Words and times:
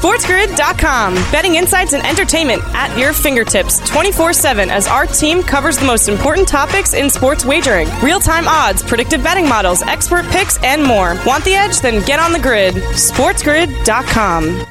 SportsGrid.com. 0.00 1.12
Betting 1.30 1.56
insights 1.56 1.92
and 1.92 2.02
entertainment 2.06 2.62
at 2.68 2.96
your 2.98 3.12
fingertips 3.12 3.86
24 3.86 4.32
7 4.32 4.70
as 4.70 4.88
our 4.88 5.04
team 5.04 5.42
covers 5.42 5.76
the 5.76 5.84
most 5.84 6.08
important 6.08 6.48
topics 6.48 6.94
in 6.94 7.10
sports 7.10 7.44
wagering 7.44 7.86
real 8.02 8.18
time 8.18 8.48
odds, 8.48 8.82
predictive 8.82 9.22
betting 9.22 9.46
models, 9.46 9.82
expert 9.82 10.24
picks, 10.30 10.56
and 10.64 10.82
more. 10.82 11.20
Want 11.26 11.44
the 11.44 11.52
edge? 11.52 11.80
Then 11.80 12.02
get 12.06 12.18
on 12.18 12.32
the 12.32 12.38
grid. 12.38 12.76
SportsGrid.com. 12.76 14.64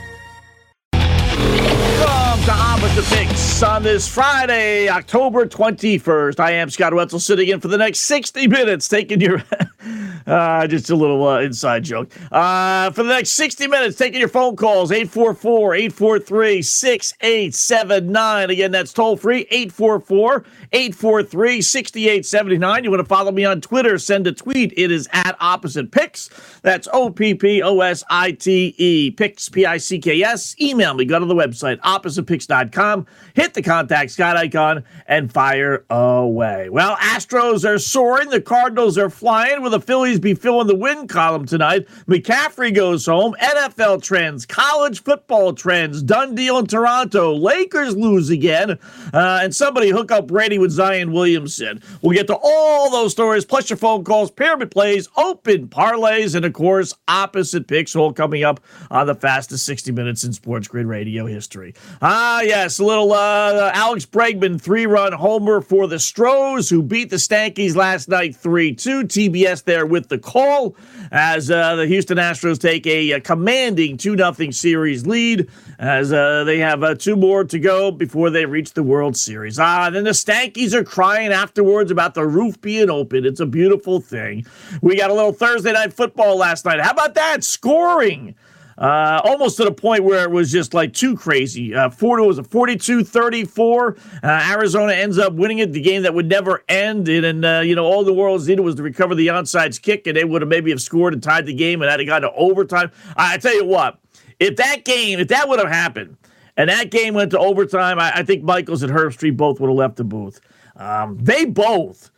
Welcome 0.94 2.46
to 2.46 2.51
Opposite 2.51 3.05
Picks 3.15 3.61
on 3.61 3.83
this 3.83 4.07
Friday, 4.07 4.89
October 4.89 5.46
21st. 5.46 6.39
I 6.39 6.53
am 6.53 6.71
Scott 6.71 6.96
Wetzel 6.96 7.19
sitting 7.19 7.49
in 7.49 7.59
for 7.59 7.67
the 7.67 7.77
next 7.77 7.99
60 7.99 8.47
minutes, 8.47 8.87
taking 8.87 9.21
your. 9.21 9.43
Uh, 10.29 10.67
just 10.67 10.89
a 10.89 10.96
little 10.96 11.27
uh, 11.27 11.41
inside 11.41 11.83
joke. 11.83 12.11
Uh, 12.31 12.91
for 12.91 13.03
the 13.03 13.09
next 13.09 13.31
60 13.31 13.67
minutes, 13.67 13.97
taking 13.97 14.19
your 14.19 14.29
phone 14.29 14.55
calls 14.55 14.91
844 14.91 15.75
843 15.75 16.61
6879. 16.61 18.49
Again, 18.49 18.71
that's 18.71 18.93
toll 18.93 19.17
free 19.17 19.47
844 19.49 20.43
843 20.71 21.61
6879. 21.61 22.83
You 22.83 22.91
want 22.91 23.01
to 23.01 23.05
follow 23.05 23.31
me 23.31 23.43
on 23.43 23.59
Twitter? 23.59 23.97
Send 23.97 24.27
a 24.27 24.31
tweet. 24.31 24.71
It 24.77 24.91
is 24.91 25.09
at 25.11 25.35
Opposite 25.39 25.91
Picks. 25.91 26.29
That's 26.61 26.87
O 26.93 27.09
P 27.09 27.33
P 27.33 27.63
O 27.63 27.79
S 27.81 28.03
I 28.09 28.33
T 28.33 28.75
E. 28.77 29.09
Picks, 29.09 29.49
P 29.49 29.65
I 29.65 29.77
C 29.77 29.97
K 29.97 30.21
S. 30.21 30.55
Email 30.61 30.93
me. 30.93 31.05
Go 31.05 31.17
to 31.17 31.25
the 31.25 31.33
website, 31.33 31.79
oppositepicks.com. 31.79 33.07
Hit 33.33 33.55
the 33.55 33.63
contact 33.63 34.11
Scott 34.11 34.37
icon 34.37 34.83
and 35.07 35.33
fire 35.33 35.85
away. 35.89 36.70
Well, 36.70 36.95
Astros 36.97 37.67
are 37.67 37.79
soaring. 37.79 38.29
The 38.29 38.41
Cardinals 38.41 38.97
are 38.97 39.09
flying. 39.09 39.63
Will 39.63 39.71
the 39.71 39.81
Phillies 39.81 40.20
be 40.20 40.35
filling 40.35 40.67
the 40.67 40.75
win 40.75 41.07
column 41.07 41.47
tonight? 41.47 41.87
McCaffrey 42.07 42.73
goes 42.73 43.07
home. 43.07 43.35
NFL 43.41 44.03
trends, 44.03 44.45
college 44.45 45.01
football 45.01 45.53
trends, 45.53 46.03
done 46.03 46.35
deal 46.35 46.59
in 46.59 46.67
Toronto. 46.67 47.33
Lakers 47.33 47.95
lose 47.95 48.29
again. 48.29 48.77
Uh, 49.11 49.39
and 49.41 49.55
somebody 49.55 49.89
hook 49.89 50.11
up 50.11 50.27
Brady 50.27 50.59
with 50.60 50.71
Zion 50.71 51.12
Williamson. 51.12 51.82
We'll 52.02 52.15
get 52.15 52.27
to 52.27 52.38
all 52.41 52.90
those 52.90 53.12
stories, 53.12 53.46
plus 53.46 53.70
your 53.70 53.77
phone 53.77 54.04
calls, 54.04 54.32
pyramid 54.32 54.71
plays, 54.71 55.07
open 55.18 55.68
parlays, 55.68 56.35
and 56.35 56.46
of 56.46 56.54
course, 56.54 56.93
opposite 57.07 57.68
picks, 57.68 57.96
all 57.96 58.13
coming 58.13 58.43
up 58.43 58.60
on 58.91 59.07
the 59.07 59.16
fastest 59.16 59.66
60 59.66 59.91
minutes 59.91 60.24
in 60.24 60.34
Sports 60.34 60.68
Grid 60.68 60.85
radio 60.85 61.26
history. 61.26 61.74
Ah, 62.01 62.41
yes, 62.41 62.79
a 62.79 62.85
little 62.85 63.13
uh, 63.13 63.71
Alex 63.74 64.06
Bregman 64.06 64.60
three 64.62 64.86
run 64.86 65.14
homer 65.14 65.62
for 65.62 65.88
the 65.88 66.00
Stros, 66.00 66.70
who 66.70 66.82
beat 66.82 67.10
the 67.10 67.16
Stankies 67.16 67.76
last 67.76 68.10
night 68.10 68.36
3 68.36 68.73
2. 68.76 69.04
TBS 69.04 69.64
there 69.64 69.86
with 69.86 70.10
the 70.10 70.18
call 70.18 70.76
as 71.12 71.50
uh, 71.50 71.76
the 71.76 71.88
Houston 71.88 72.18
Astros 72.18 72.60
take 72.60 72.86
a, 72.86 73.12
a 73.12 73.22
commanding 73.22 73.98
2 73.98 74.18
0 74.18 74.52
series 74.52 75.06
lead 75.06 75.50
as 75.80 76.12
uh, 76.12 76.44
they 76.44 76.60
have 76.60 76.84
uh, 76.84 76.96
two 76.96 77.16
more 77.16 77.44
to 77.44 77.60
go 77.60 77.92
before 77.92 78.30
they 78.30 78.46
reach 78.46 78.73
the 78.73 78.84
World 78.84 79.16
Series. 79.16 79.58
Ah, 79.60 79.90
then 79.90 80.04
the 80.04 80.12
Stankies 80.12 80.48
are 80.58 80.83
crying 80.83 81.31
afterwards 81.31 81.92
about 81.92 82.14
the 82.14 82.25
roof 82.25 82.59
being 82.61 82.89
open. 82.89 83.25
It's 83.25 83.39
a 83.39 83.45
beautiful 83.45 84.00
thing. 84.00 84.45
We 84.81 84.97
got 84.97 85.09
a 85.09 85.14
little 85.14 85.33
Thursday 85.33 85.72
night 85.72 85.94
football 85.94 86.38
last 86.38 86.66
night. 86.66 86.80
How 86.80 86.92
about 86.92 87.16
that? 87.16 87.44
Scoring. 87.44 88.36
Uh, 88.80 89.20
almost 89.25 89.58
to 89.58 89.66
the 89.66 89.72
point 89.73 90.05
where 90.05 90.23
it 90.23 90.31
was 90.31 90.52
just 90.52 90.73
like 90.73 90.94
too 90.94 91.16
crazy. 91.16 91.75
Uh, 91.75 91.89
40 91.89 92.25
was 92.25 92.38
a 92.38 92.44
42 92.44 93.03
34. 93.03 93.97
Uh, 94.23 94.27
Arizona 94.52 94.94
ends 94.94 95.17
up 95.17 95.33
winning 95.33 95.59
it, 95.59 95.73
the 95.73 95.81
game 95.81 96.03
that 96.03 96.14
would 96.14 96.30
never 96.30 96.64
end. 96.70 97.09
And, 97.09 97.25
and 97.25 97.45
uh, 97.45 97.59
you 97.59 97.75
know, 97.75 97.83
all 97.83 98.05
the 98.05 98.14
world 98.14 98.47
needed 98.47 98.61
was 98.61 98.75
to 98.75 98.83
recover 98.83 99.16
the 99.16 99.27
onside 99.27 99.80
kick, 99.81 100.08
and 100.08 100.16
they 100.16 100.23
would 100.23 100.42
have 100.42 100.50
maybe 100.50 100.72
have 100.72 100.81
scored 100.81 101.14
and 101.14 101.22
tied 101.22 101.45
the 101.45 101.53
game 101.53 101.81
and 101.81 101.92
had 101.92 102.00
it 102.00 102.05
gone 102.05 102.22
to 102.22 102.31
overtime. 102.31 102.89
I, 103.17 103.33
I 103.33 103.38
tell 103.38 103.53
you 103.53 103.66
what, 103.66 104.00
if 104.39 104.55
that 104.55 104.86
game, 104.86 105.20
if 105.20 105.27
that 105.27 105.50
would 105.50 105.59
have 105.59 105.67
happened, 105.67 106.16
and 106.60 106.70
that 106.70 106.92
game 106.92 107.14
went 107.14 107.32
to 107.32 107.40
overtime, 107.40 108.00
I, 108.00 108.12
I 108.16 108.24
think 108.24 108.44
Michaels 108.44 108.84
and 108.84 108.92
Herbstreit 108.92 109.38
both 109.38 109.62
would 109.62 109.70
have 109.70 109.78
left 109.78 109.96
the 109.96 110.04
booth. 110.04 110.42
Um, 110.76 111.18
they 111.18 111.46
both, 111.46 112.12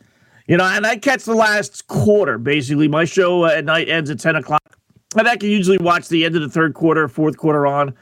you 0.48 0.56
know, 0.56 0.64
and 0.64 0.84
I 0.84 0.96
catch 0.96 1.22
the 1.22 1.34
last 1.34 1.86
quarter 1.86 2.38
basically. 2.38 2.88
My 2.88 3.04
show 3.04 3.44
uh, 3.44 3.50
at 3.50 3.64
night 3.64 3.88
ends 3.88 4.10
at 4.10 4.18
10 4.18 4.34
o'clock. 4.34 4.60
And 5.16 5.28
I 5.28 5.36
can 5.36 5.48
usually 5.48 5.78
watch 5.78 6.08
the 6.08 6.24
end 6.24 6.34
of 6.34 6.42
the 6.42 6.48
third 6.48 6.74
quarter, 6.74 7.06
fourth 7.06 7.36
quarter 7.36 7.68
on. 7.68 7.94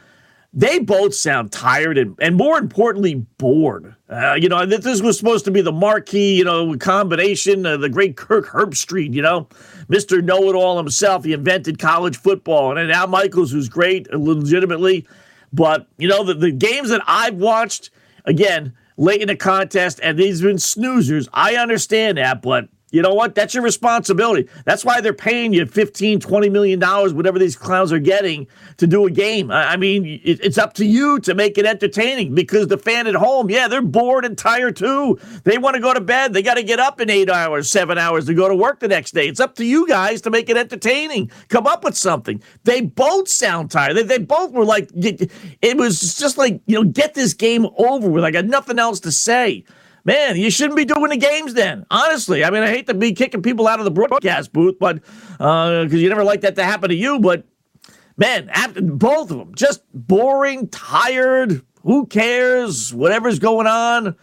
They 0.55 0.79
both 0.79 1.15
sound 1.15 1.53
tired 1.53 1.99
and, 1.99 2.17
and 2.23 2.37
more 2.37 2.57
importantly, 2.57 3.17
bored. 3.37 3.95
Uh, 4.09 4.33
you 4.33 4.49
know, 4.49 4.65
this 4.65 5.03
was 5.03 5.19
supposed 5.19 5.45
to 5.45 5.51
be 5.51 5.61
the 5.61 5.73
marquee, 5.73 6.39
you 6.39 6.45
know, 6.45 6.75
combination, 6.79 7.67
uh, 7.67 7.77
the 7.77 7.91
great 7.91 8.17
Kirk 8.17 8.47
Herbstreit, 8.47 9.13
you 9.13 9.21
know, 9.21 9.47
Mr. 9.91 10.25
Know 10.25 10.49
It 10.49 10.55
All 10.55 10.79
himself. 10.79 11.25
He 11.25 11.35
invented 11.35 11.79
college 11.79 12.17
football. 12.17 12.79
And 12.79 12.91
Al 12.91 13.09
Michaels, 13.09 13.53
who's 13.53 13.69
great, 13.69 14.11
legitimately. 14.11 15.07
But, 15.53 15.87
you 15.99 16.09
know, 16.09 16.25
the, 16.25 16.35
the 16.35 16.53
games 16.53 16.91
that 16.91 17.03
I've 17.07 17.35
watched, 17.35 17.91
again, 18.25 18.75
late 18.97 19.23
in 19.23 19.29
the 19.29 19.37
contest, 19.37 19.99
and 20.03 20.19
these 20.19 20.41
have 20.41 20.49
been 20.49 20.57
snoozers. 20.57 21.29
I 21.33 21.57
understand 21.57 22.19
that, 22.19 22.43
but 22.43 22.69
you 22.93 23.03
know 23.03 23.15
what? 23.15 23.35
That's 23.35 23.55
your 23.55 23.63
responsibility. 23.63 24.49
That's 24.65 24.85
why 24.85 25.01
they're 25.01 25.13
paying 25.13 25.53
you 25.53 25.67
15, 25.67 26.21
20 26.21 26.49
million 26.49 26.79
dollars, 26.79 27.15
whatever 27.15 27.39
these 27.39 27.57
clowns 27.57 27.93
are 27.93 27.99
getting 27.99 28.47
to 28.79 28.87
do 28.87 29.07
a 29.07 29.11
game. 29.11 29.51
I 29.51 29.77
mean, 29.77 30.21
it's 30.25 30.59
up 30.59 30.75
to 30.75 30.85
you 30.85 31.21
to 31.21 31.35
make 31.35 31.57
it 31.59 31.67
entertaining 31.67 32.35
because 32.35 32.67
the 32.67 32.79
fan 32.79 33.07
at 33.07 33.15
home, 33.15 33.51
yeah, 33.51 33.69
they're 33.69 33.83
bored 33.83 34.25
and 34.25 34.37
tired 34.37 34.77
too. 34.77 35.19
They 35.45 35.59
want 35.59 35.77
to 35.77 35.81
go 35.81 35.95
to 35.95 36.01
bed. 36.01 36.33
They 36.33 36.43
got 36.43 36.55
to 36.55 36.63
get 36.63 36.81
up 36.81 37.01
in 37.01 37.11
eight 37.11 37.31
hours, 37.31 37.71
seven 37.71 37.99
hours 37.99 38.27
to 38.27 38.35
go 38.35 38.49
to 38.49 38.55
work 38.55 38.81
the 38.81 38.89
next 38.89 39.13
day. 39.13 39.29
It's 39.29 39.41
up 39.41 39.55
to 39.57 39.65
you 39.65 39.87
guys 39.87 40.21
to 40.23 40.31
make 40.31 40.49
it 40.49 40.57
entertaining. 40.57 41.31
Come 41.49 41.67
up 41.67 41.85
with 41.85 41.97
something. 41.97 42.43
They 42.65 42.81
both 42.81 43.29
sound 43.29 43.71
tired. 43.71 43.97
They, 43.97 44.03
they 44.03 44.19
both 44.19 44.53
were 44.53 44.65
like, 44.65 44.91
it 44.95 45.77
was 45.77 46.17
just 46.17 46.39
like, 46.39 46.61
you 46.67 46.77
know, 46.77 46.85
get 46.85 47.15
this 47.15 47.35
game 47.35 47.67
over 47.79 48.09
with. 48.09 48.25
I 48.25 48.31
got 48.31 48.47
nothing 48.47 48.79
else 48.79 49.01
to 49.01 49.13
say 49.13 49.65
man, 50.05 50.37
you 50.37 50.51
shouldn't 50.51 50.77
be 50.77 50.85
doing 50.85 51.11
the 51.11 51.17
games 51.17 51.55
then. 51.55 51.87
Honestly, 51.91 52.45
I 52.45 52.51
mean, 52.51 52.63
I 52.63 52.69
hate 52.69 52.87
to 52.89 52.95
be 52.95 53.13
kicking 53.13 53.43
people 53.43 53.67
out 53.67 53.79
of 53.79 53.85
the 53.85 53.91
broadcast 53.91 54.53
booth, 54.53 54.77
but 54.79 55.03
because 55.33 55.93
uh, 55.93 55.97
you 55.97 56.09
never 56.09 56.25
like 56.25 56.43
that 56.43 56.57
to 56.57 56.65
happen 56.65 56.89
to 56.91 56.95
you. 56.95 57.19
But 57.19 57.45
man, 58.17 58.49
after 58.51 58.83
both 58.83 59.31
of 59.31 59.39
them, 59.39 59.55
just 59.55 59.83
boring, 59.93 60.69
tired. 60.69 61.63
Who 61.83 62.07
cares? 62.07 62.93
Whatever's 62.93 63.39
going 63.39 63.67
on. 63.67 64.17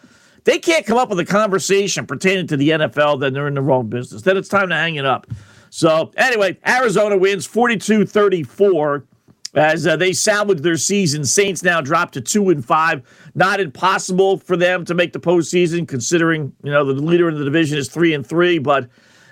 They 0.44 0.60
can't 0.60 0.86
come 0.86 0.98
up 0.98 1.10
with 1.10 1.20
a 1.20 1.26
conversation 1.26 2.06
pertaining 2.06 2.48
to 2.48 2.58
the 2.58 2.70
NFL, 2.70 3.20
then 3.20 3.34
they're 3.34 3.48
in 3.48 3.56
the 3.56 3.62
wrong 3.62 3.88
business. 3.88 4.22
Then 4.22 4.38
it's 4.38 4.48
time 4.48 4.70
to 4.70 4.76
hang 4.76 4.96
it 4.96 5.06
up. 5.06 5.28
So, 5.70 6.12
anyway, 6.16 6.58
Arizona 6.66 7.18
wins 7.18 7.46
42 7.46 8.06
34 8.06 9.04
as 9.56 9.88
uh, 9.88 9.96
they 9.96 10.14
salvage 10.14 10.62
their 10.62 10.78
season. 10.78 11.26
Saints 11.26 11.64
now 11.64 11.82
drop 11.82 12.12
to 12.12 12.22
two 12.22 12.50
and 12.50 12.64
five. 12.64 13.02
Not 13.38 13.59
impossible 13.59 14.40
for 14.40 14.58
them 14.58 14.84
to 14.86 14.96
make 14.96 15.14
the 15.14 15.20
postseason, 15.20 15.88
considering 15.88 16.53
you 16.64 16.72
know 16.72 16.84
the 16.84 16.94
leader 16.94 17.30
in 17.30 17.38
the 17.38 17.46
division 17.46 17.78
is 17.78 17.88
three 17.88 18.16
and 18.16 18.25
three. 18.25 18.58
But 18.58 18.90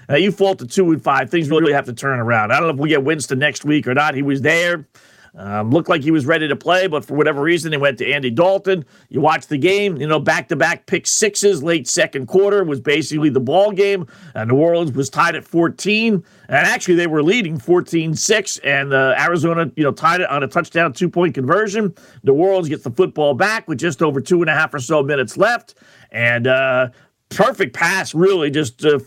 uh, 0.08 0.16
you 0.16 0.32
fall 0.32 0.56
to 0.56 0.68
two 0.68 0.92
and 0.92 1.04
five. 1.04 1.32
Things 1.32 1.50
really 1.50 1.74
have 1.74 1.86
to 1.86 1.94
turn 1.94 2.20
around. 2.20 2.52
I 2.52 2.60
don't 2.60 2.68
know 2.68 2.76
if 2.76 2.80
we 2.80 2.90
get 2.90 3.04
Winston 3.04 3.40
next 3.40 3.66
week 3.66 3.88
or 3.88 3.96
not. 3.96 4.14
He 4.14 4.22
was 4.22 4.42
there. 4.42 4.88
Um, 5.38 5.70
looked 5.72 5.90
like 5.90 6.02
he 6.02 6.12
was 6.12 6.26
ready 6.26 6.48
to 6.48 6.56
play, 6.56 6.88
but 6.88 7.04
for 7.04 7.16
whatever 7.16 7.42
reason, 7.42 7.72
they 7.72 7.78
went 7.78 7.98
to 7.98 8.10
Andy 8.10 8.32
Dalton. 8.32 8.86
You 9.10 9.20
watch 9.20 9.48
the 9.48 9.58
game, 9.58 9.98
you 9.98 10.08
know, 10.08 10.20
back 10.20 10.48
to 10.48 10.56
back 10.56 10.86
pick 10.86 11.06
sixes, 11.06 11.62
late 11.62 11.90
second 11.90 12.28
quarter 12.28 12.64
was 12.64 12.80
basically 12.80 13.30
the 13.30 13.42
ball 13.42 13.72
game. 13.72 14.08
And 14.34 14.50
New 14.50 14.56
Orleans 14.56 14.94
was 14.94 15.10
tied 15.10 15.36
at 15.36 15.44
14. 15.44 16.24
And 16.48 16.68
actually, 16.68 16.96
they 16.96 17.08
were 17.08 17.22
leading 17.22 17.60
14 17.60 18.16
6. 18.16 18.58
And 18.60 18.94
uh, 18.94 19.16
Arizona, 19.20 19.70
you 19.76 19.84
know, 19.84 19.92
tied 19.92 20.22
it 20.22 20.30
on 20.30 20.42
a 20.44 20.48
touchdown 20.48 20.94
two 20.94 21.10
point 21.10 21.36
conversion. 21.36 21.94
New 22.24 22.34
Orleans 22.34 22.70
gets 22.70 22.84
the 22.84 22.92
football 22.92 23.34
back 23.34 23.68
with 23.68 23.78
just 23.78 24.02
over 24.02 24.22
two 24.22 24.42
and 24.42 24.50
a 24.50 24.54
half 24.54 24.74
or 24.74 24.80
so 24.80 25.04
minutes 25.04 25.36
left. 25.36 25.76
And, 26.12 26.48
uh, 26.48 26.90
perfect 27.30 27.76
pass, 27.76 28.14
really 28.14 28.50
just 28.50 28.86
uh, 28.86 29.00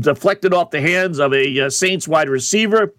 deflected 0.00 0.52
off 0.52 0.70
the 0.70 0.80
hands 0.80 1.18
of 1.18 1.32
a 1.32 1.60
uh, 1.60 1.70
Saints 1.70 2.06
wide 2.06 2.28
receiver 2.28 2.92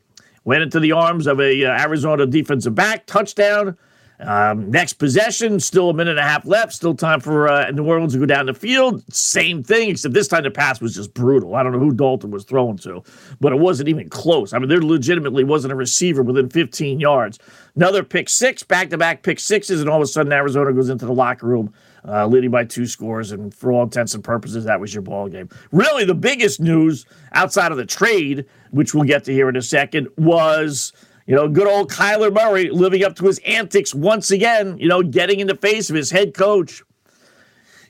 went 0.47 0.63
into 0.63 0.80
the 0.80 0.94
arms 0.94 1.28
of 1.28 1.41
a 1.41 1.66
uh, 1.66 1.78
Arizona 1.78 2.25
defensive 2.25 2.74
back, 2.74 3.06
touchdown. 3.06 3.78
Um, 4.22 4.72
next 4.72 4.94
possession, 4.94 5.60
still 5.60 5.89
a 5.89 5.94
minute 5.94 6.12
and 6.12 6.19
a 6.19 6.24
half 6.24 6.45
left. 6.45 6.72
Still 6.72 6.95
time 6.95 7.19
for 7.19 7.50
uh, 7.50 7.69
New 7.72 7.83
Orleans 7.83 8.13
to 8.13 8.19
go 8.19 8.25
down 8.25 8.45
the 8.45 8.54
field. 8.54 9.04
Same 9.13 9.62
thing, 9.62 9.89
except 9.89 10.13
this 10.13 10.30
time 10.30 10.44
the 10.44 10.50
pass 10.50 10.80
was 10.80 10.95
just 10.95 11.13
brutal. 11.13 11.54
I 11.54 11.63
don't 11.63 11.74
know 11.74 11.80
who 11.80 11.94
Dalton 11.94 12.31
was 12.31 12.45
throwing 12.45 12.77
to, 12.77 13.04
but 13.42 13.51
it 13.51 13.57
wasn't 13.60 13.89
even 13.89 14.07
close. 14.10 14.54
I 14.54 14.60
mean, 14.60 14.69
there 14.69 14.81
legitimately 14.81 15.44
wasn't 15.44 15.74
a 15.74 15.75
receiver 15.75 16.24
within 16.24 16.50
15 16.50 17.01
yards. 17.01 17.39
Another 17.75 18.01
pick 18.01 18.30
six, 18.30 18.63
back 18.63 18.89
to 18.92 18.98
back 18.98 19.24
pick 19.24 19.42
sixes, 19.42 19.81
and 19.81 19.89
all 19.89 19.98
of 19.98 20.04
a 20.04 20.07
sudden 20.07 20.31
Arizona 20.31 20.72
goes 20.72 20.88
into 20.88 21.06
the 21.06 21.13
locker 21.13 21.45
room 21.45 21.74
uh, 22.07 22.25
leading 22.25 22.51
by 22.51 22.63
two 22.63 22.86
scores. 22.86 23.31
And 23.31 23.54
for 23.54 23.71
all 23.71 23.83
intents 23.83 24.13
and 24.13 24.24
purposes, 24.24 24.65
that 24.65 24.80
was 24.80 24.94
your 24.94 25.01
ball 25.01 25.27
game. 25.27 25.50
Really, 25.71 26.06
the 26.06 26.15
biggest 26.15 26.59
news 26.59 27.06
outside 27.33 27.71
of 27.71 27.77
the 27.77 27.86
trade, 27.86 28.45
which 28.71 28.94
we'll 28.94 29.04
get 29.04 29.24
to 29.25 29.33
here 29.33 29.50
in 29.50 29.56
a 29.56 29.62
second, 29.62 30.07
was. 30.18 30.94
You 31.30 31.36
know, 31.36 31.50
good 31.50 31.68
old 31.68 31.92
Kyler 31.92 32.33
Murray 32.33 32.69
living 32.69 33.04
up 33.04 33.18
to 33.18 33.25
his 33.25 33.38
antics 33.39 33.94
once 33.94 34.31
again, 34.31 34.77
you 34.77 34.88
know, 34.88 35.04
getting 35.04 35.42
in 35.42 35.48
the 35.48 35.57
face 35.57 35.89
of 35.89 35.95
his 35.98 36.09
head 36.09 36.33
coach. 36.33 36.81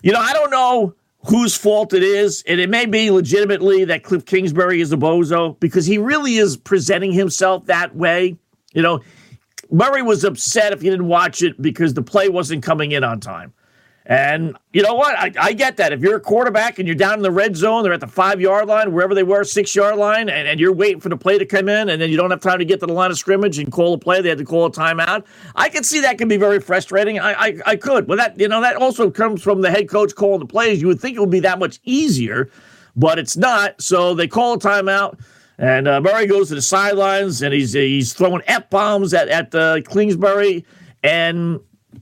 You 0.01 0.11
know, 0.11 0.19
I 0.19 0.33
don't 0.33 0.49
know 0.49 0.95
whose 1.25 1.55
fault 1.55 1.93
it 1.93 2.01
is, 2.01 2.43
and 2.47 2.59
it 2.59 2.69
may 2.69 2.85
be 2.85 3.11
legitimately 3.11 3.85
that 3.85 4.03
Cliff 4.03 4.25
Kingsbury 4.25 4.81
is 4.81 4.91
a 4.91 4.97
bozo 4.97 5.59
because 5.59 5.85
he 5.85 5.97
really 5.97 6.37
is 6.37 6.57
presenting 6.57 7.11
himself 7.11 7.65
that 7.65 7.95
way. 7.95 8.37
You 8.73 8.81
know, 8.81 9.01
Murray 9.69 10.01
was 10.01 10.23
upset 10.23 10.73
if 10.73 10.81
you 10.81 10.89
didn't 10.89 11.07
watch 11.07 11.41
it 11.41 11.61
because 11.61 11.93
the 11.93 12.01
play 12.01 12.29
wasn't 12.29 12.63
coming 12.63 12.91
in 12.91 13.03
on 13.03 13.19
time. 13.19 13.53
And 14.09 14.57
you 14.71 14.81
know 14.81 14.93
what? 14.93 15.17
I, 15.19 15.33
I, 15.37 15.51
get 15.51 15.75
that. 15.77 15.91
If 15.91 15.99
you're 15.99 16.15
a 16.15 16.21
quarterback 16.21 16.79
and 16.79 16.87
you're 16.87 16.95
down 16.95 17.15
in 17.15 17.23
the 17.23 17.31
red 17.31 17.57
zone, 17.57 17.83
they're 17.83 17.91
at 17.91 17.99
the 17.99 18.07
five 18.07 18.39
yard 18.39 18.65
line, 18.65 18.93
wherever 18.93 19.13
they 19.13 19.23
were, 19.23 19.43
six 19.43 19.75
yard 19.75 19.97
line, 19.97 20.29
and, 20.29 20.47
and, 20.47 20.61
you're 20.61 20.71
waiting 20.71 21.01
for 21.01 21.09
the 21.09 21.17
play 21.17 21.37
to 21.37 21.45
come 21.45 21.67
in, 21.67 21.89
and 21.89 22.01
then 22.01 22.09
you 22.09 22.15
don't 22.15 22.31
have 22.31 22.39
time 22.39 22.59
to 22.59 22.65
get 22.65 22.79
to 22.79 22.85
the 22.85 22.93
line 22.93 23.11
of 23.11 23.17
scrimmage 23.17 23.59
and 23.59 23.69
call 23.69 23.93
a 23.93 23.97
play. 23.97 24.21
They 24.21 24.29
had 24.29 24.37
to 24.37 24.45
call 24.45 24.65
a 24.65 24.71
timeout. 24.71 25.25
I 25.55 25.67
can 25.67 25.83
see 25.83 25.99
that 25.99 26.17
can 26.17 26.29
be 26.29 26.37
very 26.37 26.61
frustrating. 26.61 27.19
I, 27.19 27.33
I, 27.33 27.57
I 27.65 27.75
could. 27.75 28.07
Well, 28.07 28.17
that, 28.17 28.39
you 28.39 28.47
know, 28.47 28.61
that 28.61 28.77
also 28.77 29.11
comes 29.11 29.43
from 29.43 29.59
the 29.59 29.69
head 29.69 29.89
coach 29.89 30.15
calling 30.15 30.39
the 30.39 30.45
plays. 30.45 30.79
You 30.79 30.87
would 30.87 31.01
think 31.01 31.17
it 31.17 31.19
would 31.19 31.29
be 31.29 31.41
that 31.41 31.59
much 31.59 31.81
easier, 31.83 32.49
but 32.95 33.19
it's 33.19 33.35
not. 33.35 33.81
So 33.81 34.13
they 34.13 34.29
call 34.29 34.53
a 34.53 34.57
timeout. 34.57 35.19
And 35.57 35.85
uh, 35.85 35.99
Murray 35.99 36.27
goes 36.27 36.47
to 36.47 36.55
the 36.55 36.61
sidelines 36.61 37.41
and 37.41 37.51
he's 37.51 37.73
he's 37.73 38.13
throwing 38.13 38.43
f 38.45 38.69
bombs 38.69 39.11
at 39.13 39.27
at 39.27 39.55
uh, 39.55 39.81
Kingsbury, 39.81 40.63
and 41.01 41.59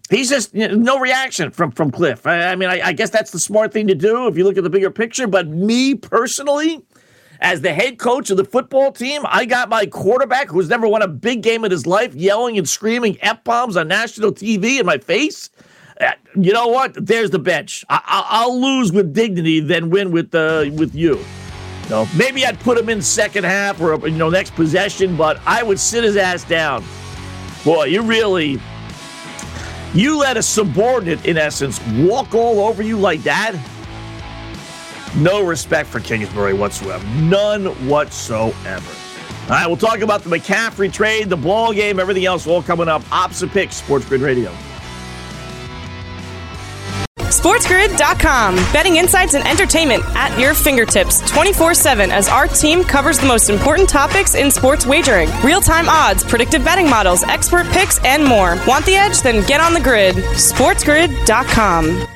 he's 0.09 0.29
just 0.29 0.53
you 0.53 0.67
know, 0.67 0.75
no 0.75 0.99
reaction 0.99 1.51
from 1.51 1.71
from 1.71 1.91
Cliff. 1.91 2.25
I, 2.25 2.51
I 2.51 2.55
mean, 2.55 2.69
I, 2.69 2.87
I, 2.87 2.93
guess 2.93 3.09
that's 3.09 3.31
the 3.31 3.39
smart 3.39 3.73
thing 3.73 3.87
to 3.87 3.95
do 3.95 4.27
if 4.27 4.37
you 4.37 4.43
look 4.43 4.57
at 4.57 4.63
the 4.63 4.69
bigger 4.69 4.91
picture. 4.91 5.27
But 5.27 5.47
me 5.47 5.95
personally, 5.95 6.81
as 7.39 7.61
the 7.61 7.73
head 7.73 7.99
coach 7.99 8.29
of 8.29 8.37
the 8.37 8.45
football 8.45 8.91
team, 8.91 9.23
I 9.25 9.45
got 9.45 9.69
my 9.69 9.85
quarterback 9.85 10.49
who's 10.49 10.69
never 10.69 10.87
won 10.87 11.01
a 11.01 11.07
big 11.07 11.41
game 11.41 11.65
in 11.65 11.71
his 11.71 11.85
life 11.85 12.13
yelling 12.15 12.57
and 12.57 12.67
screaming 12.67 13.17
f 13.21 13.43
bombs 13.43 13.77
on 13.77 13.87
national 13.87 14.31
TV 14.31 14.79
in 14.79 14.85
my 14.85 14.97
face. 14.97 15.49
Uh, 15.99 16.11
you 16.35 16.51
know 16.51 16.67
what? 16.67 16.93
There's 17.05 17.31
the 17.31 17.39
bench. 17.39 17.85
I, 17.89 18.45
will 18.45 18.61
lose 18.61 18.91
with 18.91 19.13
dignity, 19.13 19.61
then 19.61 19.89
win 19.89 20.11
with 20.11 20.33
uh, 20.35 20.65
with 20.73 20.93
you. 20.93 21.23
No, 21.89 22.07
maybe 22.17 22.45
I'd 22.45 22.59
put 22.59 22.77
him 22.77 22.89
in 22.89 23.01
second 23.01 23.43
half 23.43 23.79
or 23.79 23.95
you 24.07 24.17
know 24.17 24.29
next 24.29 24.55
possession, 24.55 25.15
but 25.15 25.39
I 25.45 25.63
would 25.63 25.79
sit 25.79 26.03
his 26.03 26.17
ass 26.17 26.43
down. 26.43 26.83
Boy, 27.63 27.85
you 27.85 28.01
really 28.01 28.59
you 29.95 30.19
let 30.19 30.37
a 30.37 30.43
subordinate, 30.43 31.25
in 31.25 31.37
essence, 31.37 31.79
walk 31.97 32.35
all 32.35 32.59
over 32.59 32.83
you 32.83 32.97
like 32.97 33.23
that. 33.23 33.55
No 35.15 35.45
respect 35.45 35.87
for 35.89 36.01
Kingsbury 36.01 36.53
whatsoever. 36.53 37.05
None 37.21 37.67
whatsoever. 37.87 38.91
All 39.43 39.49
right, 39.49 39.67
we'll 39.67 39.77
talk 39.77 39.99
about 40.01 40.23
the 40.23 40.29
McCaffrey 40.29 40.91
trade, 40.91 41.29
the 41.29 41.37
ball 41.37 41.71
game, 41.71 41.99
everything 41.99 42.25
else 42.25 42.45
all 42.45 42.61
coming 42.61 42.89
up. 42.89 43.03
Opposite 43.11 43.51
picks, 43.51 43.77
Sports 43.77 44.05
Grid 44.05 44.21
Radio. 44.21 44.51
SportsGrid.com. 47.45 48.55
Betting 48.73 48.95
insights 48.95 49.35
and 49.35 49.47
entertainment 49.47 50.03
at 50.15 50.35
your 50.39 50.55
fingertips 50.55 51.19
24 51.29 51.75
7 51.75 52.11
as 52.11 52.27
our 52.27 52.47
team 52.47 52.83
covers 52.83 53.19
the 53.19 53.27
most 53.27 53.51
important 53.51 53.87
topics 53.87 54.33
in 54.33 54.49
sports 54.49 54.87
wagering 54.87 55.29
real 55.43 55.61
time 55.61 55.87
odds, 55.87 56.23
predictive 56.23 56.65
betting 56.65 56.89
models, 56.89 57.21
expert 57.21 57.67
picks, 57.67 58.03
and 58.03 58.25
more. 58.25 58.57
Want 58.67 58.83
the 58.87 58.95
edge? 58.95 59.21
Then 59.21 59.45
get 59.45 59.61
on 59.61 59.75
the 59.75 59.79
grid. 59.79 60.15
SportsGrid.com. 60.15 62.07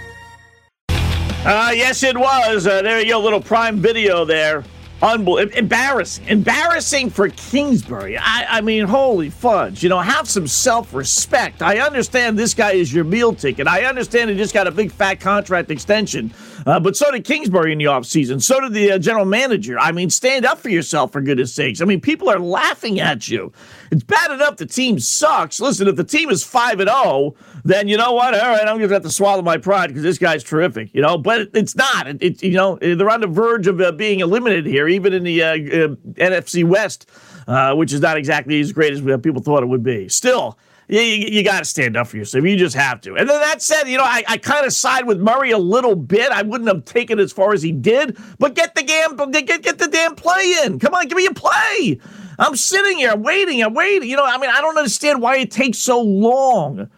Uh, 1.46 1.74
yes, 1.76 2.02
it 2.02 2.18
was. 2.18 2.66
Uh, 2.66 2.81
there 2.81 3.00
you 3.00 3.12
go, 3.12 3.20
little 3.20 3.40
prime 3.40 3.78
video 3.78 4.26
there. 4.26 4.64
Unbelievable. 5.01 5.57
Embarrassing. 5.57 6.28
Embarrassing 6.28 7.10
for 7.10 7.30
Kingsbury. 7.30 8.18
I, 8.18 8.57
I 8.57 8.62
mean, 8.62 8.86
holy 8.86 9.30
fudge. 9.30 9.81
You 9.81 9.90
know, 9.90 10.00
have 10.00 10.30
some 10.30 10.48
self 10.48 10.94
respect. 10.94 11.62
I 11.62 11.80
understand 11.80 12.38
this 12.38 12.54
guy 12.54 12.74
is 12.74 12.94
your 12.94 13.06
meal 13.06 13.34
ticket. 13.34 13.68
I 13.68 13.86
understand 13.86 14.30
he 14.30 14.36
just 14.36 14.54
got 14.54 14.68
a 14.68 14.72
big 14.72 14.92
fat 14.92 15.19
contract 15.22 15.72
extension. 15.72 16.34
Uh, 16.66 16.80
but 16.80 16.98
so 16.98 17.10
did 17.12 17.24
Kingsbury 17.24 17.72
in 17.72 17.78
the 17.78 17.86
offseason. 17.86 18.42
So 18.42 18.60
did 18.60 18.74
the 18.74 18.92
uh, 18.92 19.00
general 19.00 19.25
manager. 19.25 19.80
I 19.80 19.92
mean, 19.92 20.10
stand 20.10 20.46
up 20.46 20.60
for 20.60 20.69
yourself, 20.69 21.13
for 21.13 21.22
goodness 21.22 21.54
sakes. 21.54 21.81
I 21.81 21.86
mean, 21.86 22.02
people 22.02 22.30
are 22.30 22.40
laughing 22.40 23.00
at 23.00 23.30
you. 23.30 23.54
It's 23.92 24.04
bad 24.04 24.32
enough 24.32 24.58
the 24.58 24.66
team 24.66 25.00
sucks. 25.00 25.60
Listen, 25.60 25.88
if 25.88 25.96
the 25.96 26.04
team 26.04 26.30
is 26.30 26.44
5 26.44 26.80
and 26.80 26.90
0, 26.90 27.36
then 27.64 27.88
you 27.88 27.98
know 27.98 28.14
what? 28.14 28.34
All 28.34 28.50
right, 28.50 28.62
I'm 28.62 28.78
going 28.78 28.88
to 28.88 28.94
have 28.94 29.04
to 29.04 29.12
swallow 29.12 29.42
my 29.42 29.58
pride 29.58 29.88
because 29.88 30.04
this 30.04 30.18
guy's 30.18 30.44
terrific, 30.44 30.94
you 30.94 31.02
know, 31.02 31.18
but 31.18 31.50
it's 31.54 31.76
not. 31.76 32.08
It, 32.08 32.22
it, 32.22 32.44
you 32.44 32.52
know, 32.52 32.78
they're 32.82 33.10
on 33.10 33.22
the 33.22 33.28
verge 33.28 33.68
of 33.68 33.82
uh, 33.82 33.92
being 33.92 34.20
eliminated 34.20 34.66
here, 34.66 34.88
even 34.88 35.14
in 35.14 35.24
the 35.24 35.44
uh, 35.44 35.54
uh, 35.54 35.96
NFC 36.16 36.64
West, 36.64 37.10
uh, 37.48 37.74
which 37.76 37.94
is 37.94 38.02
not 38.02 38.18
exactly 38.18 38.60
as 38.60 38.72
great 38.72 38.94
as 38.94 39.02
people 39.22 39.42
thought 39.42 39.64
it 39.64 39.68
would 39.68 39.84
be. 39.84 40.08
Still, 40.10 40.58
you, 40.90 41.02
you, 41.02 41.28
you 41.28 41.44
got 41.44 41.60
to 41.60 41.66
stand 41.66 41.96
up 41.96 42.08
for 42.08 42.18
yourself. 42.18 42.44
You 42.44 42.58
just 42.58 42.76
have 42.76 43.00
to. 43.02 43.16
And 43.16 43.30
then 43.30 43.40
that 43.42 43.62
said, 43.62 43.84
you 43.84 43.98
know, 43.98 44.04
I, 44.04 44.24
I 44.28 44.38
kind 44.38 44.66
of 44.66 44.74
side 44.74 45.06
with 45.06 45.20
Murray 45.20 45.52
a 45.52 45.58
little 45.58 45.96
bit. 45.96 46.32
I 46.32 46.42
wouldn't 46.42 46.68
have 46.68 46.84
taken 46.86 47.20
as 47.20 47.32
far 47.32 47.54
as 47.54 47.62
he 47.62 47.72
did, 47.72 48.18
but 48.40 48.56
get 48.56 48.74
the 48.74 48.84
damn 48.84 49.16
get, 49.32 49.62
get 49.62 49.78
the 49.78 49.88
damn 49.88 50.16
play 50.16 50.56
in. 50.64 50.80
Come 50.80 50.96
on, 50.96 51.08
give 51.08 51.18
me 51.18 51.28
a 51.28 51.34
play. 51.34 52.00
I'm 52.40 52.56
sitting 52.56 52.98
here, 53.00 53.16
waiting, 53.16 53.62
I'm 53.62 53.74
waiting. 53.74 54.10
You 54.10 54.16
know, 54.16 54.26
I 54.26 54.38
mean, 54.38 54.50
I 54.50 54.62
don't 54.62 54.78
understand 54.78 55.22
why 55.22 55.38
it 55.38 55.52
takes 55.52 55.78
so 55.78 56.02
long. 56.02 56.90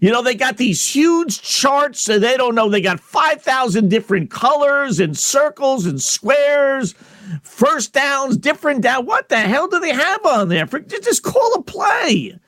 You 0.00 0.12
know, 0.12 0.22
they 0.22 0.34
got 0.34 0.58
these 0.58 0.86
huge 0.86 1.40
charts 1.40 2.06
and 2.10 2.22
they 2.22 2.36
don't 2.36 2.54
know. 2.54 2.68
They 2.68 2.82
got 2.82 3.00
5,000 3.00 3.88
different 3.88 4.30
colors 4.30 5.00
and 5.00 5.16
circles 5.16 5.86
and 5.86 6.02
squares, 6.02 6.94
first 7.42 7.94
downs, 7.94 8.36
different 8.36 8.82
down. 8.82 9.06
What 9.06 9.30
the 9.30 9.38
hell 9.38 9.66
do 9.66 9.80
they 9.80 9.94
have 9.94 10.26
on 10.26 10.50
there? 10.50 10.66
For, 10.66 10.80
just 10.80 11.22
call 11.22 11.54
a 11.54 11.62
play. 11.62 12.38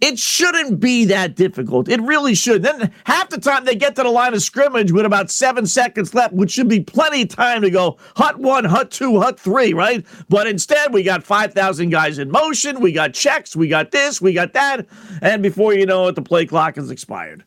It 0.00 0.18
shouldn't 0.18 0.80
be 0.80 1.04
that 1.06 1.34
difficult. 1.34 1.88
It 1.88 2.00
really 2.02 2.34
should. 2.34 2.62
Then 2.62 2.92
half 3.04 3.30
the 3.30 3.38
time 3.38 3.64
they 3.64 3.74
get 3.74 3.96
to 3.96 4.02
the 4.02 4.10
line 4.10 4.34
of 4.34 4.42
scrimmage 4.42 4.92
with 4.92 5.06
about 5.06 5.30
seven 5.30 5.66
seconds 5.66 6.14
left, 6.14 6.34
which 6.34 6.50
should 6.50 6.68
be 6.68 6.80
plenty 6.80 7.22
of 7.22 7.28
time 7.28 7.62
to 7.62 7.70
go 7.70 7.96
hut 8.16 8.38
one, 8.38 8.64
hut 8.64 8.90
two, 8.90 9.20
hut 9.20 9.38
three, 9.38 9.72
right? 9.72 10.04
But 10.28 10.46
instead, 10.46 10.92
we 10.92 11.04
got 11.04 11.22
5,000 11.22 11.90
guys 11.90 12.18
in 12.18 12.30
motion. 12.30 12.80
We 12.80 12.92
got 12.92 13.14
checks. 13.14 13.56
We 13.56 13.68
got 13.68 13.92
this. 13.92 14.20
We 14.20 14.32
got 14.34 14.52
that. 14.52 14.86
And 15.22 15.42
before 15.42 15.74
you 15.74 15.86
know 15.86 16.08
it, 16.08 16.16
the 16.16 16.22
play 16.22 16.44
clock 16.44 16.76
has 16.76 16.90
expired. 16.90 17.44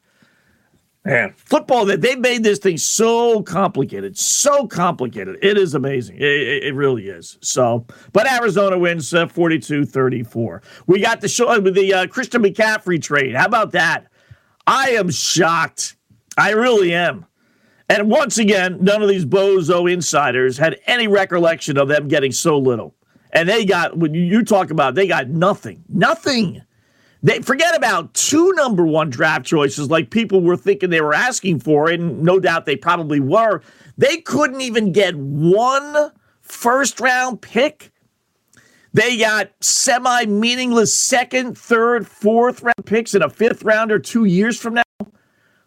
Man, 1.08 1.34
football, 1.38 1.86
that 1.86 2.02
they 2.02 2.18
made 2.18 2.44
this 2.44 2.60
thing 2.60 2.78
so 2.78 3.42
complicated, 3.42 4.18
so 4.18 4.68
complicated. 4.68 5.38
It 5.42 5.58
is 5.58 5.74
amazing. 5.74 6.18
It, 6.18 6.24
it, 6.24 6.64
it 6.66 6.76
really 6.76 7.08
is. 7.08 7.38
So, 7.40 7.86
but 8.12 8.30
Arizona 8.30 8.78
wins 8.78 9.14
uh, 9.14 9.26
42 9.28 9.84
uh, 9.84 9.86
34. 9.86 10.62
We 10.86 11.00
got 11.00 11.22
the 11.22 11.30
show 11.30 11.58
with 11.62 11.76
the 11.76 11.94
uh, 11.94 12.08
Christian 12.08 12.44
McCaffrey 12.44 13.02
trade. 13.02 13.36
How 13.36 13.46
about 13.46 13.72
that? 13.72 14.08
I 14.68 14.90
am 14.90 15.10
shocked. 15.10 15.96
I 16.38 16.52
really 16.52 16.94
am. 16.94 17.26
And 17.88 18.12
once 18.12 18.38
again, 18.38 18.78
none 18.82 19.02
of 19.02 19.08
these 19.08 19.26
bozo 19.26 19.90
insiders 19.90 20.58
had 20.58 20.78
any 20.88 21.08
recollection 21.08 21.78
of 21.78 21.88
them 21.88 22.10
getting 22.10 22.34
so 22.34 22.58
little. 22.58 22.96
And 23.32 23.48
they 23.48 23.64
got, 23.64 23.98
when 23.98 24.14
you 24.14 24.44
talk 24.44 24.72
about, 24.72 24.96
they 24.96 25.08
got 25.08 25.30
nothing, 25.30 25.86
nothing. 25.88 26.64
They 27.28 27.42
forget 27.42 27.76
about 27.76 28.14
two 28.14 28.54
number 28.54 28.86
one 28.86 29.10
draft 29.10 29.46
choices 29.46 29.90
like 29.90 30.12
people 30.12 30.40
were 30.40 30.56
thinking 30.56 30.92
they 30.92 31.02
were 31.02 31.14
asking 31.14 31.60
for, 31.60 31.90
and 31.90 32.24
no 32.24 32.40
doubt 32.40 32.66
they 32.66 32.78
probably 32.78 33.20
were. 33.20 33.62
They 33.98 34.22
couldn't 34.22 34.62
even 34.62 34.94
get 34.94 35.14
one 35.14 36.14
first 36.40 37.02
round 37.02 37.42
pick. 37.42 37.92
They 38.94 39.18
got 39.18 39.52
semi 39.60 40.24
meaningless 40.28 40.96
second, 40.96 41.58
third, 41.58 42.08
fourth 42.08 42.64
round 42.64 42.86
picks 42.86 43.14
in 43.14 43.22
a 43.22 43.30
fifth 43.30 43.62
rounder 43.62 44.00
two 44.00 44.24
years 44.24 44.58
from 44.58 44.76
now. 44.76 44.84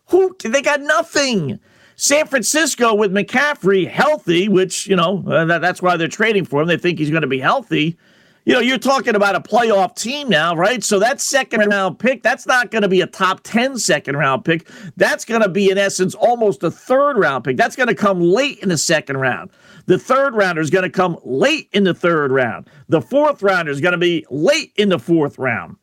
Who 0.06 0.34
they 0.42 0.62
got 0.62 0.80
nothing. 0.80 1.60
San 1.94 2.26
Francisco 2.26 2.94
with 2.94 3.12
McCaffrey 3.12 3.86
healthy, 3.86 4.48
which, 4.48 4.86
you 4.86 4.96
know, 4.96 5.22
uh, 5.28 5.44
that, 5.44 5.60
that's 5.60 5.82
why 5.82 5.98
they're 5.98 6.08
trading 6.08 6.46
for 6.46 6.62
him. 6.62 6.68
They 6.68 6.78
think 6.78 6.98
he's 6.98 7.10
going 7.10 7.20
to 7.20 7.28
be 7.28 7.38
healthy 7.38 7.98
you 8.44 8.54
know, 8.54 8.60
you're 8.60 8.78
talking 8.78 9.14
about 9.14 9.34
a 9.34 9.40
playoff 9.40 9.94
team 9.96 10.28
now, 10.28 10.56
right? 10.56 10.82
So 10.82 10.98
that 10.98 11.20
second 11.20 11.60
round 11.68 11.98
pick, 11.98 12.22
that's 12.22 12.46
not 12.46 12.70
going 12.70 12.82
to 12.82 12.88
be 12.88 13.00
a 13.00 13.06
top 13.06 13.40
10 13.42 13.78
second 13.78 14.16
round 14.16 14.44
pick. 14.44 14.68
That's 14.96 15.24
going 15.24 15.42
to 15.42 15.48
be, 15.48 15.70
in 15.70 15.78
essence, 15.78 16.14
almost 16.14 16.62
a 16.62 16.70
third 16.70 17.18
round 17.18 17.44
pick. 17.44 17.56
That's 17.56 17.76
going 17.76 17.88
to 17.88 17.94
come 17.94 18.20
late 18.20 18.58
in 18.60 18.70
the 18.70 18.78
second 18.78 19.18
round. 19.18 19.50
The 19.86 19.98
third 19.98 20.34
rounder 20.34 20.60
is 20.60 20.70
going 20.70 20.84
to 20.84 20.90
come 20.90 21.18
late 21.22 21.68
in 21.72 21.84
the 21.84 21.94
third 21.94 22.32
round. 22.32 22.68
The 22.88 23.02
fourth 23.02 23.42
rounder 23.42 23.70
is 23.70 23.80
going 23.80 23.92
to 23.92 23.98
be 23.98 24.24
late 24.30 24.72
in 24.76 24.88
the 24.88 24.98
fourth 24.98 25.38
round. 25.38 25.76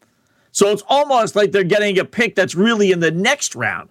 So 0.51 0.71
it's 0.71 0.83
almost 0.87 1.35
like 1.35 1.51
they're 1.51 1.63
getting 1.63 1.99
a 1.99 2.05
pick 2.05 2.35
that's 2.35 2.55
really 2.55 2.91
in 2.91 2.99
the 2.99 3.11
next 3.11 3.55
round. 3.55 3.89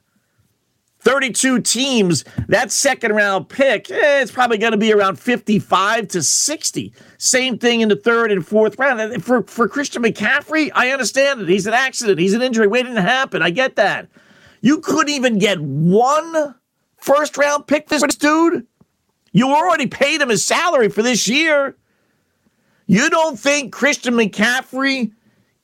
32 1.06 1.60
teams, 1.60 2.24
that 2.48 2.72
second 2.72 3.12
round 3.12 3.48
pick, 3.48 3.88
eh, 3.92 4.22
it's 4.22 4.32
probably 4.32 4.58
going 4.58 4.72
to 4.72 4.76
be 4.76 4.92
around 4.92 5.20
55 5.20 6.08
to 6.08 6.20
60. 6.20 6.92
Same 7.16 7.58
thing 7.58 7.80
in 7.80 7.88
the 7.88 7.94
third 7.94 8.32
and 8.32 8.44
fourth 8.44 8.76
round. 8.76 9.22
For, 9.22 9.44
for 9.44 9.68
Christian 9.68 10.02
McCaffrey, 10.02 10.72
I 10.74 10.90
understand 10.90 11.42
it. 11.42 11.48
He's 11.48 11.68
an 11.68 11.74
accident, 11.74 12.18
he's 12.18 12.34
an 12.34 12.42
injury 12.42 12.66
waiting 12.66 12.96
to 12.96 13.02
happen. 13.02 13.40
I 13.40 13.50
get 13.50 13.76
that. 13.76 14.08
You 14.62 14.80
couldn't 14.80 15.10
even 15.10 15.38
get 15.38 15.60
one 15.60 16.56
first 16.96 17.38
round 17.38 17.68
pick 17.68 17.88
for 17.88 18.00
this 18.00 18.16
dude. 18.16 18.66
You 19.30 19.50
already 19.50 19.86
paid 19.86 20.20
him 20.20 20.30
his 20.30 20.44
salary 20.44 20.88
for 20.88 21.02
this 21.02 21.28
year. 21.28 21.76
You 22.88 23.10
don't 23.10 23.38
think 23.38 23.72
Christian 23.72 24.14
McCaffrey, 24.14 25.12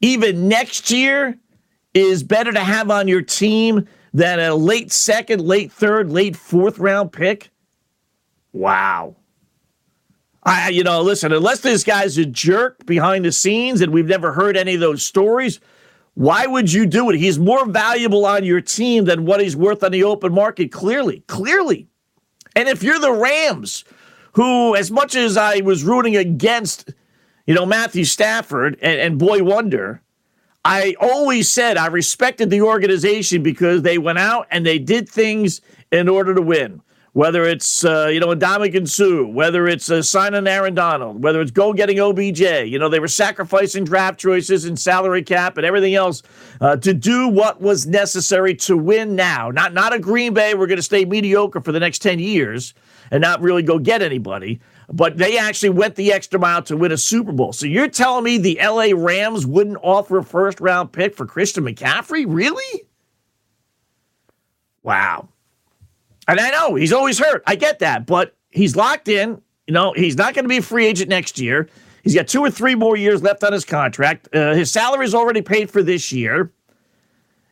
even 0.01 0.47
next 0.47 0.93
year, 0.93 1.37
is 1.95 2.23
better 2.23 2.53
to 2.53 2.61
have 2.61 2.93
on 2.93 3.09
your 3.09 3.23
team 3.23 3.89
than 4.15 4.41
a 4.41 4.55
late 4.55 4.93
second, 4.93 5.41
late 5.43 5.73
third, 5.73 6.11
late 6.11 6.37
fourth 6.37 6.79
round 6.79 7.13
pick? 7.13 7.51
Wow. 8.53 9.17
I, 10.45 10.71
you 10.71 10.83
know, 10.83 11.03
listen, 11.03 11.33
unless 11.33 11.61
this 11.61 11.85
guy's 11.85 12.19
a 12.19 12.27
jerk 12.27 12.85
behind 12.85 13.25
the 13.25 13.33
scenes 13.33 13.81
and 13.81 13.93
we've 13.93 14.07
never 14.07 14.33
heard 14.33 14.57
any 14.57 14.75
of 14.75 14.81
those 14.81 15.05
stories, 15.05 15.61
Why 16.15 16.47
would 16.47 16.73
you 16.73 16.87
do 16.87 17.09
it? 17.11 17.19
He's 17.19 17.39
more 17.39 17.65
valuable 17.67 18.27
on 18.27 18.45
your 18.45 18.61
team 18.61 19.05
than 19.05 19.25
what 19.25 19.41
he's 19.41 19.57
worth 19.57 19.83
on 19.83 19.93
the 19.93 20.05
open 20.05 20.33
market, 20.35 20.71
clearly. 20.71 21.21
Clearly. 21.27 21.89
And 22.55 22.69
if 22.69 22.83
you're 22.83 22.99
the 22.99 23.13
Rams, 23.13 23.85
who, 24.33 24.77
as 24.77 24.91
much 24.91 25.15
as 25.15 25.37
I 25.37 25.61
was 25.61 25.85
rooting 25.85 26.17
against, 26.17 26.93
you 27.47 27.55
know, 27.55 27.65
Matthew 27.65 28.05
Stafford 28.05 28.79
and, 28.83 29.01
and 29.01 29.19
Boy 29.19 29.43
Wonder, 29.43 30.03
I 30.65 30.95
always 31.01 31.49
said 31.49 31.77
I 31.77 31.87
respected 31.87 32.51
the 32.51 32.63
organization 32.63 33.43
because 33.43 33.83
they 33.83 33.99
went 33.99 34.19
out 34.19 34.47
and 34.51 34.65
they 34.65 34.79
did 34.79 35.09
things 35.09 35.61
in 35.91 36.09
order 36.09 36.35
to 36.35 36.43
win 36.43 36.83
whether 37.13 37.45
it's 37.45 37.85
uh, 37.85 38.09
you 38.11 38.21
know 38.21 38.29
Ndamukong 38.29 38.89
Suh, 38.89 39.25
whether 39.25 39.69
it's 39.69 39.91
uh, 39.91 40.03
signing 40.03 40.47
Aaron 40.47 40.75
Donald, 40.75 41.23
whether 41.23 41.41
it's 41.41 41.51
go 41.51 41.73
getting 41.73 42.01
OBJ. 42.01 42.41
You 42.41 42.79
know 42.79 42.89
they 42.89 43.01
were 43.01 43.09
sacrificing 43.09 43.85
draft 43.85 44.19
choices 44.19 44.65
and 44.65 44.79
salary 44.79 45.23
cap 45.23 45.57
and 45.59 45.67
everything 45.67 45.95
else 45.95 46.23
uh, 46.61 46.77
to 46.77 46.95
do 46.95 47.29
what 47.29 47.61
was 47.61 47.87
necessary 47.87 48.55
to 48.57 48.77
win 48.77 49.15
now. 49.15 49.51
Not 49.51 49.75
not 49.75 49.93
a 49.93 49.99
Green 49.99 50.33
Bay. 50.33 50.55
We're 50.55 50.67
going 50.67 50.77
to 50.77 50.83
stay 50.83 51.05
mediocre 51.05 51.61
for 51.61 51.73
the 51.73 51.81
next 51.81 51.99
ten 51.99 52.19
years 52.19 52.75
and 53.13 53.21
not 53.21 53.41
really 53.43 53.63
go 53.63 53.79
get 53.79 54.03
anybody. 54.03 54.59
But 54.89 55.19
they 55.19 55.39
actually 55.39 55.69
went 55.71 55.95
the 55.95 56.13
extra 56.13 56.41
mile 56.41 56.63
to 56.63 56.77
win 56.77 56.91
a 56.91 56.97
Super 56.97 57.31
Bowl. 57.31 57.53
So 57.53 57.67
you're 57.67 57.89
telling 57.89 58.25
me 58.25 58.39
the 58.39 58.59
LA 58.61 58.89
Rams 58.97 59.47
wouldn't 59.47 59.79
offer 59.83 60.19
a 60.19 60.25
first 60.25 60.61
round 60.61 60.93
pick 60.93 61.15
for 61.15 61.27
Christian 61.27 61.65
McCaffrey? 61.65 62.25
Really? 62.27 62.85
Wow. 64.83 65.29
And 66.27 66.41
I 66.41 66.51
know 66.51 66.75
he's 66.75 66.93
always 66.93 67.19
hurt. 67.19 67.45
I 67.47 67.55
get 67.55 67.79
that, 67.81 68.07
but 68.07 68.35
he's 68.51 68.75
locked 68.75 69.09
in. 69.09 69.41
You 69.67 69.75
know, 69.75 69.93
he's 69.93 70.17
not 70.17 70.35
going 70.35 70.45
to 70.45 70.49
be 70.49 70.57
a 70.57 70.63
free 70.63 70.87
agent 70.87 71.09
next 71.09 71.39
year. 71.39 71.69
He's 72.03 72.15
got 72.15 72.27
two 72.27 72.41
or 72.41 72.51
three 72.51 72.75
more 72.75 72.97
years 72.97 73.23
left 73.23 73.45
on 73.45 73.53
his 73.53 73.65
contract. 73.65 74.29
Uh, 74.35 74.55
his 74.55 74.71
salary 74.71 75.05
is 75.05 75.15
already 75.15 75.43
paid 75.43 75.71
for 75.71 75.83
this 75.83 76.11
year. 76.11 76.51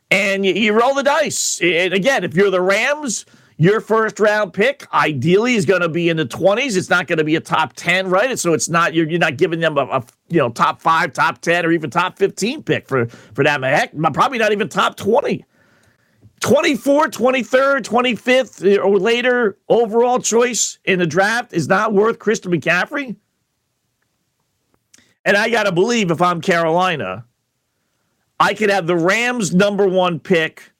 And 0.09 0.45
you, 0.45 0.53
you 0.53 0.73
roll 0.73 0.93
the 0.93 1.03
dice. 1.03 1.61
And 1.61 1.93
again, 1.93 2.23
if 2.23 2.35
you're 2.35 2.51
the 2.51 2.61
Rams, 2.61 3.25
your 3.61 3.79
first 3.79 4.19
round 4.19 4.53
pick 4.53 4.91
ideally 4.91 5.53
is 5.53 5.67
going 5.67 5.81
to 5.81 5.89
be 5.89 6.09
in 6.09 6.17
the 6.17 6.25
20s. 6.25 6.75
It's 6.75 6.89
not 6.89 7.05
going 7.05 7.19
to 7.19 7.23
be 7.23 7.35
a 7.35 7.39
top 7.39 7.73
10, 7.73 8.09
right? 8.09 8.37
So 8.39 8.53
it's 8.53 8.67
not 8.67 8.95
you're, 8.95 9.07
you're 9.07 9.19
not 9.19 9.37
giving 9.37 9.59
them 9.59 9.77
a, 9.77 9.81
a, 9.81 10.03
you 10.29 10.39
know 10.39 10.49
top 10.49 10.81
5, 10.81 11.13
top 11.13 11.41
10 11.41 11.67
or 11.67 11.71
even 11.71 11.91
top 11.91 12.17
15 12.17 12.63
pick 12.63 12.87
for 12.87 13.05
for 13.05 13.43
that 13.43 13.61
heck, 13.61 13.93
probably 14.13 14.39
not 14.39 14.51
even 14.51 14.67
top 14.67 14.95
20. 14.95 15.45
24th, 16.39 17.11
23rd, 17.11 17.81
25th, 17.83 18.83
or 18.83 18.97
later 18.97 19.59
overall 19.69 20.17
choice 20.17 20.79
in 20.85 20.97
the 20.97 21.05
draft 21.05 21.53
is 21.53 21.67
not 21.67 21.93
worth 21.93 22.17
Christian 22.17 22.51
McCaffrey? 22.51 23.15
And 25.23 25.37
I 25.37 25.51
got 25.51 25.63
to 25.63 25.71
believe 25.71 26.09
if 26.09 26.19
I'm 26.19 26.41
Carolina, 26.41 27.25
I 28.39 28.55
could 28.55 28.71
have 28.71 28.87
the 28.87 28.95
Rams 28.95 29.53
number 29.53 29.87
one 29.87 30.19
pick 30.19 30.70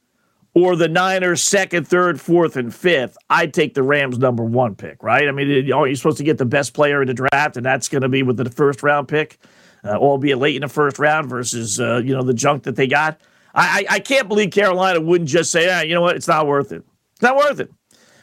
or 0.53 0.75
the 0.75 0.87
Niners 0.87 1.41
second, 1.41 1.87
third, 1.87 2.19
fourth, 2.19 2.57
and 2.57 2.73
fifth. 2.73 3.17
I'd 3.29 3.53
take 3.53 3.73
the 3.73 3.83
Rams 3.83 4.17
number 4.17 4.43
one 4.43 4.75
pick, 4.75 5.01
right? 5.01 5.27
I 5.27 5.31
mean, 5.31 5.71
are 5.71 5.87
you're 5.87 5.95
supposed 5.95 6.17
to 6.17 6.23
get 6.23 6.37
the 6.37 6.45
best 6.45 6.73
player 6.73 7.01
in 7.01 7.07
the 7.07 7.13
draft, 7.13 7.57
and 7.57 7.65
that's 7.65 7.87
going 7.87 8.01
to 8.01 8.09
be 8.09 8.23
with 8.23 8.37
the 8.37 8.49
first 8.49 8.83
round 8.83 9.07
pick, 9.07 9.37
uh, 9.83 9.95
albeit 9.95 10.39
late 10.39 10.55
in 10.55 10.61
the 10.61 10.67
first 10.67 10.99
round 10.99 11.29
versus, 11.29 11.79
uh, 11.79 12.01
you 12.03 12.13
know, 12.13 12.23
the 12.23 12.33
junk 12.33 12.63
that 12.63 12.75
they 12.75 12.87
got. 12.87 13.19
I, 13.53 13.85
I, 13.89 13.99
can't 13.99 14.29
believe 14.29 14.51
Carolina 14.51 15.01
wouldn't 15.01 15.29
just 15.29 15.51
say, 15.51 15.69
ah, 15.69 15.81
you 15.81 15.93
know 15.93 16.01
what, 16.01 16.15
it's 16.15 16.27
not 16.27 16.47
worth 16.47 16.71
it. 16.71 16.85
It's 17.13 17.21
not 17.21 17.35
worth 17.35 17.59
it. 17.59 17.69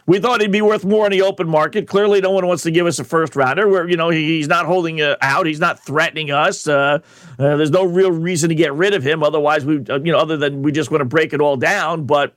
We 0.08 0.18
thought 0.20 0.40
he'd 0.40 0.50
be 0.50 0.62
worth 0.62 0.86
more 0.86 1.04
in 1.04 1.12
the 1.12 1.20
open 1.20 1.46
market. 1.46 1.86
Clearly, 1.86 2.22
no 2.22 2.30
one 2.30 2.46
wants 2.46 2.62
to 2.62 2.70
give 2.70 2.86
us 2.86 2.98
a 2.98 3.04
first 3.04 3.36
rounder. 3.36 3.68
Where 3.68 3.86
you 3.86 3.96
know 3.98 4.08
he's 4.08 4.48
not 4.48 4.64
holding 4.64 5.02
uh, 5.02 5.16
out, 5.20 5.44
he's 5.46 5.60
not 5.60 5.78
threatening 5.84 6.30
us. 6.30 6.66
Uh, 6.66 7.00
uh, 7.38 7.56
there's 7.56 7.70
no 7.70 7.84
real 7.84 8.10
reason 8.10 8.48
to 8.48 8.54
get 8.54 8.72
rid 8.72 8.94
of 8.94 9.02
him. 9.02 9.22
Otherwise, 9.22 9.66
we 9.66 9.84
uh, 9.90 10.00
you 10.00 10.10
know 10.10 10.18
other 10.18 10.38
than 10.38 10.62
we 10.62 10.72
just 10.72 10.90
want 10.90 11.02
to 11.02 11.04
break 11.04 11.34
it 11.34 11.42
all 11.42 11.58
down. 11.58 12.06
But 12.06 12.34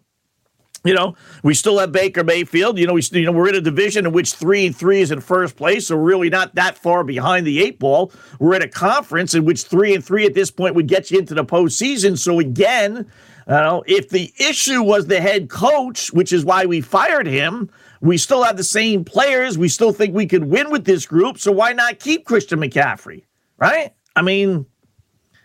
you 0.84 0.94
know, 0.94 1.16
we 1.44 1.54
still 1.54 1.80
have 1.80 1.94
Baker 1.94 2.26
Mayfield. 2.26 2.78
You 2.78 2.88
know, 2.88 2.94
we 2.94 3.04
you 3.14 3.24
know 3.24 3.32
we're 3.32 3.48
in 3.48 3.56
a 3.56 3.62
division 3.62 4.06
in 4.06 4.12
which 4.12 4.34
three 4.34 4.66
and 4.66 4.76
three 4.76 5.00
is 5.00 5.10
in 5.10 5.22
first 5.22 5.56
place, 5.56 5.88
so 5.88 5.96
we're 5.96 6.04
really 6.04 6.30
not 6.30 6.54
that 6.56 6.78
far 6.78 7.06
behind 7.06 7.48
the 7.48 7.62
eight 7.62 7.80
ball. 7.80 8.12
We're 8.38 8.56
in 8.56 8.64
a 8.64 8.68
conference 8.68 9.34
in 9.34 9.46
which 9.46 9.64
three 9.64 9.96
and 9.96 10.04
three 10.04 10.26
at 10.26 10.34
this 10.34 10.52
point 10.52 10.76
would 10.76 10.88
get 10.88 11.10
you 11.10 11.20
into 11.20 11.36
the 11.36 11.46
postseason. 11.46 12.18
So 12.18 12.42
again, 12.42 13.10
know, 13.48 13.84
if 13.88 14.10
the 14.10 14.34
issue 14.40 14.84
was 14.84 15.08
the 15.08 15.22
head 15.22 15.50
coach, 15.50 16.12
which 16.14 16.32
is 16.32 16.46
why 16.46 16.66
we 16.66 16.82
fired 16.82 17.28
him, 17.28 17.70
we 18.02 18.18
still 18.18 18.44
have 18.44 18.58
the 18.58 18.64
same 18.64 19.04
players. 19.04 19.58
We 19.58 19.70
still 19.70 19.94
think 19.94 20.16
we 20.16 20.26
could 20.26 20.46
win 20.46 20.72
with 20.72 20.86
this 20.86 21.06
group. 21.06 21.38
So 21.38 21.52
why 21.52 21.74
not 21.74 22.00
keep 22.00 22.26
Christian 22.26 22.60
McCaffrey? 22.60 23.24
Right? 23.58 23.94
I 24.16 24.22
mean, 24.22 24.66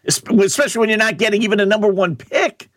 especially 0.07 0.81
when 0.81 0.89
you're 0.89 0.99
not 0.99 1.19
getting 1.19 1.43
even 1.43 1.61
a 1.61 1.67
number 1.67 1.89
one 1.89 2.17
pick. 2.17 2.71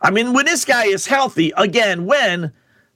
I 0.00 0.10
mean, 0.10 0.32
when 0.32 0.46
this 0.46 0.64
guy 0.64 0.86
is 0.86 1.06
healthy, 1.06 1.52
again, 1.56 2.06
when, 2.06 2.52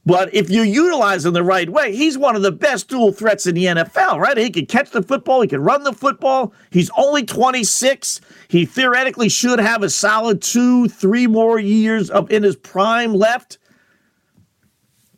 but 0.07 0.33
if 0.33 0.49
you 0.49 0.63
utilize 0.63 1.27
him 1.27 1.35
the 1.35 1.43
right 1.43 1.69
way, 1.69 1.95
he's 1.95 2.17
one 2.17 2.37
of 2.37 2.43
the 2.43 2.53
best 2.53 2.89
dual 2.89 3.11
threats 3.11 3.45
in 3.45 3.57
the 3.57 3.65
NFL, 3.65 4.21
right? 4.21 4.39
He 4.39 4.51
can 4.51 4.65
catch 4.67 4.91
the 4.91 5.03
football, 5.03 5.41
he 5.43 5.49
can 5.49 5.61
run 5.61 5.83
the 5.83 5.93
football. 5.93 6.55
He's 6.71 6.91
only 6.97 7.25
26. 7.25 8.21
He 8.47 8.65
theoretically 8.65 9.29
should 9.29 9.59
have 9.59 9.83
a 9.83 9.91
solid 9.91 10.41
two, 10.41 10.89
three 10.89 11.27
more 11.27 11.59
years 11.59 12.09
of 12.09 12.31
in 12.31 12.45
his 12.45 12.55
prime 12.55 13.15
left. 13.15 13.59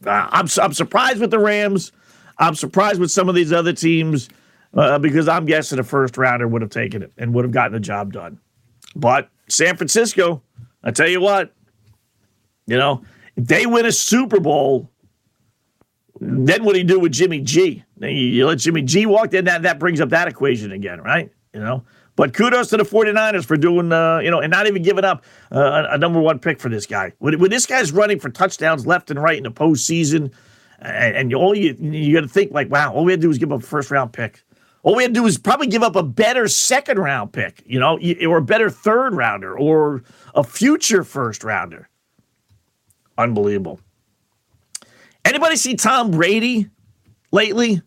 Uh, 0.06 0.28
I'm, 0.30 0.48
I'm 0.60 0.72
surprised 0.72 1.20
with 1.20 1.32
the 1.32 1.38
Rams. 1.38 1.92
I'm 2.38 2.54
surprised 2.54 2.98
with 2.98 3.10
some 3.10 3.28
of 3.28 3.34
these 3.34 3.52
other 3.52 3.74
teams 3.74 4.30
uh, 4.72 4.98
because 4.98 5.28
I'm 5.28 5.44
guessing 5.44 5.78
a 5.78 5.84
first 5.84 6.16
rounder 6.16 6.48
would 6.48 6.62
have 6.62 6.70
taken 6.70 7.02
it 7.02 7.12
and 7.18 7.34
would 7.34 7.44
have 7.44 7.52
gotten 7.52 7.72
the 7.72 7.80
job 7.80 8.14
done. 8.14 8.40
But 8.96 9.28
San 9.48 9.76
Francisco, 9.76 10.42
I 10.82 10.92
tell 10.92 11.08
you 11.08 11.20
what, 11.20 11.52
you 12.66 12.78
know, 12.78 13.02
they 13.38 13.66
win 13.66 13.86
a 13.86 13.92
Super 13.92 14.40
Bowl, 14.40 14.90
then 16.20 16.64
what 16.64 16.72
do 16.72 16.80
you 16.80 16.84
do 16.84 16.98
with 16.98 17.12
Jimmy 17.12 17.40
G? 17.40 17.84
You 18.00 18.46
let 18.46 18.58
Jimmy 18.58 18.82
G 18.82 19.06
walk, 19.06 19.30
then 19.30 19.44
that, 19.44 19.62
that 19.62 19.78
brings 19.78 20.00
up 20.00 20.08
that 20.10 20.26
equation 20.26 20.72
again, 20.72 21.00
right? 21.00 21.30
You 21.54 21.60
know, 21.60 21.84
but 22.16 22.34
kudos 22.34 22.68
to 22.70 22.76
the 22.76 22.82
49ers 22.82 23.44
for 23.44 23.56
doing, 23.56 23.92
uh, 23.92 24.18
you 24.18 24.30
know, 24.30 24.40
and 24.40 24.50
not 24.50 24.66
even 24.66 24.82
giving 24.82 25.04
up 25.04 25.24
uh, 25.52 25.86
a, 25.88 25.94
a, 25.94 25.98
number 25.98 26.20
one 26.20 26.40
pick 26.40 26.60
for 26.60 26.68
this 26.68 26.84
guy. 26.84 27.12
When, 27.18 27.38
when, 27.38 27.50
this 27.50 27.64
guy's 27.64 27.92
running 27.92 28.18
for 28.18 28.28
touchdowns 28.28 28.86
left 28.86 29.10
and 29.10 29.22
right 29.22 29.38
in 29.38 29.44
the 29.44 29.52
postseason, 29.52 30.32
and, 30.80 31.16
and 31.16 31.30
you, 31.30 31.36
all 31.36 31.56
you, 31.56 31.74
you 31.78 32.14
got 32.14 32.22
to 32.22 32.28
think 32.28 32.52
like, 32.52 32.70
wow, 32.70 32.92
all 32.92 33.04
we 33.04 33.12
had 33.12 33.20
to 33.20 33.22
do 33.22 33.28
was 33.28 33.38
give 33.38 33.52
up 33.52 33.62
a 33.62 33.66
first 33.66 33.90
round 33.90 34.12
pick. 34.12 34.42
All 34.82 34.96
we 34.96 35.04
had 35.04 35.14
to 35.14 35.20
do 35.20 35.26
is 35.26 35.38
probably 35.38 35.68
give 35.68 35.82
up 35.82 35.96
a 35.96 36.02
better 36.02 36.48
second 36.48 36.98
round 36.98 37.32
pick, 37.32 37.62
you 37.64 37.78
know, 37.78 37.98
or 38.26 38.38
a 38.38 38.42
better 38.42 38.68
third 38.68 39.14
rounder 39.14 39.56
or 39.56 40.02
a 40.34 40.42
future 40.42 41.04
first 41.04 41.44
rounder. 41.44 41.88
Unbelievable. 43.18 43.80
Anybody 45.24 45.56
see 45.56 45.74
Tom 45.74 46.12
Brady 46.12 46.70
lately? 47.32 47.82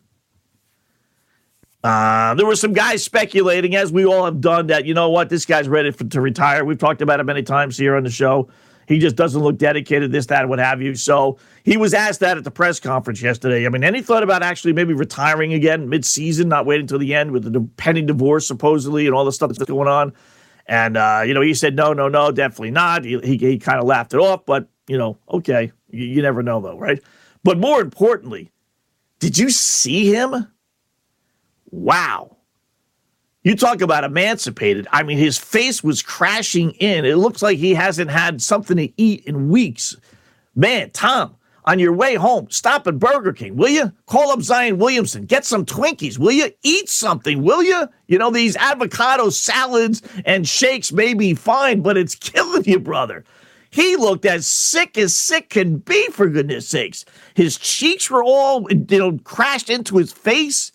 Uh, 1.82 2.34
there 2.34 2.46
were 2.46 2.54
some 2.54 2.72
guys 2.72 3.02
speculating, 3.02 3.74
as 3.74 3.90
we 3.90 4.04
all 4.04 4.24
have 4.24 4.40
done, 4.40 4.68
that 4.68 4.84
you 4.84 4.94
know 4.94 5.10
what, 5.10 5.28
this 5.28 5.44
guy's 5.44 5.68
ready 5.68 5.90
for, 5.90 6.04
to 6.04 6.20
retire. 6.20 6.64
We've 6.64 6.78
talked 6.78 7.02
about 7.02 7.18
it 7.18 7.24
many 7.24 7.42
times 7.42 7.76
here 7.76 7.96
on 7.96 8.04
the 8.04 8.10
show. 8.10 8.48
He 8.86 8.98
just 8.98 9.16
doesn't 9.16 9.42
look 9.42 9.58
dedicated, 9.58 10.12
this, 10.12 10.26
that, 10.26 10.48
what 10.48 10.58
have 10.58 10.82
you. 10.82 10.94
So 10.94 11.38
he 11.64 11.76
was 11.76 11.94
asked 11.94 12.20
that 12.20 12.36
at 12.36 12.44
the 12.44 12.50
press 12.50 12.78
conference 12.78 13.22
yesterday. 13.22 13.64
I 13.64 13.68
mean, 13.68 13.82
any 13.82 14.02
thought 14.02 14.22
about 14.22 14.42
actually 14.42 14.74
maybe 14.74 14.92
retiring 14.92 15.54
again 15.54 15.88
mid-season, 15.88 16.48
not 16.48 16.66
waiting 16.66 16.82
until 16.82 16.98
the 16.98 17.14
end 17.14 17.32
with 17.32 17.50
the 17.52 17.68
pending 17.76 18.06
divorce 18.06 18.46
supposedly 18.46 19.06
and 19.06 19.14
all 19.14 19.24
the 19.24 19.32
stuff 19.32 19.50
that's 19.50 19.68
going 19.68 19.88
on? 19.88 20.12
And 20.66 20.96
uh, 20.96 21.22
you 21.26 21.34
know, 21.34 21.40
he 21.40 21.54
said 21.54 21.74
no, 21.74 21.92
no, 21.92 22.08
no, 22.08 22.30
definitely 22.30 22.70
not. 22.70 23.04
He 23.04 23.18
he, 23.20 23.36
he 23.36 23.58
kind 23.58 23.80
of 23.80 23.84
laughed 23.86 24.14
it 24.14 24.18
off, 24.18 24.46
but 24.46 24.68
you 24.88 24.98
know, 24.98 25.18
okay, 25.30 25.72
you, 25.90 26.06
you 26.06 26.22
never 26.22 26.42
know 26.42 26.60
though, 26.60 26.78
right? 26.78 27.02
But 27.44 27.58
more 27.58 27.80
importantly, 27.80 28.50
did 29.18 29.38
you 29.38 29.50
see 29.50 30.12
him? 30.12 30.48
Wow. 31.70 32.36
You 33.44 33.56
talk 33.56 33.80
about 33.80 34.04
emancipated. 34.04 34.86
I 34.92 35.02
mean, 35.02 35.18
his 35.18 35.36
face 35.36 35.82
was 35.82 36.00
crashing 36.00 36.72
in. 36.72 37.04
It 37.04 37.16
looks 37.16 37.42
like 37.42 37.58
he 37.58 37.74
hasn't 37.74 38.10
had 38.10 38.40
something 38.40 38.76
to 38.76 38.92
eat 38.96 39.24
in 39.26 39.48
weeks. 39.48 39.96
Man, 40.54 40.90
Tom, 40.90 41.34
on 41.64 41.78
your 41.78 41.92
way 41.92 42.14
home, 42.14 42.48
stop 42.50 42.86
at 42.86 42.98
Burger 43.00 43.32
King, 43.32 43.56
will 43.56 43.68
you? 43.68 43.92
Call 44.06 44.30
up 44.30 44.42
Zion 44.42 44.78
Williamson, 44.78 45.24
get 45.24 45.44
some 45.44 45.64
Twinkies, 45.64 46.18
will 46.18 46.32
you? 46.32 46.50
Eat 46.62 46.88
something, 46.88 47.42
will 47.42 47.62
you? 47.62 47.88
You 48.06 48.18
know, 48.18 48.30
these 48.30 48.56
avocado 48.56 49.30
salads 49.30 50.02
and 50.24 50.46
shakes 50.46 50.92
may 50.92 51.14
be 51.14 51.34
fine, 51.34 51.80
but 51.80 51.96
it's 51.96 52.14
killing 52.14 52.64
you, 52.64 52.78
brother. 52.78 53.24
He 53.72 53.96
looked 53.96 54.26
as 54.26 54.46
sick 54.46 54.98
as 54.98 55.16
sick 55.16 55.48
can 55.48 55.78
be, 55.78 56.08
for 56.08 56.28
goodness 56.28 56.68
sakes. 56.68 57.06
His 57.34 57.56
cheeks 57.56 58.10
were 58.10 58.22
all, 58.22 58.70
you 58.70 58.98
know, 58.98 59.18
crashed 59.24 59.70
into 59.70 59.96
his 59.96 60.12
face. 60.12 60.72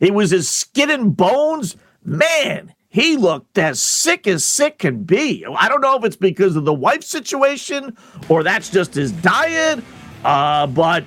It 0.00 0.12
was 0.12 0.32
his 0.32 0.50
skin 0.50 0.90
and 0.90 1.16
bones. 1.16 1.76
Man, 2.04 2.74
he 2.88 3.16
looked 3.16 3.58
as 3.58 3.80
sick 3.80 4.26
as 4.26 4.44
sick 4.44 4.80
can 4.80 5.04
be. 5.04 5.46
I 5.46 5.68
don't 5.68 5.80
know 5.80 5.96
if 5.96 6.04
it's 6.04 6.16
because 6.16 6.56
of 6.56 6.64
the 6.64 6.74
wife 6.74 7.04
situation 7.04 7.96
or 8.28 8.42
that's 8.42 8.70
just 8.70 8.92
his 8.94 9.12
diet, 9.12 9.82
uh, 10.24 10.66
but 10.66 11.04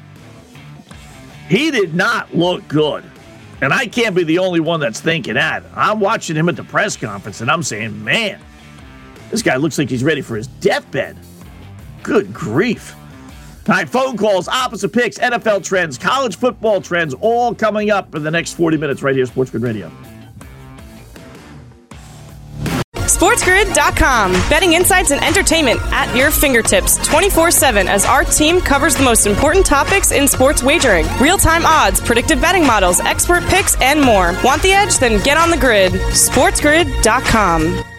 he 1.50 1.70
did 1.70 1.94
not 1.94 2.34
look 2.34 2.66
good. 2.70 3.04
And 3.60 3.74
I 3.74 3.88
can't 3.88 4.16
be 4.16 4.24
the 4.24 4.40
only 4.40 4.62
one 4.62 4.80
that's 4.80 5.02
thinking 5.02 5.34
that. 5.34 5.64
I'm 5.76 6.00
watching 6.00 6.38
him 6.38 6.48
at 6.48 6.56
the 6.56 6.64
press 6.64 6.96
conference 6.96 7.42
and 7.42 7.52
I'm 7.52 7.62
saying, 7.62 8.02
man, 8.06 8.40
This 9.32 9.42
guy 9.42 9.56
looks 9.56 9.78
like 9.78 9.90
he's 9.90 10.04
ready 10.04 10.22
for 10.22 10.36
his 10.36 10.48
deathbed. 10.48 11.18
Good 12.04 12.34
grief. 12.34 12.96
Right, 13.68 13.90
phone 13.90 14.16
calls, 14.16 14.48
opposite 14.48 14.94
picks, 14.94 15.18
NFL 15.18 15.64
trends, 15.64 15.98
college 15.98 16.38
football 16.38 16.82
trends, 16.82 17.16
all 17.16 17.56
coming 17.56 17.90
up 17.90 18.14
in 18.14 18.24
the 18.24 18.30
next 18.30 18.54
40 18.54 18.78
minutes 18.78 19.02
right 19.02 19.16
here, 19.16 19.26
Sports 19.26 19.50
Grid 19.50 19.64
Radio. 19.64 19.92
SportsGrid.com. 22.94 24.34
Betting 24.50 24.74
insights 24.74 25.12
and 25.12 25.24
entertainment 25.24 25.80
at 25.86 26.14
your 26.16 26.32
fingertips 26.32 26.98
24 27.08 27.50
7 27.50 27.88
as 27.88 28.06
our 28.06 28.24
team 28.24 28.60
covers 28.60 28.96
the 28.96 29.04
most 29.04 29.26
important 29.26 29.66
topics 29.66 30.12
in 30.12 30.28
sports 30.28 30.62
wagering 30.62 31.06
real 31.20 31.38
time 31.38 31.66
odds, 31.66 32.02
predictive 32.02 32.42
betting 32.42 32.68
models, 32.68 33.00
expert 33.00 33.44
picks, 33.46 33.80
and 33.82 34.02
more. 34.02 34.36
Want 34.44 34.62
the 34.62 34.74
edge? 34.74 34.98
Then 34.98 35.24
get 35.24 35.38
on 35.38 35.50
the 35.50 35.58
grid. 35.58 35.94
SportsGrid.com. 35.94 37.95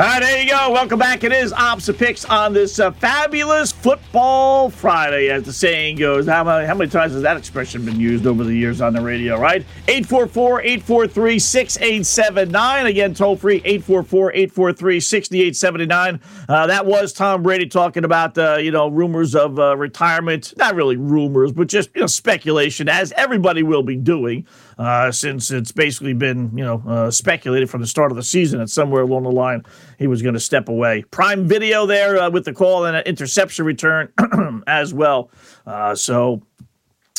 All 0.00 0.06
right, 0.06 0.20
there 0.22 0.40
you 0.40 0.48
go. 0.48 0.70
Welcome 0.70 1.00
back. 1.00 1.24
It 1.24 1.32
is 1.32 1.52
Opposite 1.52 1.98
Picks 1.98 2.24
on 2.24 2.52
this 2.52 2.78
uh, 2.78 2.92
fabulous 2.92 3.72
Football 3.72 4.70
Friday, 4.70 5.28
as 5.28 5.42
the 5.42 5.52
saying 5.52 5.96
goes. 5.96 6.28
How 6.28 6.44
many, 6.44 6.68
how 6.68 6.76
many 6.76 6.88
times 6.88 7.14
has 7.14 7.22
that 7.22 7.36
expression 7.36 7.84
been 7.84 7.98
used 7.98 8.24
over 8.24 8.44
the 8.44 8.54
years 8.54 8.80
on 8.80 8.92
the 8.92 9.00
radio, 9.00 9.40
right? 9.40 9.66
844 9.88 10.60
843 10.60 11.38
6879. 11.40 12.86
Again, 12.86 13.12
toll 13.12 13.34
free 13.34 13.56
844 13.64 14.32
843 14.34 15.00
6879. 15.00 16.20
Uh, 16.48 16.66
that 16.68 16.86
was 16.86 17.12
Tom 17.12 17.42
Brady 17.42 17.66
talking 17.66 18.04
about, 18.04 18.38
uh, 18.38 18.54
you 18.54 18.70
know, 18.70 18.86
rumors 18.86 19.34
of 19.34 19.58
uh, 19.58 19.76
retirement. 19.76 20.54
Not 20.56 20.76
really 20.76 20.96
rumors, 20.96 21.50
but 21.50 21.66
just, 21.66 21.90
you 21.96 22.02
know, 22.02 22.06
speculation, 22.06 22.88
as 22.88 23.10
everybody 23.16 23.64
will 23.64 23.82
be 23.82 23.96
doing 23.96 24.46
uh, 24.78 25.10
since 25.10 25.50
it's 25.50 25.72
basically 25.72 26.14
been 26.14 26.56
you 26.56 26.64
know 26.64 26.82
uh, 26.86 27.10
speculated 27.10 27.68
from 27.68 27.80
the 27.80 27.86
start 27.86 28.12
of 28.12 28.16
the 28.16 28.22
season 28.22 28.58
that 28.60 28.70
somewhere 28.70 29.02
along 29.02 29.24
the 29.24 29.30
line 29.30 29.64
he 29.98 30.06
was 30.06 30.22
going 30.22 30.34
to 30.34 30.40
step 30.40 30.68
away. 30.68 31.04
Prime 31.10 31.46
video 31.46 31.86
there 31.86 32.18
uh, 32.18 32.30
with 32.30 32.44
the 32.44 32.52
call 32.52 32.84
and 32.84 32.96
an 32.96 33.02
interception 33.04 33.64
return 33.64 34.12
as 34.66 34.94
well. 34.94 35.30
Uh, 35.66 35.94
so 35.94 36.42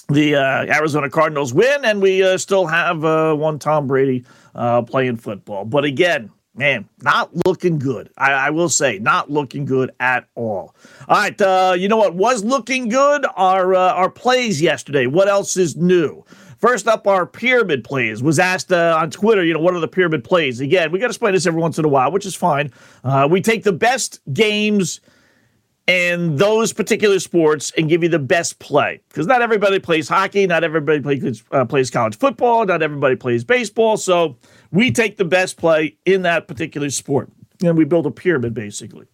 the 0.09 0.35
uh, 0.35 0.73
Arizona 0.73 1.09
Cardinals 1.09 1.53
win, 1.53 1.85
and 1.85 2.01
we 2.01 2.37
still 2.37 2.65
have 2.65 3.03
one 3.37 3.59
Tom 3.59 3.87
Brady 3.87 4.25
playing 4.87 5.17
football. 5.17 5.65
But 5.65 5.85
again, 5.85 6.31
man, 6.59 6.87
not 7.01 7.31
looking 7.47 7.79
good. 7.79 8.11
I, 8.17 8.31
I, 8.33 8.49
will 8.49 8.69
say, 8.69 8.99
not 8.99 9.31
looking 9.31 9.65
good 9.65 9.91
at 9.99 10.27
all. 10.35 10.75
All 11.07 11.17
right, 11.17 11.39
uh, 11.41 11.75
you 11.77 11.87
know 11.87 11.97
what 11.97 12.15
was 12.15 12.43
looking 12.43 12.89
good? 12.89 13.25
Our 13.35 13.73
uh, 13.73 13.93
our 13.93 14.09
plays 14.09 14.61
yesterday. 14.61 15.07
What 15.07 15.27
else 15.27 15.57
is 15.57 15.75
new? 15.75 16.23
First 16.59 16.87
up, 16.89 17.07
our 17.07 17.25
pyramid 17.25 17.85
plays 17.85 18.21
was 18.21 18.37
asked 18.37 18.71
uh, 18.71 18.97
on 18.99 19.09
Twitter, 19.11 19.45
you 19.45 19.53
know, 19.53 19.61
what 19.61 19.73
are 19.73 19.79
the 19.79 19.87
pyramid 19.87 20.25
plays? 20.25 20.59
Again, 20.59 20.91
we 20.91 20.99
got 20.99 21.05
to 21.05 21.11
explain 21.11 21.33
this 21.33 21.45
every 21.45 21.61
once 21.61 21.79
in 21.79 21.85
a 21.85 21.87
while, 21.87 22.11
which 22.11 22.25
is 22.25 22.35
fine. 22.35 22.71
Uh, 23.03 23.27
we 23.31 23.39
take 23.39 23.63
the 23.63 23.71
best 23.71 24.19
games 24.33 24.99
in 25.87 26.35
those 26.35 26.73
particular 26.73 27.17
sports 27.19 27.71
and 27.77 27.87
give 27.87 28.03
you 28.03 28.09
the 28.09 28.19
best 28.19 28.59
play 28.59 28.99
because 29.07 29.25
not 29.25 29.41
everybody 29.41 29.79
plays 29.79 30.09
hockey, 30.09 30.45
not 30.45 30.63
everybody 30.63 31.01
uh, 31.51 31.63
plays 31.65 31.89
college 31.89 32.17
football, 32.17 32.65
not 32.65 32.83
everybody 32.83 33.15
plays 33.15 33.43
baseball. 33.45 33.95
So 33.95 34.37
we 34.71 34.91
take 34.91 35.17
the 35.17 35.25
best 35.25 35.57
play 35.57 35.97
in 36.05 36.23
that 36.23 36.47
particular 36.47 36.89
sport 36.89 37.31
and 37.63 37.77
we 37.77 37.85
build 37.85 38.05
a 38.05 38.11
pyramid 38.11 38.53
basically. 38.53 39.07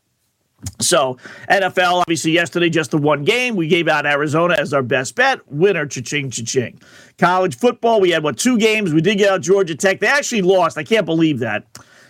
So, 0.80 1.18
NFL, 1.50 2.02
obviously, 2.02 2.32
yesterday, 2.32 2.70
just 2.70 2.92
the 2.92 2.98
one 2.98 3.24
game. 3.24 3.56
We 3.56 3.68
gave 3.68 3.88
out 3.88 4.06
Arizona 4.06 4.56
as 4.58 4.74
our 4.74 4.84
best 4.84 5.16
bet. 5.16 5.40
Winner, 5.52 5.86
cha-ching, 5.86 6.30
cha-ching. 6.32 6.80
College 7.18 7.58
football, 7.58 8.02
we 8.02 8.12
had, 8.12 8.24
what, 8.24 8.38
two 8.38 8.58
games? 8.58 8.94
We 8.94 9.02
did 9.02 9.18
get 9.18 9.32
out 9.32 9.42
Georgia 9.42 9.76
Tech. 9.76 10.00
They 10.00 10.08
actually 10.08 10.42
lost. 10.42 10.78
I 10.78 10.84
can't 10.84 11.06
believe 11.06 11.40
that. 11.40 11.66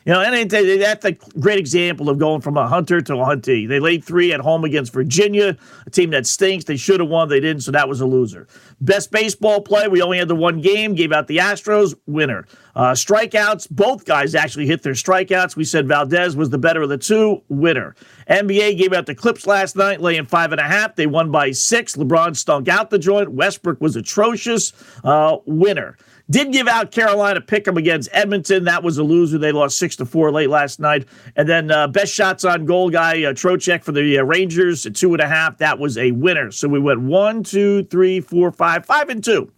You 0.05 0.13
know, 0.13 0.21
and 0.21 0.51
that's 0.51 1.03
a 1.03 1.13
great 1.39 1.57
example 1.57 2.11
of 2.11 2.19
going 2.19 2.39
from 2.41 2.57
a 2.57 2.67
hunter 2.67 3.01
to 3.01 3.13
a 3.15 3.25
huntee. 3.25 3.67
They 3.67 3.79
laid 3.79 4.03
three 4.03 4.31
at 4.33 4.39
home 4.39 4.63
against 4.63 4.93
Virginia, 4.93 5.57
a 5.87 5.89
team 5.89 6.11
that 6.11 6.27
stinks. 6.27 6.65
They 6.65 6.77
should 6.77 6.99
have 6.99 7.09
won. 7.09 7.27
They 7.27 7.39
didn't, 7.39 7.63
so 7.63 7.71
that 7.71 7.89
was 7.89 8.01
a 8.01 8.05
loser. 8.05 8.47
Best 8.79 9.09
baseball 9.09 9.61
play, 9.61 9.87
we 9.87 10.03
only 10.03 10.19
had 10.19 10.27
the 10.27 10.35
one 10.35 10.61
game, 10.61 10.93
gave 10.93 11.11
out 11.11 11.25
the 11.25 11.37
Astros, 11.37 11.95
winner. 12.05 12.45
Uh, 12.75 12.91
strikeouts, 12.91 13.67
both 13.71 14.05
guys 14.05 14.35
actually 14.35 14.67
hit 14.67 14.83
their 14.83 14.93
strikeouts. 14.93 15.55
We 15.55 15.63
said 15.63 15.87
Valdez 15.87 16.35
was 16.35 16.51
the 16.51 16.59
better 16.59 16.83
of 16.83 16.89
the 16.89 16.99
two, 16.99 17.41
winner. 17.49 17.95
NBA 18.29 18.77
gave 18.77 18.93
out 18.93 19.07
the 19.07 19.15
Clips 19.15 19.47
last 19.47 19.75
night, 19.75 20.01
laying 20.01 20.25
five 20.27 20.51
and 20.51 20.61
a 20.61 20.65
half. 20.65 20.95
They 20.95 21.07
won 21.07 21.31
by 21.31 21.49
six. 21.49 21.95
LeBron 21.95 22.35
stunk 22.35 22.67
out 22.67 22.91
the 22.91 22.99
joint. 22.99 23.31
Westbrook 23.31 23.81
was 23.81 23.95
atrocious, 23.95 24.71
uh, 25.03 25.37
winner. 25.47 25.97
Did 26.29 26.51
give 26.51 26.67
out 26.67 26.91
Carolina 26.91 27.39
pick 27.39 27.65
them 27.65 27.77
against 27.77 28.09
Edmonton. 28.11 28.63
That 28.63 28.83
was 28.83 28.97
a 28.97 29.03
loser. 29.03 29.37
They 29.37 29.51
lost 29.51 29.77
six 29.77 29.95
to 29.97 30.05
four 30.05 30.31
late 30.31 30.49
last 30.49 30.79
night. 30.79 31.07
And 31.35 31.47
then 31.47 31.69
uh, 31.69 31.87
best 31.87 32.13
shots 32.13 32.43
on 32.43 32.65
goal 32.65 32.89
guy 32.89 33.23
uh, 33.23 33.35
for 33.35 33.91
the 33.91 34.17
uh, 34.19 34.23
Rangers 34.23 34.85
at 34.85 34.95
two 34.95 35.13
and 35.13 35.21
a 35.21 35.27
half. 35.27 35.59
That 35.59 35.77
was 35.77 35.97
a 35.97 36.11
winner. 36.11 36.51
So 36.51 36.67
we 36.67 36.79
went 36.79 37.01
one, 37.01 37.43
two, 37.43 37.83
three, 37.85 38.21
four, 38.21 38.51
five, 38.51 38.85
five 38.85 39.09
and 39.09 39.23
two. 39.23 39.51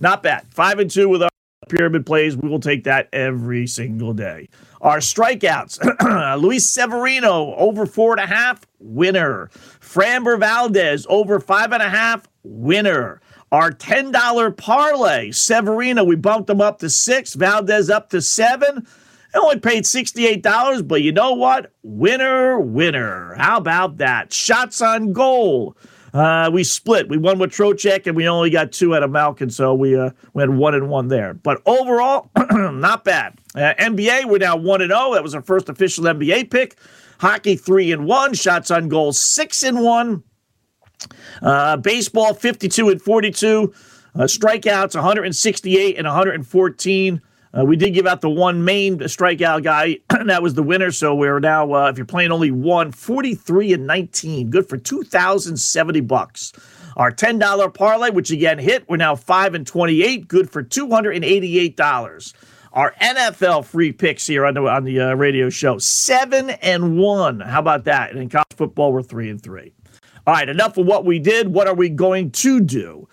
Not 0.00 0.22
bad. 0.22 0.46
Five 0.50 0.78
and 0.78 0.90
two 0.90 1.08
with 1.08 1.22
our 1.22 1.28
pyramid 1.68 2.06
plays. 2.06 2.36
We 2.36 2.48
will 2.48 2.60
take 2.60 2.84
that 2.84 3.08
every 3.12 3.66
single 3.66 4.14
day. 4.14 4.48
Our 4.80 4.98
strikeouts 4.98 6.40
Luis 6.40 6.66
Severino 6.66 7.54
over 7.56 7.86
four 7.86 8.12
and 8.12 8.20
a 8.20 8.26
half, 8.26 8.66
winner. 8.78 9.50
Framber 9.80 10.38
Valdez 10.38 11.06
over 11.08 11.40
five 11.40 11.72
and 11.72 11.82
a 11.82 11.88
half, 11.88 12.28
winner. 12.42 13.20
Our 13.56 13.70
$10 13.70 14.54
parlay, 14.58 15.30
Severino, 15.30 16.04
we 16.04 16.14
bumped 16.14 16.46
them 16.46 16.60
up 16.60 16.78
to 16.80 16.90
six, 16.90 17.32
Valdez 17.32 17.88
up 17.88 18.10
to 18.10 18.20
seven. 18.20 18.86
I 19.34 19.38
only 19.38 19.60
paid 19.60 19.84
$68, 19.84 20.86
but 20.86 21.00
you 21.00 21.10
know 21.10 21.32
what? 21.32 21.72
Winner, 21.82 22.60
winner. 22.60 23.34
How 23.38 23.56
about 23.56 23.96
that? 23.96 24.30
Shots 24.30 24.82
on 24.82 25.14
goal. 25.14 25.74
Uh, 26.12 26.50
we 26.52 26.64
split. 26.64 27.08
We 27.08 27.16
won 27.16 27.38
with 27.38 27.50
Trocheck, 27.50 28.06
and 28.06 28.14
we 28.14 28.28
only 28.28 28.50
got 28.50 28.72
two 28.72 28.94
out 28.94 29.02
of 29.02 29.10
Malkin, 29.10 29.48
so 29.48 29.72
we 29.72 29.96
uh, 29.96 30.10
went 30.34 30.52
one 30.52 30.74
and 30.74 30.90
one 30.90 31.08
there. 31.08 31.32
But 31.32 31.62
overall, 31.64 32.28
not 32.50 33.04
bad. 33.04 33.40
Uh, 33.54 33.72
NBA, 33.78 34.26
we're 34.26 34.36
now 34.36 34.56
one 34.56 34.82
and 34.82 34.90
zero. 34.90 35.00
Oh. 35.00 35.14
That 35.14 35.22
was 35.22 35.34
our 35.34 35.40
first 35.40 35.70
official 35.70 36.04
NBA 36.04 36.50
pick. 36.50 36.76
Hockey 37.20 37.56
three 37.56 37.90
and 37.90 38.04
one. 38.04 38.34
Shots 38.34 38.70
on 38.70 38.90
goal 38.90 39.14
six 39.14 39.62
and 39.62 39.82
one. 39.82 40.24
Uh, 41.42 41.76
baseball, 41.76 42.34
52 42.34 42.90
and 42.90 43.02
42. 43.02 43.72
Uh, 44.14 44.20
strikeouts, 44.20 44.94
168 44.94 45.98
and 45.98 46.06
114. 46.06 47.20
Uh, 47.56 47.64
we 47.64 47.76
did 47.76 47.94
give 47.94 48.06
out 48.06 48.20
the 48.20 48.30
one 48.30 48.64
main 48.64 48.98
strikeout 48.98 49.62
guy, 49.62 49.98
and 50.10 50.28
that 50.28 50.42
was 50.42 50.54
the 50.54 50.62
winner. 50.62 50.90
So 50.90 51.14
we're 51.14 51.40
now, 51.40 51.72
uh, 51.72 51.90
if 51.90 51.96
you're 51.96 52.06
playing 52.06 52.32
only 52.32 52.50
one, 52.50 52.92
43 52.92 53.74
and 53.74 53.86
19. 53.86 54.50
Good 54.50 54.68
for 54.68 54.76
2,070 54.76 56.00
bucks. 56.00 56.52
Our 56.96 57.12
$10 57.12 57.74
parlay, 57.74 58.10
which 58.10 58.30
again 58.30 58.58
hit, 58.58 58.88
we're 58.88 58.96
now 58.96 59.14
5 59.14 59.54
and 59.54 59.66
28. 59.66 60.28
Good 60.28 60.50
for 60.50 60.62
$288. 60.62 62.34
Our 62.72 62.92
NFL 63.00 63.64
free 63.64 63.92
picks 63.92 64.26
here 64.26 64.44
on 64.44 64.54
the, 64.54 64.62
on 64.62 64.84
the 64.84 65.00
uh, 65.00 65.14
radio 65.14 65.48
show, 65.50 65.78
7 65.78 66.50
and 66.50 66.98
1. 66.98 67.40
How 67.40 67.60
about 67.60 67.84
that? 67.84 68.10
And 68.10 68.20
in 68.20 68.28
college 68.28 68.46
football, 68.54 68.92
we're 68.92 69.02
3 69.02 69.30
and 69.30 69.42
3. 69.42 69.75
All 70.26 70.34
right, 70.34 70.48
enough 70.48 70.76
of 70.76 70.86
what 70.86 71.04
we 71.04 71.20
did. 71.20 71.54
What 71.54 71.68
are 71.68 71.74
we 71.74 71.88
going 71.88 72.32
to 72.32 72.60
do? 72.60 73.08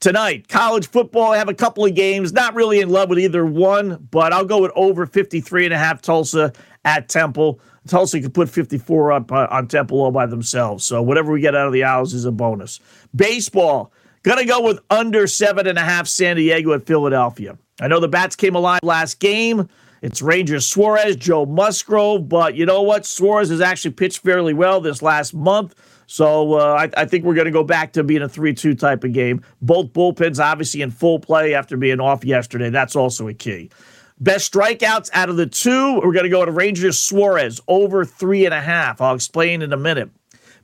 Tonight, 0.00 0.48
college 0.48 0.88
football, 0.88 1.32
I 1.32 1.38
have 1.38 1.48
a 1.48 1.54
couple 1.54 1.84
of 1.84 1.94
games. 1.94 2.32
Not 2.32 2.54
really 2.54 2.80
in 2.80 2.88
love 2.88 3.10
with 3.10 3.20
either 3.20 3.46
one, 3.46 4.08
but 4.10 4.32
I'll 4.32 4.44
go 4.44 4.62
with 4.62 4.72
over 4.74 5.06
53 5.06 5.66
and 5.66 5.74
a 5.74 5.78
half 5.78 6.02
Tulsa 6.02 6.52
at 6.84 7.08
Temple. 7.08 7.60
Tulsa 7.86 8.20
could 8.20 8.34
put 8.34 8.48
54 8.48 9.12
up 9.12 9.30
uh, 9.30 9.46
on 9.50 9.68
Temple 9.68 10.00
all 10.00 10.10
by 10.10 10.26
themselves. 10.26 10.84
So 10.84 11.00
whatever 11.00 11.30
we 11.30 11.40
get 11.40 11.54
out 11.54 11.68
of 11.68 11.72
the 11.72 11.84
Owls 11.84 12.12
is 12.12 12.24
a 12.24 12.32
bonus. 12.32 12.80
Baseball, 13.14 13.92
gonna 14.24 14.44
go 14.44 14.60
with 14.60 14.80
under 14.90 15.28
seven 15.28 15.68
and 15.68 15.78
a 15.78 15.82
half 15.82 16.08
San 16.08 16.36
Diego 16.36 16.72
at 16.72 16.86
Philadelphia. 16.86 17.56
I 17.80 17.86
know 17.86 18.00
the 18.00 18.08
Bats 18.08 18.34
came 18.34 18.56
alive 18.56 18.80
last 18.82 19.20
game. 19.20 19.68
It's 20.02 20.22
Rangers 20.22 20.66
Suarez, 20.66 21.16
Joe 21.16 21.46
Musgrove, 21.46 22.28
but 22.28 22.54
you 22.54 22.66
know 22.66 22.82
what? 22.82 23.06
Suarez 23.06 23.50
has 23.50 23.60
actually 23.60 23.92
pitched 23.92 24.18
fairly 24.18 24.54
well 24.54 24.80
this 24.80 25.02
last 25.02 25.34
month. 25.34 25.74
So 26.10 26.54
uh, 26.54 26.88
I, 26.96 27.02
I, 27.02 27.04
think 27.04 27.26
we're 27.26 27.34
going 27.34 27.44
to 27.44 27.50
go 27.50 27.62
back 27.62 27.92
to 27.92 28.02
being 28.02 28.22
a 28.22 28.28
3 28.30 28.54
2 28.54 28.74
type 28.74 29.04
of 29.04 29.12
game. 29.12 29.42
Both 29.60 29.92
bullpens 29.92 30.42
obviously 30.42 30.80
in 30.80 30.90
full 30.90 31.20
play 31.20 31.52
after 31.52 31.76
being 31.76 32.00
off 32.00 32.24
yesterday. 32.24 32.70
That's 32.70 32.96
also 32.96 33.28
a 33.28 33.34
key. 33.34 33.70
Best 34.18 34.50
strikeouts 34.50 35.10
out 35.12 35.28
of 35.28 35.36
the 35.36 35.46
two, 35.46 36.00
we're 36.02 36.14
going 36.14 36.24
to 36.24 36.30
go 36.30 36.46
to 36.46 36.50
Rangers 36.50 36.98
Suarez 36.98 37.60
over 37.68 38.06
three 38.06 38.46
and 38.46 38.54
a 38.54 38.60
half. 38.60 39.02
I'll 39.02 39.14
explain 39.14 39.60
in 39.60 39.70
a 39.74 39.76
minute. 39.76 40.08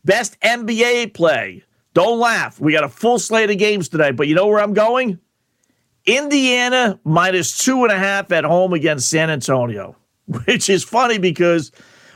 Best 0.02 0.40
NBA 0.40 1.12
play. 1.12 1.62
Don't 1.92 2.18
laugh. 2.18 2.59
We 2.59 2.72
got 2.72 2.85
a 2.85 2.88
full 2.88 3.18
slate 3.18 3.50
of 3.50 3.59
games 3.59 3.90
tonight, 3.90 4.16
but 4.16 4.28
you 4.28 4.35
know 4.35 4.46
where 4.46 4.61
I'm 4.61 4.72
going? 4.72 5.20
Indiana 6.07 6.98
minus 7.04 7.59
two 7.59 7.85
and 7.85 7.92
a 7.92 7.98
half 7.98 8.33
at 8.33 8.44
home 8.44 8.72
against 8.72 9.11
San 9.11 9.28
Antonio, 9.28 9.94
which 10.26 10.70
is 10.70 10.85
funny 10.85 11.18
because 11.18 11.70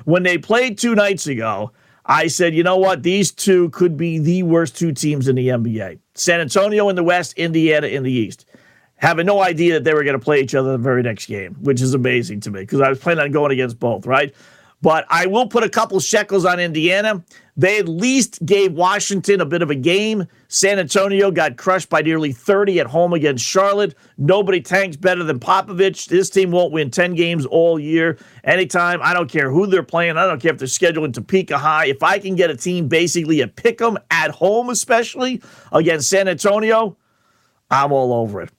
when 0.06 0.22
they 0.22 0.38
played 0.38 0.78
two 0.78 0.94
nights 0.94 1.26
ago, 1.26 1.72
I 2.10 2.28
said, 2.28 2.54
you 2.54 2.62
know 2.62 2.78
what? 2.78 3.02
These 3.02 3.32
two 3.32 3.68
could 3.70 3.96
be 3.96 4.18
the 4.18 4.42
worst 4.42 4.76
two 4.76 4.92
teams 4.92 5.28
in 5.28 5.36
the 5.36 5.48
NBA 5.48 5.98
San 6.14 6.40
Antonio 6.40 6.88
in 6.88 6.96
the 6.96 7.04
West, 7.04 7.34
Indiana 7.34 7.86
in 7.86 8.02
the 8.02 8.12
East. 8.12 8.46
having 8.96 9.26
no 9.26 9.40
idea 9.40 9.74
that 9.74 9.84
they 9.84 9.94
were 9.94 10.02
going 10.02 10.18
to 10.18 10.24
play 10.24 10.40
each 10.40 10.54
other 10.54 10.72
the 10.72 10.78
very 10.78 11.02
next 11.02 11.26
game, 11.26 11.54
which 11.60 11.80
is 11.80 11.94
amazing 11.94 12.40
to 12.40 12.50
me 12.50 12.60
because 12.60 12.80
I 12.80 12.88
was 12.88 12.98
planning 12.98 13.24
on 13.24 13.30
going 13.30 13.52
against 13.52 13.78
both, 13.78 14.06
right? 14.06 14.34
But 14.80 15.06
I 15.08 15.26
will 15.26 15.48
put 15.48 15.64
a 15.64 15.68
couple 15.68 15.98
shekels 15.98 16.44
on 16.44 16.60
Indiana. 16.60 17.24
They 17.56 17.80
at 17.80 17.88
least 17.88 18.44
gave 18.46 18.72
Washington 18.72 19.40
a 19.40 19.44
bit 19.44 19.60
of 19.60 19.70
a 19.70 19.74
game. 19.74 20.28
San 20.46 20.78
Antonio 20.78 21.32
got 21.32 21.56
crushed 21.56 21.88
by 21.88 22.02
nearly 22.02 22.30
30 22.30 22.78
at 22.78 22.86
home 22.86 23.12
against 23.12 23.44
Charlotte. 23.44 23.96
Nobody 24.16 24.60
tanks 24.60 24.96
better 24.96 25.24
than 25.24 25.40
Popovich. 25.40 26.06
This 26.06 26.30
team 26.30 26.52
won't 26.52 26.72
win 26.72 26.92
10 26.92 27.16
games 27.16 27.44
all 27.46 27.80
year. 27.80 28.16
Anytime, 28.44 29.00
I 29.02 29.12
don't 29.12 29.28
care 29.28 29.50
who 29.50 29.66
they're 29.66 29.82
playing. 29.82 30.16
I 30.16 30.26
don't 30.26 30.40
care 30.40 30.52
if 30.52 30.58
they're 30.58 30.68
scheduled 30.68 31.06
in 31.06 31.12
Topeka 31.12 31.58
High. 31.58 31.86
If 31.86 32.04
I 32.04 32.20
can 32.20 32.36
get 32.36 32.48
a 32.50 32.56
team 32.56 32.86
basically 32.86 33.40
a 33.40 33.48
pick 33.48 33.82
'em 33.82 33.98
at 34.12 34.30
home, 34.30 34.70
especially 34.70 35.42
against 35.72 36.08
San 36.08 36.28
Antonio, 36.28 36.96
I'm 37.68 37.90
all 37.90 38.12
over 38.12 38.42
it. 38.42 38.50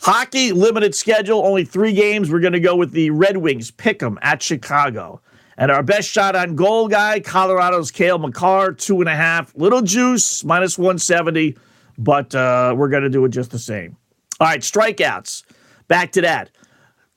Hockey, 0.00 0.52
limited 0.52 0.94
schedule, 0.94 1.46
only 1.46 1.64
three 1.64 1.92
games. 1.92 2.30
We're 2.30 2.40
going 2.40 2.52
to 2.52 2.60
go 2.60 2.76
with 2.76 2.92
the 2.92 3.08
Red 3.10 3.38
Wings, 3.38 3.70
pick 3.70 4.02
'em 4.02 4.18
at 4.20 4.42
Chicago. 4.42 5.22
And 5.56 5.70
our 5.70 5.82
best 5.82 6.08
shot 6.08 6.34
on 6.34 6.56
goal 6.56 6.88
guy, 6.88 7.20
Colorado's 7.20 7.90
Cale 7.90 8.18
Makar, 8.18 8.72
two 8.72 9.00
and 9.00 9.08
a 9.08 9.14
half. 9.14 9.54
Little 9.54 9.82
juice, 9.82 10.44
minus 10.44 10.78
170, 10.78 11.56
but 11.98 12.34
uh, 12.34 12.74
we're 12.76 12.88
going 12.88 13.02
to 13.02 13.10
do 13.10 13.24
it 13.24 13.30
just 13.30 13.50
the 13.50 13.58
same. 13.58 13.96
All 14.40 14.46
right, 14.46 14.60
strikeouts. 14.60 15.44
Back 15.88 16.12
to 16.12 16.22
that. 16.22 16.50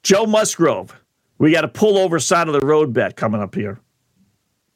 Joe 0.03 0.25
Musgrove. 0.25 0.99
We 1.37 1.51
got 1.51 1.63
a 1.63 1.69
pull 1.69 1.97
over 1.97 2.19
side 2.19 2.47
of 2.47 2.53
the 2.53 2.65
road 2.65 2.93
bet 2.93 3.15
coming 3.15 3.41
up 3.41 3.55
here. 3.55 3.79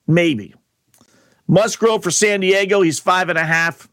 Maybe. 0.07 0.55
Musgrove 1.47 2.03
for 2.03 2.11
San 2.11 2.41
Diego, 2.41 2.81
he's 2.81 2.99
five 2.99 3.29
and 3.29 3.37
a 3.37 3.45
half. 3.45 3.88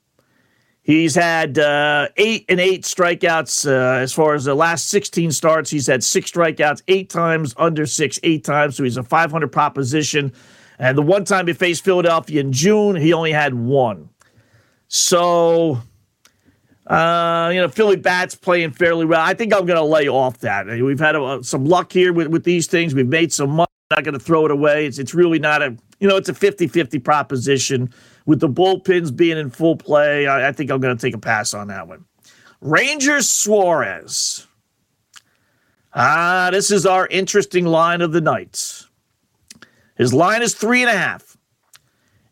He's 0.86 1.16
had 1.16 1.58
uh, 1.58 2.06
eight 2.16 2.44
and 2.48 2.60
eight 2.60 2.84
strikeouts 2.84 3.68
uh, 3.68 3.98
as 3.98 4.12
far 4.12 4.34
as 4.34 4.44
the 4.44 4.54
last 4.54 4.88
16 4.88 5.32
starts. 5.32 5.68
He's 5.68 5.88
had 5.88 6.04
six 6.04 6.30
strikeouts, 6.30 6.82
eight 6.86 7.10
times 7.10 7.56
under 7.56 7.86
six, 7.86 8.20
eight 8.22 8.44
times. 8.44 8.76
So 8.76 8.84
he's 8.84 8.96
a 8.96 9.02
500 9.02 9.50
proposition. 9.50 10.32
And 10.78 10.96
the 10.96 11.02
one 11.02 11.24
time 11.24 11.48
he 11.48 11.54
faced 11.54 11.84
Philadelphia 11.84 12.40
in 12.40 12.52
June, 12.52 12.94
he 12.94 13.12
only 13.12 13.32
had 13.32 13.54
one. 13.54 14.10
So, 14.86 15.80
uh, 16.86 17.50
you 17.52 17.60
know, 17.60 17.68
Philly 17.68 17.96
bats 17.96 18.36
playing 18.36 18.70
fairly 18.70 19.06
well. 19.06 19.20
I 19.20 19.34
think 19.34 19.52
I'm 19.52 19.66
going 19.66 19.78
to 19.78 19.82
lay 19.82 20.06
off 20.06 20.38
that. 20.38 20.68
We've 20.68 21.00
had 21.00 21.16
uh, 21.16 21.42
some 21.42 21.64
luck 21.64 21.90
here 21.90 22.12
with, 22.12 22.28
with 22.28 22.44
these 22.44 22.68
things. 22.68 22.94
We've 22.94 23.08
made 23.08 23.32
some 23.32 23.50
money. 23.50 23.66
I'm 23.90 23.96
Not 23.96 24.04
going 24.04 24.14
to 24.14 24.24
throw 24.24 24.44
it 24.44 24.52
away. 24.52 24.86
It's, 24.86 25.00
it's 25.00 25.14
really 25.14 25.40
not 25.40 25.62
a, 25.62 25.76
you 25.98 26.06
know, 26.06 26.16
it's 26.16 26.28
a 26.28 26.34
50 26.34 26.68
50 26.68 27.00
proposition 27.00 27.92
with 28.26 28.40
the 28.40 28.48
bullpens 28.48 29.14
being 29.14 29.38
in 29.38 29.50
full 29.50 29.76
play, 29.76 30.26
I, 30.26 30.48
I 30.48 30.52
think 30.52 30.70
I'm 30.70 30.80
going 30.80 30.96
to 30.96 31.00
take 31.00 31.14
a 31.14 31.18
pass 31.18 31.54
on 31.54 31.68
that 31.68 31.88
one. 31.88 32.04
Rangers 32.60 33.28
Suarez. 33.28 34.46
Ah, 35.94 36.50
this 36.52 36.70
is 36.70 36.84
our 36.84 37.06
interesting 37.06 37.64
line 37.64 38.02
of 38.02 38.12
the 38.12 38.20
night. 38.20 38.82
His 39.96 40.12
line 40.12 40.42
is 40.42 40.54
three 40.54 40.82
and 40.82 40.90
a 40.90 40.96
half. 40.96 41.38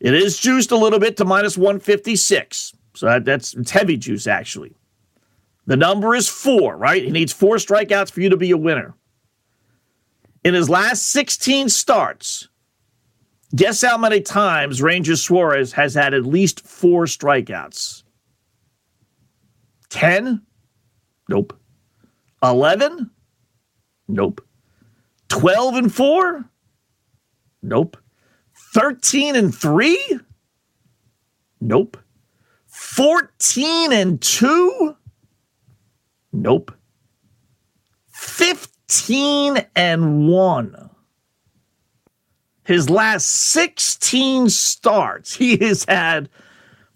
It 0.01 0.13
is 0.13 0.39
juiced 0.39 0.71
a 0.71 0.77
little 0.77 0.99
bit 0.99 1.17
to 1.17 1.25
minus 1.25 1.57
156. 1.57 2.75
So 2.95 3.07
that, 3.07 3.25
that's 3.25 3.55
it's 3.55 3.71
heavy 3.71 3.97
juice, 3.97 4.27
actually. 4.27 4.75
The 5.67 5.77
number 5.77 6.15
is 6.15 6.29
four, 6.29 6.77
right? 6.77 7.03
He 7.03 7.11
needs 7.11 7.33
four 7.33 7.57
strikeouts 7.57 8.11
for 8.11 8.21
you 8.21 8.29
to 8.29 8.37
be 8.37 8.51
a 8.51 8.57
winner. 8.57 8.95
In 10.45 10.53
his 10.53 10.69
last 10.69 11.09
16 11.09 11.71
starts, 11.71 12.49
Guess 13.55 13.83
how 13.83 13.97
many 13.97 14.21
times 14.21 14.83
Ranger 14.83 15.15
Suarez 15.15 15.73
has 15.75 15.95
had 15.95 16.13
at 16.13 16.27
least 16.27 16.67
four 16.67 17.05
strikeouts? 17.05 18.03
10? 19.91 20.43
Nope. 21.29 21.57
11? 22.43 23.11
Nope. 24.09 24.41
12 25.29 25.75
and 25.77 25.95
4? 25.95 26.45
Nope. 27.63 27.97
13 28.73 29.37
and 29.37 29.55
3? 29.55 30.19
Nope. 31.61 31.97
14 32.67 33.93
and 33.93 34.21
2? 34.21 34.97
Nope. 36.33 36.73
15 38.11 39.65
and 39.77 40.29
1 40.29 40.84
his 42.65 42.89
last 42.89 43.27
16 43.27 44.49
starts, 44.49 45.37
he 45.37 45.57
has 45.59 45.85
had 45.85 46.29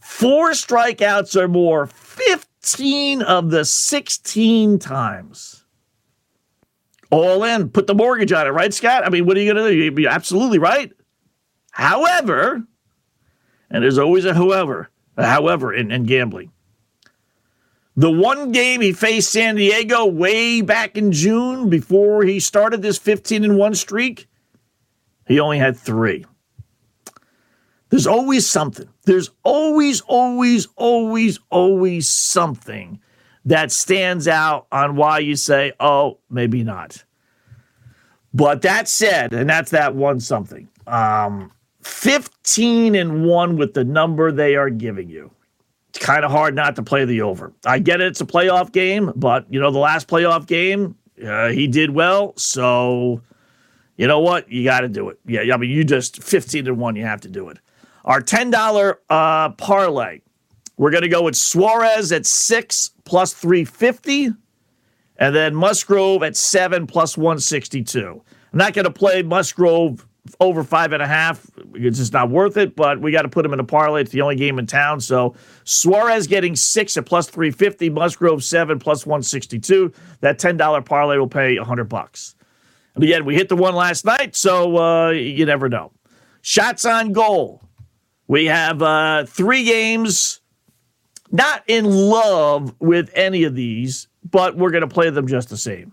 four 0.01 0.51
strikeouts 0.51 1.37
or 1.37 1.47
more 1.49 1.87
15 1.87 3.23
of 3.23 3.51
the 3.51 3.65
16 3.65 4.79
times. 4.79 5.65
All 7.11 7.45
in, 7.45 7.71
put 7.71 7.87
the 7.87 7.95
mortgage 7.95 8.33
on 8.33 8.47
it, 8.47 8.51
right, 8.51 8.73
Scott? 8.73 9.07
I 9.07 9.11
mean, 9.11 9.25
what 9.25 9.37
are 9.37 9.41
you 9.41 9.53
going 9.53 9.65
to 9.65 9.91
do? 9.91 10.03
You're 10.03 10.11
absolutely 10.11 10.59
right. 10.59 10.93
However, 11.71 12.63
and 13.71 13.83
there's 13.83 13.99
always 13.99 14.25
a 14.25 14.35
however, 14.35 14.91
a 15.17 15.27
however 15.27 15.73
in, 15.73 15.91
in 15.91 16.05
gambling. 16.05 16.53
The 17.97 18.11
one 18.11 18.53
game 18.53 18.81
he 18.81 18.93
faced 18.93 19.33
San 19.33 19.57
Diego 19.57 20.07
way 20.07 20.61
back 20.61 20.97
in 20.97 21.13
June 21.13 21.69
before 21.69 22.23
he 22.23 22.41
started 22.41 22.81
this 22.81 22.99
15 22.99 23.45
and 23.45 23.59
1 23.59 23.75
streak, 23.75 24.29
he 25.29 25.39
only 25.39 25.59
had 25.59 25.77
three. 25.77 26.25
There's 27.91 28.07
always 28.07 28.49
something. 28.49 28.89
There's 29.05 29.31
always, 29.45 30.01
always, 30.03 30.67
always, 30.77 31.39
always 31.51 32.09
something 32.09 33.01
that 33.45 33.73
stands 33.73 34.29
out 34.29 34.67
on 34.73 34.97
why 34.97 35.21
you 35.21 35.37
say, 35.37 35.73
oh, 35.81 36.19
maybe 36.29 36.63
not. 36.63 37.05
But 38.35 38.63
that 38.63 38.89
said, 38.89 39.33
and 39.33 39.49
that's 39.49 39.71
that 39.71 39.95
one 39.95 40.21
something. 40.21 40.69
Um, 40.87 41.53
15 41.83 42.95
and 42.95 43.25
1 43.25 43.57
with 43.57 43.73
the 43.73 43.85
number 43.85 44.31
they 44.31 44.55
are 44.57 44.69
giving 44.69 45.09
you. 45.09 45.31
It's 45.89 45.99
kind 45.99 46.25
of 46.25 46.31
hard 46.31 46.55
not 46.55 46.77
to 46.77 46.83
play 46.83 47.07
the 47.07 47.23
over. 47.23 47.53
I 47.65 47.79
get 47.79 48.03
it, 48.03 48.09
it's 48.09 48.21
a 48.21 48.27
playoff 48.27 48.73
game, 48.73 49.13
but 49.17 49.47
you 49.49 49.59
know, 49.59 49.71
the 49.71 49.79
last 49.79 50.09
playoff 50.09 50.47
game, 50.47 50.95
uh, 51.25 51.49
he 51.49 51.67
did 51.67 51.91
well. 51.91 52.35
So 52.37 53.23
you 53.99 54.07
know 54.07 54.21
what? 54.21 54.51
You 54.51 54.65
got 54.65 54.81
to 54.81 54.89
do 54.89 55.11
it. 55.11 55.19
Yeah, 55.27 55.53
I 55.53 55.57
mean, 55.59 55.71
you 55.71 55.85
just 55.85 56.23
15 56.23 56.67
to 56.67 56.75
1, 56.75 56.97
you 56.97 57.05
have 57.05 57.21
to 57.23 57.29
do 57.29 57.49
it. 57.49 57.59
Our 58.05 58.23
$10 58.23 58.95
uh, 59.11 59.51
parlay, 59.51 60.21
we're 60.79 60.93
going 60.93 61.03
to 61.03 61.09
go 61.09 61.25
with 61.25 61.37
Suarez 61.37 62.13
at 62.13 62.25
6 62.25 62.93
plus 63.05 63.35
350, 63.35 64.31
and 65.17 65.35
then 65.35 65.55
Musgrove 65.55 66.23
at 66.23 66.37
7 66.37 66.87
plus 66.87 67.19
162. 67.19 68.23
I'm 68.53 68.59
not 68.59 68.73
going 68.73 68.85
to 68.85 68.91
play 68.91 69.23
Musgrove 69.23 70.07
over 70.41 70.63
five 70.63 70.93
and 70.93 71.03
a 71.03 71.07
half. 71.07 71.51
It's 71.75 71.99
just 71.99 72.13
not 72.13 72.31
worth 72.31 72.57
it, 72.57 72.77
but 72.77 73.01
we 73.01 73.11
got 73.11 73.23
to 73.23 73.29
put 73.29 73.45
him 73.45 73.53
in 73.53 73.61
a 73.61 73.65
parlay. 73.65 74.03
It's 74.03 74.13
the 74.13 74.21
only 74.21 74.37
game 74.37 74.59
in 74.59 74.67
town. 74.67 75.01
So 75.01 75.35
Suarez 75.65 76.27
getting 76.27 76.55
six 76.55 76.97
at 76.97 77.07
plus 77.07 77.29
350, 77.29 77.91
Musgrove 77.91 78.45
seven 78.45 78.79
plus 78.79 79.07
162. 79.07 79.93
That 80.21 80.39
$10 80.39 80.85
parlay 80.85 81.17
will 81.17 81.29
pay 81.29 81.59
100 81.59 81.85
bucks. 81.85 82.37
Again, 83.03 83.25
we 83.25 83.35
hit 83.37 83.49
the 83.49 83.57
one 83.57 83.75
last 83.75 84.05
night, 84.05 84.35
so 84.35 84.77
uh, 84.77 85.11
you 85.11 85.47
never 85.47 85.69
know. 85.69 85.93
Shots 86.43 86.85
on 86.85 87.13
goal. 87.13 87.63
We 88.27 88.47
have 88.47 88.83
uh, 88.83 89.25
three 89.27 89.65
games. 89.65 90.41
Not 91.31 91.63
in 91.67 91.85
love 91.85 92.75
with 92.81 93.11
any 93.15 93.45
of 93.45 93.55
these, 93.55 94.09
but 94.29 94.57
we're 94.57 94.71
going 94.71 94.83
to 94.83 94.89
play 94.89 95.11
them 95.11 95.27
just 95.27 95.49
the 95.49 95.57
same. 95.57 95.93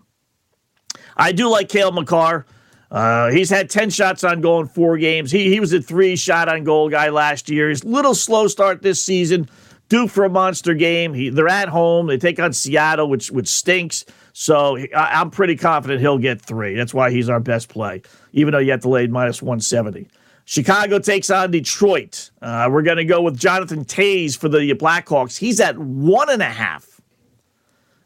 I 1.16 1.32
do 1.32 1.48
like 1.48 1.68
Cale 1.68 1.92
Makar. 1.92 2.46
Uh, 2.90 3.30
he's 3.30 3.50
had 3.50 3.68
10 3.68 3.90
shots 3.90 4.24
on 4.24 4.40
goal 4.40 4.60
in 4.60 4.66
four 4.66 4.96
games. 4.96 5.30
He, 5.30 5.50
he 5.50 5.60
was 5.60 5.72
a 5.72 5.82
three 5.82 6.16
shot 6.16 6.48
on 6.48 6.64
goal 6.64 6.88
guy 6.88 7.10
last 7.10 7.50
year. 7.50 7.68
He's 7.68 7.82
a 7.82 7.88
little 7.88 8.14
slow 8.14 8.48
start 8.48 8.82
this 8.82 9.02
season, 9.02 9.48
due 9.88 10.08
for 10.08 10.24
a 10.24 10.30
monster 10.30 10.74
game. 10.74 11.12
He, 11.14 11.28
they're 11.28 11.48
at 11.48 11.68
home. 11.68 12.06
They 12.06 12.18
take 12.18 12.40
on 12.40 12.52
Seattle, 12.52 13.08
which, 13.08 13.30
which 13.30 13.48
stinks. 13.48 14.04
So 14.38 14.76
I, 14.76 15.22
am 15.22 15.30
pretty 15.30 15.56
confident 15.56 16.02
he'll 16.02 16.18
get 16.18 16.42
three. 16.42 16.74
That's 16.74 16.92
why 16.92 17.10
he's 17.10 17.30
our 17.30 17.40
best 17.40 17.70
play, 17.70 18.02
even 18.34 18.52
though 18.52 18.58
you 18.58 18.70
have 18.72 18.82
to 18.82 18.88
lay 18.90 19.06
minus 19.06 19.40
170. 19.40 20.08
Chicago 20.44 20.98
takes 20.98 21.30
on 21.30 21.50
Detroit. 21.50 22.30
Uh, 22.42 22.68
we're 22.70 22.82
going 22.82 22.98
to 22.98 23.06
go 23.06 23.22
with 23.22 23.38
Jonathan 23.38 23.86
Toews 23.86 24.36
for 24.36 24.50
the 24.50 24.74
Blackhawks. 24.74 25.38
He's 25.38 25.58
at 25.58 25.78
one 25.78 26.28
and 26.28 26.42
a 26.42 26.50
half, 26.50 27.00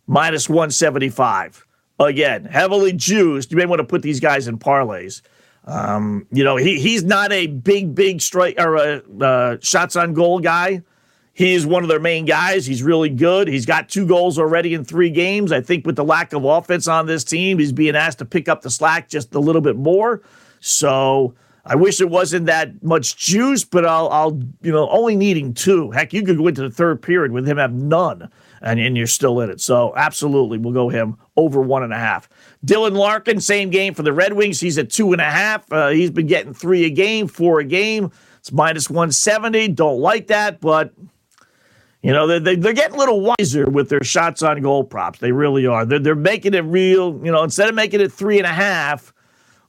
minus 0.07 0.49
175. 0.49 1.67
Again, 1.99 2.45
heavily 2.45 2.93
juiced. 2.93 3.51
You 3.51 3.57
may 3.57 3.67
want 3.67 3.81
to 3.81 3.85
put 3.85 4.03
these 4.03 4.21
guys 4.21 4.47
in 4.47 4.57
parlays. 4.57 5.23
Um, 5.65 6.29
you 6.31 6.45
know, 6.45 6.55
he, 6.55 6.79
he's 6.79 7.03
not 7.03 7.33
a 7.33 7.49
big, 7.49 7.97
big 7.97 8.21
strike 8.21 8.55
or 8.57 8.77
a 8.77 9.03
uh, 9.21 9.57
shots 9.63 9.97
on 9.97 10.15
goal 10.15 10.39
guy. 10.39 10.83
He's 11.33 11.65
one 11.65 11.83
of 11.83 11.89
their 11.89 12.01
main 12.01 12.25
guys. 12.25 12.67
He's 12.67 12.83
really 12.83 13.09
good. 13.09 13.49
He's 13.49 13.65
got 13.65 13.89
two 13.89 14.07
goals 14.07 14.39
already 14.39 14.75
in 14.75 14.85
three 14.85 15.11
games. 15.11 15.53
I 15.53 15.61
think 15.61 15.87
with 15.87 15.97
the 15.97 16.05
lack 16.05 16.33
of 16.33 16.45
offense 16.45 16.89
on 16.89 17.07
this 17.07 17.25
team, 17.25 17.59
he's 17.59 17.73
being 17.73 17.97
asked 17.97 18.19
to 18.19 18.25
pick 18.25 18.49
up 18.49 18.63
the 18.63 18.71
slack 18.71 19.09
just 19.09 19.35
a 19.35 19.41
little 19.41 19.63
bit 19.63 19.77
more. 19.77 20.23
So 20.61 21.35
I 21.65 21.77
wish 21.77 22.01
it 22.01 22.11
wasn't 22.11 22.47
that 22.47 22.83
much 22.83 23.17
juice, 23.17 23.65
but 23.65 23.87
I'll, 23.87 24.09
I'll, 24.09 24.41
you 24.61 24.73
know, 24.73 24.89
only 24.91 25.17
needing 25.17 25.55
two. 25.55 25.91
Heck, 25.93 26.13
you 26.13 26.23
could 26.23 26.37
go 26.37 26.49
into 26.49 26.63
the 26.63 26.71
third 26.71 27.01
period 27.01 27.33
with 27.33 27.47
him 27.47 27.59
have 27.59 27.73
none 27.73 28.29
and, 28.63 28.81
and 28.81 28.97
you're 28.97 29.07
still 29.07 29.41
in 29.41 29.51
it. 29.51 29.61
So 29.61 29.95
absolutely, 29.97 30.59
we'll 30.59 30.73
go 30.73 30.89
him 30.89 31.17
over 31.37 31.61
one 31.61 31.83
and 31.83 31.93
a 31.93 31.99
half. 31.99 32.29
Dylan 32.65 32.97
Larkin, 32.97 33.41
same 33.41 33.71
game 33.71 33.95
for 33.95 34.03
the 34.03 34.13
Red 34.13 34.33
Wings. 34.33 34.61
He's 34.61 34.79
at 34.79 34.91
two 34.91 35.13
and 35.13 35.21
a 35.21 35.31
half. 35.31 35.71
Uh, 35.73 35.89
he's 35.89 36.11
been 36.11 36.27
getting 36.27 36.55
three 36.55 36.85
a 36.85 36.91
game, 36.91 37.27
four 37.27 37.61
a 37.61 37.65
game. 37.65 38.11
It's 38.39 38.53
minus 38.53 38.89
170. 38.89 39.69
Don't 39.69 40.01
like 40.01 40.29
that, 40.29 40.61
but 40.61 40.93
you 42.03 42.13
know, 42.13 42.27
they're, 42.27 42.57
they're 42.57 42.73
getting 42.73 42.97
a 42.97 42.99
little 42.99 43.21
wiser 43.21 43.69
with 43.69 43.91
their 43.91 44.03
shots 44.03 44.43
on 44.43 44.61
goal 44.63 44.85
props. 44.85 45.19
They 45.19 45.33
really 45.33 45.67
are. 45.67 45.85
They're, 45.85 45.99
they're 45.99 46.15
making 46.15 46.55
it 46.55 46.65
real. 46.65 47.21
You 47.25 47.31
know, 47.31 47.43
instead 47.43 47.69
of 47.69 47.75
making 47.75 48.01
it 48.01 48.11
three 48.11 48.39
and 48.39 48.47
a 48.47 48.53
half, 48.53 49.13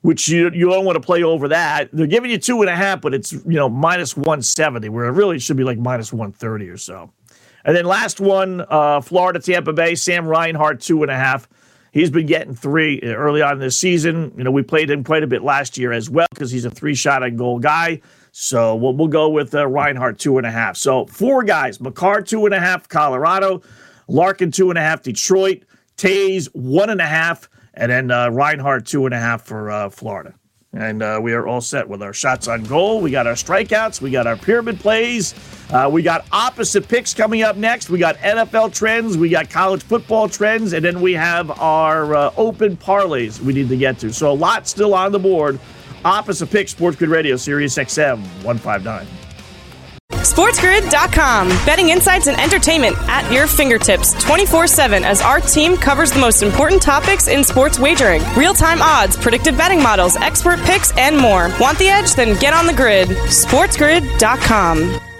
which 0.01 0.29
you, 0.29 0.49
you 0.53 0.69
don't 0.69 0.85
want 0.85 0.95
to 0.95 1.01
play 1.01 1.23
over 1.23 1.49
that, 1.49 1.89
they're 1.91 2.07
giving 2.07 2.31
you 2.31 2.37
two 2.37 2.61
and 2.61 2.69
a 2.69 2.75
half, 2.75 3.01
but 3.01 3.13
it's, 3.13 3.33
you 3.33 3.41
know, 3.45 3.67
minus 3.67 4.15
170, 4.15 4.89
where 4.89 5.05
it 5.05 5.11
really 5.11 5.39
should 5.39 5.57
be 5.57 5.63
like 5.63 5.77
minus 5.77 6.13
130 6.13 6.69
or 6.69 6.77
so. 6.77 7.11
And 7.65 7.75
then 7.75 7.85
last 7.85 8.19
one, 8.19 8.65
uh, 8.69 9.01
Florida, 9.01 9.39
Tampa 9.39 9.73
Bay, 9.73 9.95
Sam 9.95 10.25
Reinhart, 10.25 10.79
two 10.79 11.03
and 11.03 11.11
a 11.11 11.15
half. 11.15 11.47
He's 11.91 12.09
been 12.09 12.25
getting 12.25 12.55
three 12.55 13.01
early 13.03 13.41
on 13.41 13.59
this 13.59 13.77
season. 13.77 14.33
You 14.37 14.45
know, 14.45 14.51
we 14.51 14.63
played 14.63 14.89
him 14.89 15.03
quite 15.03 15.23
a 15.23 15.27
bit 15.27 15.43
last 15.43 15.77
year 15.77 15.91
as 15.91 16.09
well 16.09 16.27
because 16.33 16.49
he's 16.49 16.63
a 16.63 16.71
three 16.71 16.95
shot 16.95 17.21
on 17.21 17.35
goal 17.35 17.59
guy. 17.59 18.01
So 18.31 18.75
we'll, 18.75 18.93
we'll 18.93 19.07
go 19.07 19.29
with 19.29 19.53
uh, 19.53 19.67
Reinhart, 19.67 20.17
two 20.17 20.37
and 20.37 20.47
a 20.47 20.51
half. 20.51 20.77
So 20.77 21.05
four 21.05 21.43
guys 21.43 21.79
Makar, 21.81 22.21
two 22.21 22.45
and 22.45 22.53
a 22.53 22.59
half, 22.59 22.87
Colorado, 22.87 23.61
Larkin, 24.07 24.51
two 24.51 24.69
and 24.69 24.77
a 24.77 24.81
half, 24.81 25.03
Detroit, 25.03 25.63
Toews, 25.97 26.47
one 26.53 26.89
and 26.89 27.01
a 27.01 27.07
half, 27.07 27.49
and 27.73 27.91
then 27.91 28.11
uh, 28.11 28.29
Reinhart, 28.29 28.85
two 28.85 29.05
and 29.05 29.13
a 29.13 29.19
half 29.19 29.43
for 29.43 29.69
uh, 29.69 29.89
Florida. 29.89 30.33
And 30.73 31.03
uh, 31.03 31.19
we 31.21 31.33
are 31.33 31.45
all 31.45 31.59
set 31.59 31.89
with 31.89 32.01
our 32.01 32.13
shots 32.13 32.47
on 32.47 32.63
goal. 32.63 33.01
We 33.01 33.11
got 33.11 33.27
our 33.27 33.33
strikeouts. 33.33 33.99
We 33.99 34.09
got 34.09 34.25
our 34.25 34.37
pyramid 34.37 34.79
plays. 34.79 35.35
Uh, 35.69 35.89
we 35.91 36.01
got 36.01 36.25
opposite 36.31 36.87
picks 36.87 37.13
coming 37.13 37.43
up 37.43 37.57
next. 37.57 37.89
We 37.89 37.99
got 37.99 38.15
NFL 38.17 38.73
trends. 38.73 39.17
We 39.17 39.27
got 39.27 39.49
college 39.49 39.83
football 39.83 40.29
trends. 40.29 40.71
And 40.71 40.85
then 40.85 41.01
we 41.01 41.11
have 41.11 41.51
our 41.59 42.15
uh, 42.15 42.33
open 42.37 42.77
parlays 42.77 43.41
we 43.41 43.51
need 43.51 43.67
to 43.67 43.75
get 43.75 43.99
to. 43.99 44.13
So 44.13 44.31
a 44.31 44.33
lot 44.33 44.65
still 44.65 44.93
on 44.93 45.11
the 45.11 45.19
board. 45.19 45.59
Opposite 46.03 46.49
Pick 46.49 46.69
Sports 46.69 46.97
Grid 46.97 47.09
Radio, 47.09 47.35
Sirius 47.35 47.77
XM 47.77 48.19
159. 48.43 49.07
SportsGrid.com. 50.11 51.47
Betting 51.65 51.89
insights 51.89 52.27
and 52.27 52.39
entertainment 52.39 52.95
at 53.09 53.29
your 53.31 53.47
fingertips 53.47 54.13
24 54.23 54.67
7 54.67 55.03
as 55.03 55.21
our 55.21 55.39
team 55.39 55.75
covers 55.75 56.11
the 56.11 56.19
most 56.19 56.43
important 56.43 56.81
topics 56.81 57.27
in 57.27 57.43
sports 57.43 57.79
wagering 57.79 58.21
real 58.35 58.53
time 58.53 58.81
odds, 58.81 59.17
predictive 59.17 59.57
betting 59.57 59.81
models, 59.81 60.15
expert 60.17 60.59
picks, 60.61 60.95
and 60.97 61.17
more. 61.17 61.49
Want 61.59 61.77
the 61.79 61.89
edge? 61.89 62.13
Then 62.13 62.39
get 62.39 62.53
on 62.53 62.67
the 62.67 62.73
grid. 62.73 63.09
SportsGrid.com. 63.09 65.10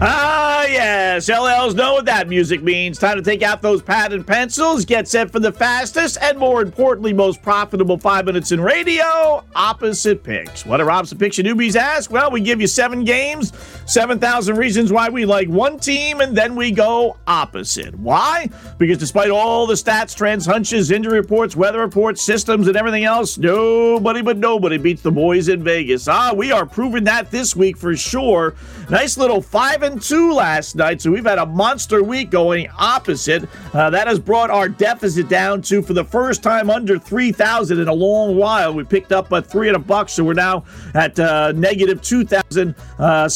Ah, 0.00 0.64
yes. 0.66 1.28
LLs 1.28 1.74
know 1.74 1.94
what 1.94 2.04
that 2.04 2.28
music 2.28 2.62
means. 2.62 3.00
Time 3.00 3.16
to 3.16 3.22
take 3.22 3.42
out 3.42 3.60
those 3.62 3.82
pad 3.82 4.12
and 4.12 4.24
pencils, 4.24 4.84
get 4.84 5.08
set 5.08 5.28
for 5.28 5.40
the 5.40 5.50
fastest 5.50 6.18
and, 6.22 6.38
more 6.38 6.62
importantly, 6.62 7.12
most 7.12 7.42
profitable 7.42 7.98
five 7.98 8.24
minutes 8.24 8.52
in 8.52 8.60
radio 8.60 9.42
opposite 9.56 10.22
picks. 10.22 10.64
What 10.64 10.80
are 10.80 10.88
opposite 10.88 11.18
picks 11.18 11.38
newbies 11.38 11.74
ask? 11.74 12.12
Well, 12.12 12.30
we 12.30 12.40
give 12.40 12.60
you 12.60 12.68
seven 12.68 13.02
games, 13.02 13.52
7,000 13.86 14.56
reasons 14.56 14.92
why 14.92 15.08
we 15.08 15.24
like 15.24 15.48
one 15.48 15.80
team, 15.80 16.20
and 16.20 16.36
then 16.36 16.54
we 16.54 16.70
go 16.70 17.16
opposite. 17.26 17.92
Why? 17.96 18.48
Because 18.78 18.98
despite 18.98 19.30
all 19.30 19.66
the 19.66 19.74
stats, 19.74 20.14
trends, 20.14 20.46
hunches, 20.46 20.92
injury 20.92 21.18
reports, 21.18 21.56
weather 21.56 21.80
reports, 21.80 22.22
systems, 22.22 22.68
and 22.68 22.76
everything 22.76 23.02
else, 23.02 23.36
nobody 23.36 24.22
but 24.22 24.36
nobody 24.36 24.78
beats 24.78 25.02
the 25.02 25.10
boys 25.10 25.48
in 25.48 25.64
Vegas. 25.64 26.06
Ah, 26.06 26.32
we 26.32 26.52
are 26.52 26.64
proving 26.64 27.02
that 27.04 27.32
this 27.32 27.56
week 27.56 27.76
for 27.76 27.96
sure. 27.96 28.54
Nice 28.90 29.18
little 29.18 29.42
five 29.42 29.82
and 29.92 30.02
two 30.02 30.32
last 30.32 30.76
night, 30.76 31.00
so 31.00 31.10
we've 31.10 31.24
had 31.24 31.38
a 31.38 31.46
monster 31.46 32.02
week 32.02 32.30
going 32.30 32.68
opposite. 32.78 33.48
Uh, 33.72 33.90
that 33.90 34.06
has 34.06 34.18
brought 34.18 34.50
our 34.50 34.68
deficit 34.68 35.28
down 35.28 35.62
to, 35.62 35.82
for 35.82 35.94
the 35.94 36.04
first 36.04 36.42
time, 36.42 36.70
under 36.70 36.98
three 36.98 37.32
thousand 37.32 37.80
in 37.80 37.88
a 37.88 37.92
long 37.92 38.36
while. 38.36 38.72
We 38.74 38.84
picked 38.84 39.12
up 39.12 39.32
a 39.32 39.42
three 39.42 39.68
and 39.68 39.76
a 39.76 39.80
buck, 39.80 40.08
so 40.08 40.22
we're 40.24 40.34
now 40.34 40.64
at 40.94 41.18
uh, 41.18 41.52
negative 41.52 42.02
two 42.02 42.24
thousand 42.24 42.74
uh. 42.98 43.28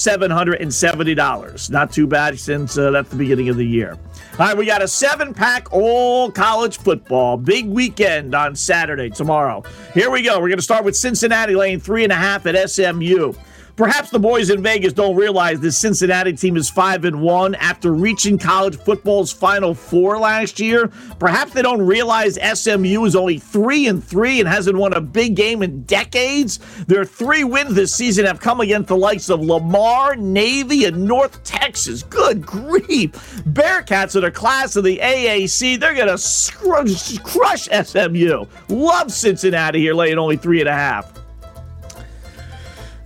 Not 1.71 1.93
too 1.93 2.07
bad 2.07 2.39
since 2.39 2.79
uh, 2.79 2.91
that's 2.91 3.09
the 3.09 3.17
beginning 3.17 3.49
of 3.49 3.57
the 3.57 3.67
year. 3.67 3.99
All 4.39 4.47
right, 4.47 4.57
we 4.57 4.67
got 4.67 4.83
a 4.83 4.89
seven 4.89 5.35
pack 5.35 5.73
all 5.73 6.31
college 6.31 6.79
football. 6.79 7.37
Big 7.37 7.67
weekend 7.67 8.35
on 8.35 8.55
Saturday, 8.55 9.11
tomorrow. 9.11 9.63
Here 9.95 10.11
we 10.11 10.23
go. 10.23 10.41
We're 10.41 10.49
going 10.49 10.59
to 10.59 10.63
start 10.63 10.85
with 10.85 10.97
Cincinnati 10.97 11.55
laying 11.55 11.81
three 11.81 12.05
and 12.05 12.13
a 12.13 12.17
half 12.17 12.47
at 12.47 12.71
SMU. 12.71 13.33
Perhaps 13.75 14.11
the 14.11 14.19
boys 14.19 14.51
in 14.51 14.63
Vegas 14.63 14.93
don't 14.93 15.17
realize 15.17 15.59
this 15.59 15.79
Cincinnati 15.79 16.35
team 16.35 16.57
is 16.57 16.69
5 16.69 17.07
and 17.07 17.23
1 17.23 17.55
after 17.55 17.95
reaching 17.95 18.37
college 18.37 18.77
football's 18.77 19.33
final 19.33 19.75
4 19.75 20.19
last 20.19 20.61
year. 20.61 20.89
Perhaps 21.19 21.55
they 21.55 21.63
don't 21.63 21.81
realize 21.81 22.35
SMU 22.35 23.05
is 23.07 23.17
only 23.17 23.39
3 23.39 23.87
and 23.87 24.05
3 24.05 24.41
and 24.41 24.49
hasn't 24.49 24.77
won 24.77 24.93
a 24.93 25.01
big 25.01 25.37
game 25.37 25.63
in 25.63 25.85
decades. 25.85 26.59
Their 26.85 27.07
3 27.07 27.45
wins 27.45 27.75
this 27.75 27.95
season 27.95 28.27
have 28.27 28.41
come 28.41 28.61
against 28.61 28.89
the 28.89 28.97
likes 28.97 29.31
of 29.31 29.41
Lamar, 29.41 30.17
Navy, 30.17 30.85
and 30.85 31.07
North 31.07 31.43
Texas. 31.43 32.03
Good 32.03 32.45
grief. 32.45 33.13
Bearcats 33.49 34.15
are 34.17 34.21
the 34.21 34.31
class 34.31 34.77
of 34.77 34.85
the 34.85 34.99
AAC. 34.99 35.81
They're 35.81 35.95
going 35.95 36.15
to 36.15 37.21
crush 37.23 37.69
SMU. 37.69 38.45
Love 38.69 39.11
Cincinnati 39.11 39.81
here 39.81 39.95
laying 39.95 40.19
only 40.19 40.37
3.5. 40.37 41.22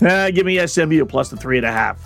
Uh, 0.01 0.31
give 0.31 0.47
me 0.47 0.65
SMU 0.67 1.05
plus 1.05 1.29
the 1.31 1.37
three 1.37 1.57
and 1.57 1.67
a 1.67 1.73
half. 1.73 2.01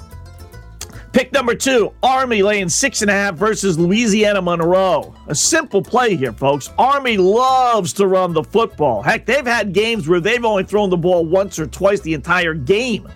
Pick 1.12 1.32
number 1.32 1.56
two, 1.56 1.92
Army 2.04 2.40
laying 2.42 2.68
six 2.68 3.02
and 3.02 3.10
a 3.10 3.14
half 3.14 3.34
versus 3.34 3.76
Louisiana 3.76 4.40
Monroe. 4.40 5.12
A 5.26 5.34
simple 5.34 5.82
play 5.82 6.14
here, 6.14 6.32
folks. 6.32 6.70
Army 6.78 7.16
loves 7.16 7.92
to 7.94 8.06
run 8.06 8.32
the 8.32 8.44
football. 8.44 9.02
Heck, 9.02 9.26
they've 9.26 9.46
had 9.46 9.72
games 9.72 10.06
where 10.08 10.20
they've 10.20 10.44
only 10.44 10.62
thrown 10.62 10.88
the 10.88 10.96
ball 10.96 11.26
once 11.26 11.58
or 11.58 11.66
twice 11.66 12.00
the 12.00 12.14
entire 12.14 12.54
game. 12.54 13.08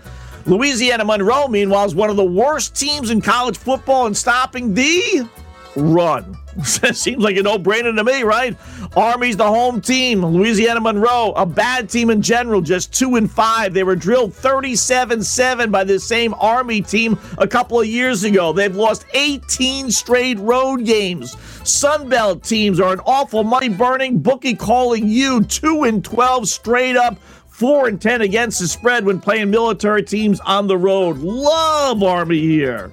Louisiana 0.46 1.04
Monroe, 1.04 1.46
meanwhile, 1.46 1.84
is 1.86 1.94
one 1.94 2.10
of 2.10 2.16
the 2.16 2.24
worst 2.24 2.74
teams 2.74 3.10
in 3.10 3.20
college 3.20 3.56
football 3.56 4.06
in 4.06 4.14
stopping 4.14 4.74
the 4.74 5.28
run. 5.76 6.36
Seems 6.62 7.22
like 7.22 7.36
a 7.36 7.42
no 7.42 7.58
brainer 7.58 7.94
to 7.94 8.04
me, 8.04 8.22
right? 8.22 8.56
Army's 8.96 9.36
the 9.36 9.46
home 9.46 9.80
team. 9.80 10.24
Louisiana 10.24 10.80
Monroe, 10.80 11.32
a 11.36 11.44
bad 11.44 11.90
team 11.90 12.10
in 12.10 12.22
general, 12.22 12.60
just 12.60 12.92
two 12.92 13.16
and 13.16 13.30
five. 13.30 13.74
They 13.74 13.82
were 13.82 13.96
drilled 13.96 14.34
37 14.34 15.22
7 15.22 15.70
by 15.70 15.84
the 15.84 15.98
same 15.98 16.34
Army 16.34 16.80
team 16.80 17.18
a 17.38 17.48
couple 17.48 17.80
of 17.80 17.86
years 17.86 18.24
ago. 18.24 18.52
They've 18.52 18.74
lost 18.74 19.06
18 19.14 19.90
straight 19.90 20.38
road 20.38 20.84
games. 20.84 21.34
Sunbelt 21.64 22.46
teams 22.46 22.78
are 22.78 22.92
an 22.92 23.00
awful 23.00 23.42
money 23.42 23.68
burning 23.68 24.20
bookie 24.20 24.54
calling 24.54 25.08
you 25.08 25.42
2 25.42 25.84
and 25.84 26.04
12 26.04 26.48
straight 26.48 26.96
up. 26.96 27.18
4 27.48 27.86
and 27.86 28.00
10 28.00 28.20
against 28.20 28.58
the 28.58 28.66
spread 28.66 29.04
when 29.04 29.20
playing 29.20 29.48
military 29.48 30.02
teams 30.02 30.40
on 30.40 30.66
the 30.66 30.76
road. 30.76 31.18
Love 31.18 32.02
Army 32.02 32.40
here. 32.40 32.92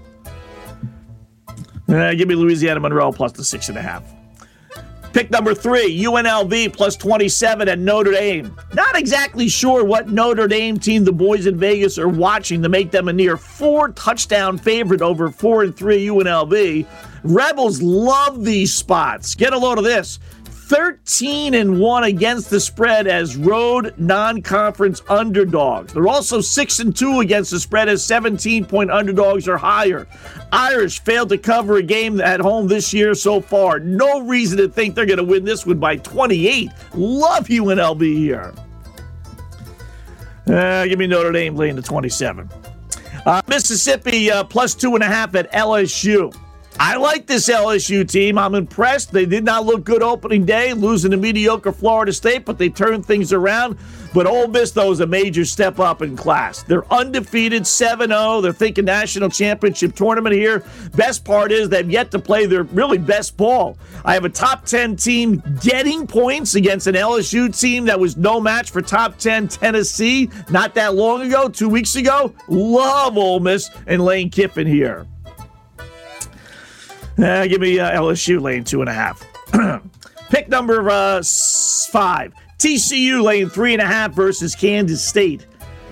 Uh, 1.91 2.13
give 2.13 2.27
me 2.27 2.36
Louisiana 2.36 2.80
Monroe 2.80 3.12
plus 3.12 3.34
the 3.34 3.43
six 3.43 3.69
and 3.69 3.77
a 3.77 3.82
half. 3.82 4.04
Pick 5.13 5.30
number 5.30 5.54
three, 5.54 6.01
UNLV 6.04 6.71
plus 6.71 6.95
27 6.95 7.67
at 7.67 7.80
Notre 7.80 8.13
Dame. 8.13 8.56
Not 8.73 8.95
exactly 8.95 9.49
sure 9.49 9.84
what 9.84 10.08
Notre 10.08 10.47
Dame 10.47 10.80
team 10.80 11.04
the 11.04 11.12
boys 11.12 11.47
in 11.47 11.58
Vegas 11.58 11.99
are 11.99 12.08
watching 12.08 12.62
to 12.62 12.69
make 12.69 12.91
them 12.91 13.10
a 13.10 13.13
near 13.13 13.36
four 13.36 13.89
touchdown 13.89 14.58
favorite 14.58 15.01
over 15.01 15.30
four 15.30 15.63
and 15.63 15.75
three 15.75 16.06
UNLV. 16.06 16.88
Rebels 17.23 17.82
love 17.82 18.45
these 18.45 18.73
spots. 18.73 19.36
Get 19.36 19.51
a 19.51 19.58
load 19.58 19.77
of 19.77 19.84
this. 19.84 20.17
13 20.71 21.53
and 21.53 21.81
1 21.81 22.03
against 22.05 22.49
the 22.49 22.57
spread 22.57 23.05
as 23.05 23.36
road 23.36 23.93
non-conference 23.97 25.01
underdogs. 25.10 25.91
They're 25.91 26.07
also 26.07 26.39
6 26.39 26.79
and 26.79 26.95
2 26.95 27.19
against 27.19 27.51
the 27.51 27.60
spread 27.60 27.89
as 27.89 28.01
17 28.05 28.63
point 28.63 28.89
underdogs 28.89 29.49
or 29.49 29.57
higher. 29.57 30.07
Irish 30.53 31.01
failed 31.01 31.27
to 31.27 31.38
cover 31.38 31.75
a 31.75 31.84
game 31.84 32.21
at 32.21 32.39
home 32.39 32.67
this 32.67 32.93
year 32.93 33.13
so 33.15 33.41
far. 33.41 33.79
No 33.79 34.21
reason 34.21 34.60
to 34.60 34.69
think 34.69 34.95
they're 34.95 35.05
going 35.05 35.17
to 35.17 35.25
win 35.25 35.43
this 35.43 35.65
one 35.65 35.77
by 35.77 35.97
28. 35.97 36.69
Love 36.93 37.49
you, 37.49 37.65
UNLV 37.65 38.01
here. 38.01 38.53
Uh, 40.47 40.86
give 40.86 40.97
me 40.97 41.05
Notre 41.05 41.34
Dame 41.34 41.57
laying 41.57 41.75
to 41.75 41.81
27. 41.81 42.49
Uh, 43.25 43.41
Mississippi 43.49 44.31
uh, 44.31 44.45
plus 44.45 44.73
two 44.73 44.95
and 44.95 45.03
a 45.03 45.07
half 45.07 45.36
at 45.36 45.51
LSU. 45.51 46.34
I 46.84 46.96
like 46.96 47.28
this 47.28 47.48
LSU 47.48 48.10
team. 48.10 48.39
I'm 48.39 48.56
impressed. 48.56 49.12
They 49.12 49.28
did 49.28 49.44
not 49.44 49.67
look 49.67 49.84
good 49.84 50.02
opening 50.02 50.46
day, 50.46 50.74
losing 50.74 51.12
to 51.12 51.17
mediocre 51.17 51.72
Florida 51.72 52.12
State, 52.12 52.44
but 52.44 52.58
they 52.58 52.70
turned 52.70 53.06
things 53.06 53.32
around. 53.32 53.78
But 54.15 54.26
Ole 54.26 54.48
Miss, 54.48 54.72
though, 54.72 54.91
is 54.91 55.00
a 55.00 55.06
major 55.06 55.46
step 55.46 55.80
up 55.80 56.02
in 56.02 56.17
class. 56.17 56.63
They're 56.63 56.91
undefeated, 56.91 57.67
7 57.67 58.10
0. 58.10 58.41
They're 58.41 58.52
thinking 58.52 58.86
national 58.86 59.30
championship 59.30 59.94
tournament 59.94 60.34
here. 60.34 60.63
Best 60.96 61.24
part 61.24 61.52
is 61.52 61.70
they've 61.70 61.88
yet 61.88 62.10
to 62.12 62.20
play 62.20 62.48
their 62.48 62.63
really 62.63 62.98
best 62.98 63.38
ball. 63.38 63.78
I 64.04 64.15
have 64.15 64.26
a 64.26 64.30
top 64.30 64.65
10 64.65 64.96
team 64.96 65.44
getting 65.62 66.08
points 66.08 66.56
against 66.56 66.88
an 66.88 66.96
LSU 66.96 67.56
team 67.58 67.86
that 67.86 68.00
was 68.00 68.17
no 68.17 68.41
match 68.41 68.72
for 68.72 68.82
top 68.82 69.20
10 69.20 69.50
Tennessee 69.50 70.32
not 70.50 70.74
that 70.74 70.96
long 70.96 71.22
ago, 71.22 71.48
two 71.48 71.70
weeks 71.70 71.96
ago. 71.96 72.34
Love 72.48 73.20
Ole 73.20 73.39
Miss 73.39 73.70
and 73.86 74.04
Lane 74.04 74.32
Kiffin 74.32 74.65
here. 74.65 75.06
Uh, 77.21 77.45
give 77.45 77.62
me 77.62 77.79
uh, 77.79 77.91
LSU 77.91 78.41
lane 78.41 78.63
two 78.63 78.81
and 78.81 78.89
a 78.89 78.93
half. 78.93 79.23
Pick 80.29 80.49
number 80.49 80.89
uh, 80.89 81.21
five. 81.91 82.34
TCU 82.57 83.21
lane 83.21 83.49
three 83.49 83.73
and 83.73 83.81
a 83.81 83.86
half 83.86 84.13
versus 84.13 84.55
Kansas 84.55 85.03
State. 85.03 85.45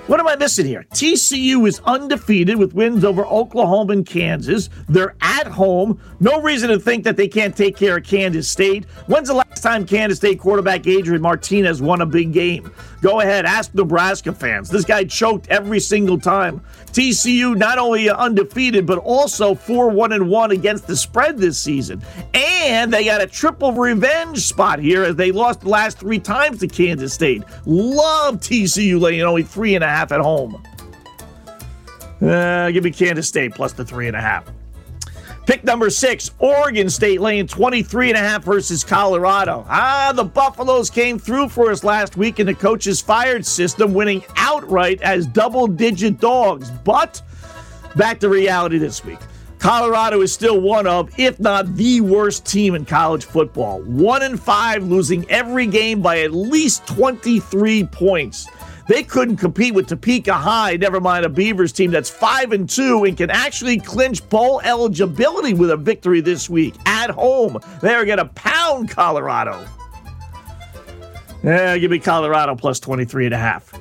What 0.08 0.20
am 0.20 0.28
I 0.28 0.36
missing 0.36 0.66
here? 0.66 0.88
TCU 0.92 1.68
is 1.68 1.82
undefeated 1.86 2.58
with 2.58 2.74
wins 2.74 3.06
over 3.06 3.28
Oklahoma 3.28 3.94
and 3.94 4.04
Kansas. 4.04 4.68
They're 4.88 5.16
at 5.22 5.46
home. 5.46 6.02
No 6.20 6.42
reason 6.42 6.72
to 6.72 6.80
think 6.80 7.04
that 7.04 7.16
they 7.16 7.28
can't 7.28 7.56
take 7.56 7.78
care 7.78 7.98
of 7.98 8.04
Kansas 8.06 8.50
State. 8.50 8.86
When's 9.06 9.28
the 9.28 9.36
last 9.36 9.62
time 9.62 9.86
Kansas 9.86 10.18
State 10.18 10.40
quarterback 10.40 10.88
Adrian 10.88 11.22
Martinez 11.22 11.80
won 11.80 12.02
a 12.02 12.08
big 12.08 12.34
game? 12.34 12.72
Go 13.02 13.22
ahead, 13.22 13.46
ask 13.46 13.74
Nebraska 13.74 14.34
fans. 14.34 14.70
This 14.70 14.84
guy 14.84 15.06
choked 15.06 15.48
every 15.48 15.80
single 15.80 16.20
time. 16.20 16.62
TCU 16.88 17.56
not 17.56 17.78
only 17.78 18.10
undefeated, 18.10 18.86
but 18.86 18.98
also 18.98 19.56
4 19.56 19.90
1 19.90 20.12
and 20.12 20.30
1 20.30 20.52
against 20.52 20.88
the 20.88 20.98
spread 20.98 21.38
this 21.38 21.58
season. 21.58 22.02
And 22.34 22.92
they 22.92 23.06
got 23.06 23.22
a 23.22 23.28
triple 23.28 23.72
revenge 23.72 24.40
spot 24.46 24.80
here 24.80 25.04
as 25.04 25.16
they 25.16 25.32
lost 25.32 25.62
the 25.62 25.70
last 25.70 25.98
three 25.98 26.20
times 26.20 26.60
to 26.60 26.68
Kansas 26.68 27.14
State. 27.14 27.44
Love 27.66 28.38
TCU 28.38 29.00
laying 29.00 29.22
only 29.22 29.44
three 29.44 29.76
and 29.76 29.84
a 29.84 29.90
half 29.90 30.12
at 30.12 30.20
home. 30.20 30.62
Uh, 32.22 32.70
give 32.72 32.84
me 32.84 32.92
Kansas 32.92 33.28
State 33.30 33.54
plus 33.54 33.72
the 33.72 33.86
three 33.86 34.08
and 34.08 34.18
a 34.18 34.22
half. 34.22 34.44
Pick 35.50 35.64
number 35.64 35.90
six, 35.90 36.30
Oregon 36.38 36.92
State 36.92 37.22
laying 37.22 37.48
23 37.48 38.10
and 38.10 38.18
a 38.18 38.20
half 38.20 38.44
versus 38.44 38.84
Colorado. 38.84 39.66
Ah, 39.68 40.14
the 40.16 40.24
Buffaloes 40.24 40.92
came 40.92 41.18
through 41.18 41.50
for 41.50 41.72
us 41.72 41.84
last 41.84 42.16
week 42.16 42.40
in 42.40 42.46
the 42.46 42.54
coach's 42.54 43.02
fired 43.02 43.44
system, 43.44 43.96
winning 43.96 44.24
outright 44.36 45.02
as 45.02 45.26
double 45.26 45.66
digit 45.66 46.20
dogs. 46.20 46.70
But 46.70 47.24
back 47.96 48.20
to 48.20 48.30
reality 48.30 48.78
this 48.78 49.04
week. 49.04 49.18
Colorado 49.58 50.22
is 50.22 50.32
still 50.32 50.62
one 50.62 50.86
of, 50.86 51.10
if 51.20 51.40
not 51.40 51.76
the 51.76 52.00
worst 52.02 52.46
team 52.46 52.76
in 52.76 52.86
college 52.86 53.26
football. 53.26 53.82
One 53.82 54.22
and 54.22 54.40
five, 54.40 54.84
losing 54.84 55.28
every 55.32 55.66
game 55.66 56.00
by 56.00 56.20
at 56.20 56.32
least 56.32 56.86
23 56.86 57.86
points. 57.86 58.48
They 58.90 59.04
couldn't 59.04 59.38
compete 59.38 59.76
with 59.76 59.88
Topeka 59.88 60.34
High, 60.34 60.76
never 60.76 61.00
mind 61.00 61.24
a 61.24 61.30
Beavers 61.30 61.72
team 61.72 61.92
that's 61.92 62.10
5 62.10 62.54
and 62.54 62.68
2 62.68 63.04
and 63.06 63.16
can 63.16 63.30
actually 63.30 63.80
clinch 63.80 64.28
bowl 64.30 64.62
eligibility 64.62 65.54
with 65.54 65.70
a 65.70 65.78
victory 65.78 66.22
this 66.22 66.50
week 66.50 66.74
at 66.88 67.12
home. 67.12 67.60
They're 67.84 68.04
going 68.04 68.18
to 68.18 68.26
pound 68.26 68.90
Colorado. 68.90 69.64
Yeah, 71.44 71.78
give 71.78 71.92
me 71.92 72.00
Colorado 72.00 72.56
plus 72.56 72.80
23 72.80 73.26
and 73.26 73.36
a 73.36 73.38
half. 73.38 73.80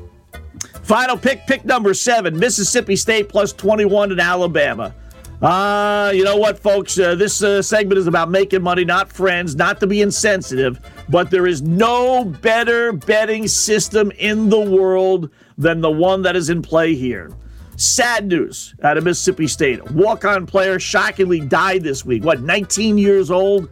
Final 0.82 1.16
pick, 1.16 1.46
pick 1.46 1.64
number 1.64 1.94
7, 1.94 2.38
Mississippi 2.38 2.94
State 2.94 3.30
plus 3.30 3.54
21 3.54 4.12
in 4.12 4.20
Alabama. 4.20 4.94
Uh, 5.40 6.10
you 6.12 6.24
know 6.24 6.36
what, 6.36 6.58
folks? 6.58 6.98
Uh, 6.98 7.14
this 7.14 7.42
uh, 7.44 7.62
segment 7.62 7.96
is 7.96 8.08
about 8.08 8.28
making 8.28 8.60
money, 8.60 8.84
not 8.84 9.12
friends, 9.12 9.54
not 9.54 9.78
to 9.78 9.86
be 9.86 10.02
insensitive, 10.02 10.80
but 11.08 11.30
there 11.30 11.46
is 11.46 11.62
no 11.62 12.24
better 12.24 12.92
betting 12.92 13.46
system 13.46 14.10
in 14.18 14.48
the 14.48 14.58
world 14.58 15.30
than 15.56 15.80
the 15.80 15.90
one 15.90 16.22
that 16.22 16.34
is 16.34 16.50
in 16.50 16.60
play 16.60 16.94
here. 16.94 17.30
Sad 17.76 18.26
news 18.26 18.74
out 18.82 18.98
of 18.98 19.04
Mississippi 19.04 19.46
State. 19.46 19.88
Walk 19.92 20.24
on 20.24 20.44
player 20.44 20.80
shockingly 20.80 21.38
died 21.38 21.84
this 21.84 22.04
week. 22.04 22.24
What, 22.24 22.40
19 22.40 22.98
years 22.98 23.30
old? 23.30 23.68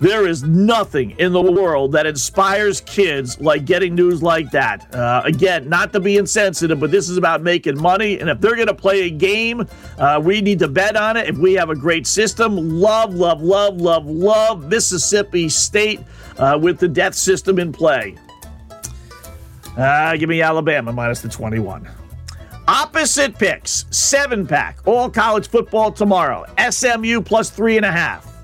There 0.00 0.26
is 0.26 0.42
nothing 0.42 1.10
in 1.18 1.32
the 1.32 1.42
world 1.42 1.92
that 1.92 2.06
inspires 2.06 2.80
kids 2.80 3.38
like 3.38 3.66
getting 3.66 3.94
news 3.94 4.22
like 4.22 4.50
that. 4.50 4.94
Uh, 4.94 5.20
again, 5.26 5.68
not 5.68 5.92
to 5.92 6.00
be 6.00 6.16
insensitive, 6.16 6.80
but 6.80 6.90
this 6.90 7.10
is 7.10 7.18
about 7.18 7.42
making 7.42 7.78
money. 7.78 8.18
And 8.18 8.30
if 8.30 8.40
they're 8.40 8.54
going 8.54 8.68
to 8.68 8.74
play 8.74 9.02
a 9.02 9.10
game, 9.10 9.66
uh, 9.98 10.18
we 10.24 10.40
need 10.40 10.58
to 10.60 10.68
bet 10.68 10.96
on 10.96 11.18
it. 11.18 11.28
If 11.28 11.36
we 11.36 11.52
have 11.52 11.68
a 11.68 11.76
great 11.76 12.06
system, 12.06 12.56
love, 12.56 13.14
love, 13.14 13.42
love, 13.42 13.78
love, 13.78 14.06
love 14.06 14.68
Mississippi 14.68 15.50
State 15.50 16.00
uh, 16.38 16.58
with 16.60 16.78
the 16.78 16.88
death 16.88 17.14
system 17.14 17.58
in 17.58 17.70
play. 17.70 18.16
Uh, 19.76 20.16
give 20.16 20.30
me 20.30 20.40
Alabama 20.40 20.94
minus 20.94 21.20
the 21.20 21.28
21. 21.28 21.86
Opposite 22.66 23.38
picks, 23.38 23.84
seven 23.90 24.46
pack, 24.46 24.78
all 24.86 25.10
college 25.10 25.48
football 25.48 25.92
tomorrow. 25.92 26.46
SMU 26.70 27.20
plus 27.20 27.50
three 27.50 27.76
and 27.76 27.84
a 27.84 27.92
half. 27.92 28.39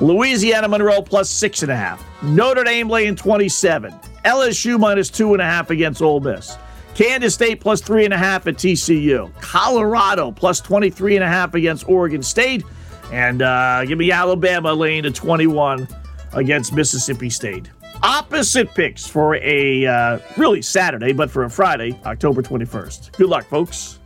Louisiana 0.00 0.68
Monroe 0.68 1.02
plus 1.02 1.28
six 1.28 1.62
and 1.62 1.72
a 1.72 1.76
half. 1.76 2.04
Notre 2.22 2.64
Dame 2.64 2.88
laying 2.88 3.16
27. 3.16 3.92
LSU 4.24 4.78
minus 4.78 5.10
two 5.10 5.32
and 5.32 5.42
a 5.42 5.44
half 5.44 5.70
against 5.70 6.02
Ole 6.02 6.20
Miss. 6.20 6.56
Kansas 6.94 7.34
State 7.34 7.60
plus 7.60 7.80
three 7.80 8.04
and 8.04 8.14
a 8.14 8.18
half 8.18 8.46
at 8.46 8.56
TCU. 8.56 9.32
Colorado 9.40 10.32
plus 10.32 10.60
23 10.60 11.16
and 11.16 11.24
a 11.24 11.28
half 11.28 11.54
against 11.54 11.88
Oregon 11.88 12.22
State. 12.22 12.64
And 13.12 13.42
uh, 13.42 13.84
give 13.84 13.98
me 13.98 14.10
Alabama 14.12 14.72
laying 14.72 15.04
to 15.04 15.10
21 15.10 15.88
against 16.32 16.72
Mississippi 16.72 17.30
State. 17.30 17.70
Opposite 18.02 18.74
picks 18.74 19.06
for 19.06 19.36
a 19.36 19.86
uh, 19.86 20.18
really 20.36 20.62
Saturday, 20.62 21.12
but 21.12 21.30
for 21.30 21.44
a 21.44 21.50
Friday, 21.50 21.98
October 22.04 22.42
21st. 22.42 23.12
Good 23.12 23.28
luck, 23.28 23.46
folks. 23.46 23.98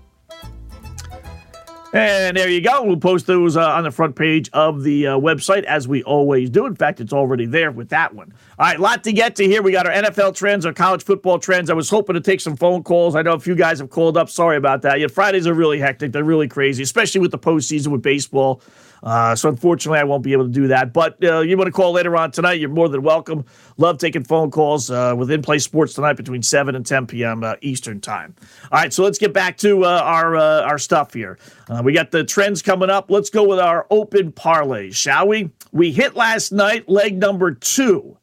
And 1.94 2.38
there 2.38 2.48
you 2.48 2.62
go. 2.62 2.82
We'll 2.84 2.96
post 2.96 3.26
those 3.26 3.54
uh, 3.54 3.68
on 3.68 3.84
the 3.84 3.90
front 3.90 4.16
page 4.16 4.48
of 4.54 4.82
the 4.82 5.08
uh, 5.08 5.18
website 5.18 5.64
as 5.64 5.86
we 5.86 6.02
always 6.02 6.48
do. 6.48 6.64
In 6.64 6.74
fact, 6.74 7.00
it's 7.00 7.12
already 7.12 7.44
there 7.44 7.70
with 7.70 7.90
that 7.90 8.14
one. 8.14 8.32
All 8.58 8.64
right, 8.64 8.80
lot 8.80 9.04
to 9.04 9.12
get 9.12 9.36
to 9.36 9.44
here. 9.44 9.60
We 9.60 9.72
got 9.72 9.86
our 9.86 9.92
NFL 9.92 10.34
trends, 10.34 10.64
our 10.64 10.72
college 10.72 11.04
football 11.04 11.38
trends. 11.38 11.68
I 11.68 11.74
was 11.74 11.90
hoping 11.90 12.14
to 12.14 12.20
take 12.22 12.40
some 12.40 12.56
phone 12.56 12.82
calls. 12.82 13.14
I 13.14 13.20
know 13.20 13.34
a 13.34 13.38
few 13.38 13.54
guys 13.54 13.78
have 13.78 13.90
called 13.90 14.16
up. 14.16 14.30
Sorry 14.30 14.56
about 14.56 14.80
that. 14.82 15.00
Yeah, 15.00 15.08
Fridays 15.08 15.46
are 15.46 15.52
really 15.52 15.78
hectic. 15.78 16.12
They're 16.12 16.24
really 16.24 16.48
crazy, 16.48 16.82
especially 16.82 17.20
with 17.20 17.30
the 17.30 17.38
postseason 17.38 17.88
with 17.88 18.00
baseball. 18.00 18.62
Uh, 19.02 19.34
so 19.34 19.48
unfortunately, 19.48 19.98
I 19.98 20.04
won't 20.04 20.22
be 20.22 20.32
able 20.32 20.44
to 20.44 20.50
do 20.50 20.68
that. 20.68 20.92
But 20.92 21.22
uh, 21.24 21.40
you 21.40 21.56
want 21.56 21.66
to 21.66 21.72
call 21.72 21.92
later 21.92 22.16
on 22.16 22.30
tonight? 22.30 22.60
You're 22.60 22.70
more 22.70 22.88
than 22.88 23.02
welcome. 23.02 23.44
Love 23.76 23.98
taking 23.98 24.22
phone 24.22 24.50
calls 24.50 24.90
uh, 24.90 25.14
with 25.16 25.30
In 25.30 25.42
Play 25.42 25.58
Sports 25.58 25.94
tonight 25.94 26.14
between 26.14 26.42
7 26.42 26.74
and 26.74 26.86
10 26.86 27.06
p.m. 27.06 27.42
Uh, 27.42 27.54
Eastern 27.62 28.00
Time. 28.00 28.34
All 28.70 28.80
right, 28.80 28.92
so 28.92 29.02
let's 29.02 29.18
get 29.18 29.32
back 29.32 29.56
to 29.58 29.84
uh, 29.84 30.02
our 30.04 30.36
uh, 30.36 30.62
our 30.62 30.78
stuff 30.78 31.12
here. 31.14 31.38
we 31.82 31.92
got 31.92 32.10
the 32.10 32.24
trends 32.24 32.62
coming 32.62 32.90
up. 32.90 33.10
Let's 33.10 33.30
go 33.30 33.44
with 33.44 33.58
our 33.58 33.86
open 33.90 34.32
parlays, 34.32 34.94
shall 34.94 35.28
we? 35.28 35.50
We 35.72 35.92
hit 35.92 36.14
last 36.14 36.52
night 36.52 36.88
leg 36.88 37.18
number 37.18 37.52
two. 37.52 38.18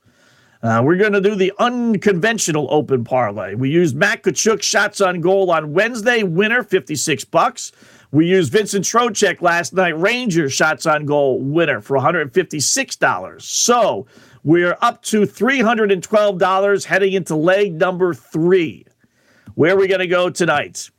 Uh, 0.62 0.82
we're 0.84 0.98
going 0.98 1.14
to 1.14 1.22
do 1.22 1.36
the 1.36 1.54
unconventional 1.58 2.68
open 2.70 3.06
parlay. 3.06 3.56
We 3.56 3.70
used 3.70 3.96
Matt 3.96 4.24
Tkachuk 4.24 4.62
shots 4.62 5.00
on 5.00 5.22
goal 5.22 5.52
on 5.52 5.72
Wednesday, 5.72 6.24
winner 6.24 6.64
56 6.64 7.24
bucks. 7.26 7.72
We 8.12 8.26
used 8.26 8.52
Vincent 8.52 8.86
Trocheck 8.86 9.42
last 9.42 9.74
night, 9.74 10.00
Rangers 10.00 10.52
shots 10.52 10.88
on 10.88 11.06
goal 11.06 11.40
winner 11.40 11.80
for 11.80 11.96
$156. 11.96 13.42
So 13.42 14.08
we're 14.44 14.78
up 14.82 15.04
to 15.04 15.22
$312 15.22 16.86
heading 16.86 17.14
into 17.14 17.36
leg 17.36 17.76
number 17.76 18.16
three. 18.16 18.86
Where 19.54 19.76
are 19.76 19.78
we 19.78 19.88
going 19.88 20.00
to 20.00 20.08
go 20.08 20.32
tonight? 20.32 20.90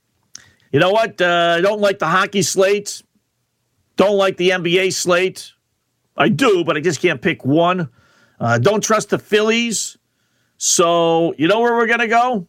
You 0.70 0.78
know 0.78 0.90
what? 0.90 1.20
Uh, 1.20 1.56
I 1.58 1.60
don't 1.60 1.80
like 1.80 1.98
the 1.98 2.06
hockey 2.06 2.42
slate. 2.42 3.02
Don't 3.96 4.16
like 4.16 4.36
the 4.36 4.50
NBA 4.50 4.92
slate. 4.92 5.52
I 6.16 6.28
do, 6.28 6.62
but 6.62 6.76
I 6.76 6.80
just 6.80 7.02
can't 7.02 7.20
pick 7.20 7.44
one. 7.44 7.88
Uh, 8.38 8.58
don't 8.58 8.84
trust 8.84 9.10
the 9.10 9.18
Phillies. 9.18 9.96
So, 10.58 11.34
you 11.38 11.48
know 11.48 11.58
where 11.60 11.74
we're 11.74 11.86
going 11.86 12.00
to 12.00 12.08
go? 12.08 12.46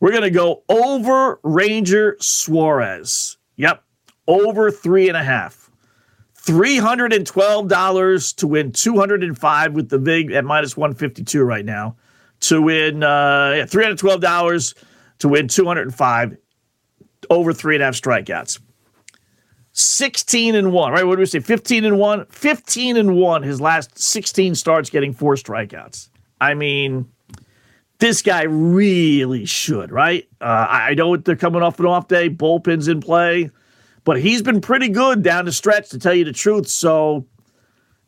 We're 0.00 0.10
going 0.10 0.22
to 0.22 0.30
go 0.30 0.64
over 0.68 1.40
Ranger 1.42 2.16
Suarez. 2.20 3.38
Yep, 3.56 3.82
over 4.26 4.70
three 4.70 5.08
and 5.08 5.16
a 5.16 5.24
half. 5.24 5.70
$312 6.46 8.36
to 8.36 8.46
win 8.46 8.72
205 8.72 9.72
with 9.72 9.88
the 9.88 9.98
VIG 9.98 10.32
at 10.32 10.44
minus 10.44 10.76
152 10.76 11.42
right 11.42 11.64
now. 11.64 11.96
To 12.40 12.60
win 12.60 13.02
uh, 13.02 13.64
$312 13.66 14.74
to 15.20 15.28
win 15.28 15.48
205 15.48 16.36
over 17.30 17.52
three 17.54 17.76
and 17.76 17.82
a 17.82 17.86
half 17.86 17.94
strikeouts. 17.94 18.60
16 19.72 20.54
and 20.54 20.72
1, 20.72 20.92
right? 20.92 21.04
What 21.04 21.16
do 21.16 21.20
we 21.20 21.26
say? 21.26 21.40
15 21.40 21.84
and 21.84 21.98
1? 21.98 22.26
15 22.26 22.96
and 22.96 23.16
1 23.16 23.42
his 23.42 23.60
last 23.60 23.98
16 23.98 24.54
starts 24.54 24.90
getting 24.90 25.12
four 25.12 25.34
strikeouts. 25.34 26.10
I 26.40 26.54
mean, 26.54 27.08
this 27.98 28.22
guy 28.22 28.42
really 28.42 29.44
should, 29.44 29.90
right? 29.90 30.28
Uh, 30.40 30.66
I 30.68 30.94
know 30.94 31.16
they're 31.16 31.36
coming 31.36 31.62
off 31.62 31.78
an 31.80 31.86
off 31.86 32.08
day, 32.08 32.28
bullpen's 32.28 32.88
in 32.88 33.00
play, 33.00 33.50
but 34.04 34.20
he's 34.20 34.42
been 34.42 34.60
pretty 34.60 34.88
good 34.88 35.22
down 35.22 35.44
the 35.44 35.52
stretch, 35.52 35.90
to 35.90 35.98
tell 35.98 36.14
you 36.14 36.24
the 36.24 36.32
truth. 36.32 36.68
So, 36.68 37.26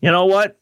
you 0.01 0.11
know 0.11 0.27
what? 0.27 0.59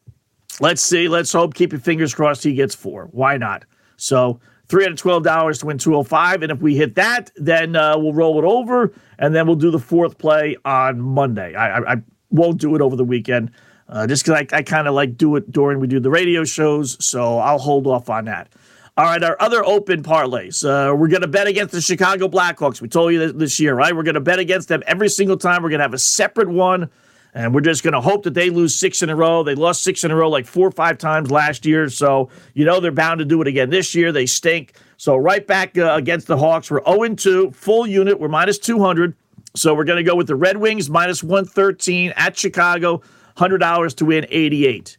Let's 0.61 0.81
see. 0.81 1.07
Let's 1.07 1.33
hope. 1.33 1.53
Keep 1.53 1.73
your 1.73 1.81
fingers 1.81 2.13
crossed 2.13 2.43
he 2.43 2.53
gets 2.53 2.75
four. 2.75 3.09
Why 3.11 3.37
not? 3.37 3.65
So, 3.97 4.39
$312 4.69 5.59
to 5.59 5.65
win 5.65 5.77
205. 5.77 6.43
And 6.43 6.51
if 6.51 6.59
we 6.59 6.75
hit 6.75 6.95
that, 6.95 7.31
then 7.35 7.75
uh, 7.75 7.97
we'll 7.97 8.13
roll 8.13 8.39
it 8.39 8.45
over 8.45 8.93
and 9.19 9.35
then 9.35 9.45
we'll 9.47 9.55
do 9.55 9.71
the 9.71 9.79
fourth 9.79 10.17
play 10.17 10.55
on 10.65 10.99
Monday. 11.01 11.53
I, 11.55 11.77
I, 11.77 11.93
I 11.93 11.95
won't 12.31 12.59
do 12.59 12.75
it 12.75 12.81
over 12.81 12.95
the 12.95 13.05
weekend 13.05 13.51
uh, 13.89 14.07
just 14.07 14.25
because 14.25 14.45
I, 14.51 14.57
I 14.57 14.63
kind 14.63 14.87
of 14.87 14.93
like 14.93 15.17
do 15.17 15.35
it 15.35 15.51
during 15.51 15.79
we 15.79 15.87
do 15.87 15.99
the 15.99 16.09
radio 16.09 16.43
shows. 16.43 17.03
So 17.05 17.37
I'll 17.37 17.59
hold 17.59 17.85
off 17.87 18.09
on 18.09 18.25
that. 18.25 18.49
All 18.97 19.03
right, 19.03 19.21
our 19.21 19.35
other 19.41 19.61
open 19.65 20.03
parlays. 20.03 20.63
Uh, 20.63 20.95
we're 20.95 21.09
going 21.09 21.21
to 21.21 21.27
bet 21.27 21.47
against 21.47 21.73
the 21.73 21.81
Chicago 21.81 22.29
Blackhawks. 22.29 22.79
We 22.79 22.87
told 22.87 23.11
you 23.11 23.19
this, 23.19 23.33
this 23.33 23.59
year, 23.59 23.75
right? 23.75 23.93
We're 23.93 24.03
going 24.03 24.15
to 24.15 24.21
bet 24.21 24.39
against 24.39 24.69
them 24.69 24.83
every 24.87 25.09
single 25.09 25.35
time. 25.35 25.63
We're 25.63 25.69
going 25.69 25.79
to 25.79 25.83
have 25.83 25.93
a 25.93 25.97
separate 25.97 26.47
one, 26.47 26.89
and 27.33 27.53
we're 27.53 27.59
just 27.59 27.83
going 27.83 27.91
to 27.93 27.99
hope 27.99 28.23
that 28.23 28.35
they 28.35 28.49
lose 28.49 28.73
six 28.73 29.03
in 29.03 29.09
a 29.09 29.15
row. 29.15 29.43
They 29.43 29.53
lost 29.53 29.83
six 29.83 30.05
in 30.05 30.11
a 30.11 30.15
row 30.15 30.29
like 30.29 30.45
four 30.45 30.65
or 30.65 30.71
five 30.71 30.97
times 30.97 31.29
last 31.29 31.65
year, 31.65 31.89
so 31.89 32.29
you 32.53 32.63
know 32.63 32.79
they're 32.79 32.93
bound 32.93 33.19
to 33.19 33.25
do 33.25 33.41
it 33.41 33.49
again 33.49 33.69
this 33.69 33.93
year. 33.93 34.13
They 34.13 34.25
stink. 34.25 34.75
So 34.95 35.17
right 35.17 35.45
back 35.45 35.77
uh, 35.77 35.91
against 35.95 36.27
the 36.27 36.37
Hawks, 36.37 36.71
we're 36.71 36.81
0 36.85 37.15
2, 37.15 37.51
full 37.51 37.85
unit. 37.85 38.17
We're 38.17 38.29
minus 38.29 38.59
200. 38.59 39.13
So 39.57 39.75
we're 39.75 39.83
going 39.83 40.01
to 40.01 40.09
go 40.09 40.15
with 40.15 40.27
the 40.27 40.37
Red 40.37 40.55
Wings 40.55 40.89
minus 40.89 41.21
113 41.21 42.13
at 42.15 42.37
Chicago, 42.37 43.01
$100 43.35 43.95
to 43.97 44.05
win 44.05 44.25
88. 44.29 44.97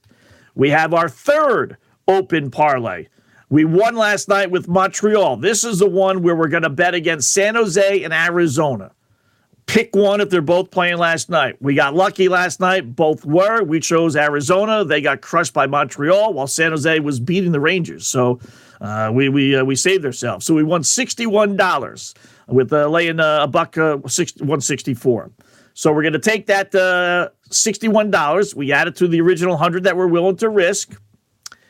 We 0.54 0.68
have 0.68 0.92
our 0.92 1.08
third 1.08 1.78
open 2.06 2.50
parlay. 2.50 3.06
We 3.48 3.64
won 3.64 3.94
last 3.94 4.28
night 4.28 4.50
with 4.50 4.66
Montreal. 4.66 5.36
This 5.36 5.62
is 5.62 5.78
the 5.78 5.88
one 5.88 6.22
where 6.22 6.34
we're 6.34 6.48
going 6.48 6.64
to 6.64 6.70
bet 6.70 6.94
against 6.94 7.32
San 7.32 7.54
Jose 7.54 8.02
and 8.02 8.12
Arizona. 8.12 8.90
Pick 9.66 9.94
one 9.94 10.20
if 10.20 10.30
they're 10.30 10.42
both 10.42 10.70
playing 10.70 10.98
last 10.98 11.28
night. 11.28 11.56
We 11.60 11.74
got 11.74 11.94
lucky 11.94 12.28
last 12.28 12.60
night. 12.60 12.94
Both 12.94 13.24
were. 13.24 13.62
We 13.62 13.80
chose 13.80 14.16
Arizona. 14.16 14.84
They 14.84 15.00
got 15.00 15.20
crushed 15.20 15.52
by 15.52 15.66
Montreal 15.66 16.34
while 16.34 16.46
San 16.46 16.70
Jose 16.70 17.00
was 17.00 17.18
beating 17.20 17.52
the 17.52 17.60
Rangers. 17.60 18.06
So 18.06 18.40
uh, 18.80 19.10
we 19.12 19.28
we 19.28 19.56
uh, 19.56 19.64
we 19.64 19.74
saved 19.74 20.04
ourselves. 20.04 20.46
So 20.46 20.54
we 20.54 20.62
won 20.62 20.84
sixty 20.84 21.26
one 21.26 21.56
dollars 21.56 22.14
with 22.46 22.72
uh, 22.72 22.88
laying 22.88 23.18
uh, 23.18 23.40
a 23.42 23.48
buck 23.48 23.76
uh, 23.76 23.98
one 24.38 24.60
sixty 24.60 24.94
four. 24.94 25.32
So 25.74 25.92
we're 25.92 26.02
going 26.02 26.12
to 26.12 26.20
take 26.20 26.46
that 26.46 26.72
uh, 26.74 27.30
sixty 27.50 27.88
one 27.88 28.10
dollars. 28.10 28.54
We 28.54 28.70
add 28.72 28.86
it 28.86 28.96
to 28.96 29.08
the 29.08 29.20
original 29.20 29.56
hundred 29.56 29.82
that 29.84 29.96
we're 29.96 30.06
willing 30.06 30.36
to 30.36 30.48
risk 30.48 30.96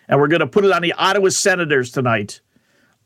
and 0.09 0.21
we're 0.21 0.29
going 0.29 0.41
to 0.41 0.47
put 0.47 0.65
it 0.65 0.73
on 0.73 0.83
the 0.83 0.93
Ottawa 0.93 1.29
Senators 1.29 1.91
tonight 1.91 2.41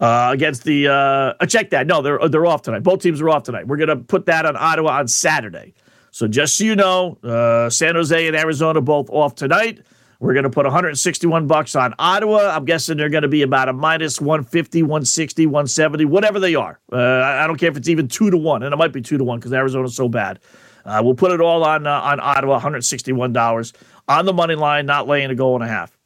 uh, 0.01 0.30
against 0.32 0.64
the. 0.64 0.88
Uh, 0.88 1.46
check 1.46 1.70
that. 1.70 1.86
No, 1.86 2.03
they're 2.03 2.28
they're 2.28 2.46
off 2.46 2.62
tonight. 2.62 2.82
Both 2.82 3.03
teams 3.03 3.20
are 3.20 3.28
off 3.28 3.44
tonight. 3.44 3.66
We're 3.66 3.76
going 3.76 3.88
to 3.88 3.96
put 3.96 4.26
that 4.26 4.46
on 4.46 4.57
Ottawa 4.57 4.98
on 4.98 5.09
Saturday. 5.09 5.74
So 6.11 6.26
just 6.26 6.57
so 6.57 6.64
you 6.64 6.74
know, 6.76 7.18
uh, 7.22 7.70
San 7.70 7.94
Jose 7.94 8.26
and 8.26 8.36
Arizona 8.36 8.80
both 8.80 9.09
off 9.11 9.34
tonight. 9.34 9.80
We're 10.18 10.34
going 10.34 10.44
to 10.44 10.51
put 10.51 10.66
161 10.66 11.46
bucks 11.46 11.74
on 11.74 11.94
Ottawa. 11.98 12.55
I'm 12.55 12.66
guessing 12.66 12.98
they're 12.98 13.09
going 13.09 13.22
to 13.22 13.28
be 13.28 13.40
about 13.40 13.70
a 13.70 13.72
minus 13.72 14.20
150, 14.20 14.82
160, 14.82 15.46
170, 15.46 16.05
whatever 16.05 16.38
they 16.38 16.55
are. 16.55 16.78
Uh, 16.92 16.98
I 16.98 17.46
don't 17.46 17.57
care 17.57 17.70
if 17.70 17.76
it's 17.78 17.88
even 17.88 18.07
two 18.07 18.30
to 18.30 18.36
one, 18.36 18.62
and 18.62 18.74
it 18.74 18.76
might 18.76 18.92
be 18.92 19.01
two 19.01 19.16
to 19.16 19.24
one 19.24 19.38
because 19.38 19.55
Arizona's 19.55 19.96
so 19.96 20.11
bad. 20.11 20.40
Uh, 20.84 21.01
we'll 21.03 21.14
put 21.14 21.32
it 21.32 21.40
all 21.40 21.64
on 21.64 21.86
uh, 21.86 22.01
on 22.01 22.20
Ottawa, 22.20 22.55
161 22.55 23.32
dollars 23.32 23.72
on 24.09 24.26
the 24.26 24.32
money 24.34 24.55
line, 24.55 24.84
not 24.84 25.07
laying 25.09 25.30
a 25.30 25.34
goal 25.34 25.55
and 25.55 25.64
a 25.64 25.68
half. 25.68 25.96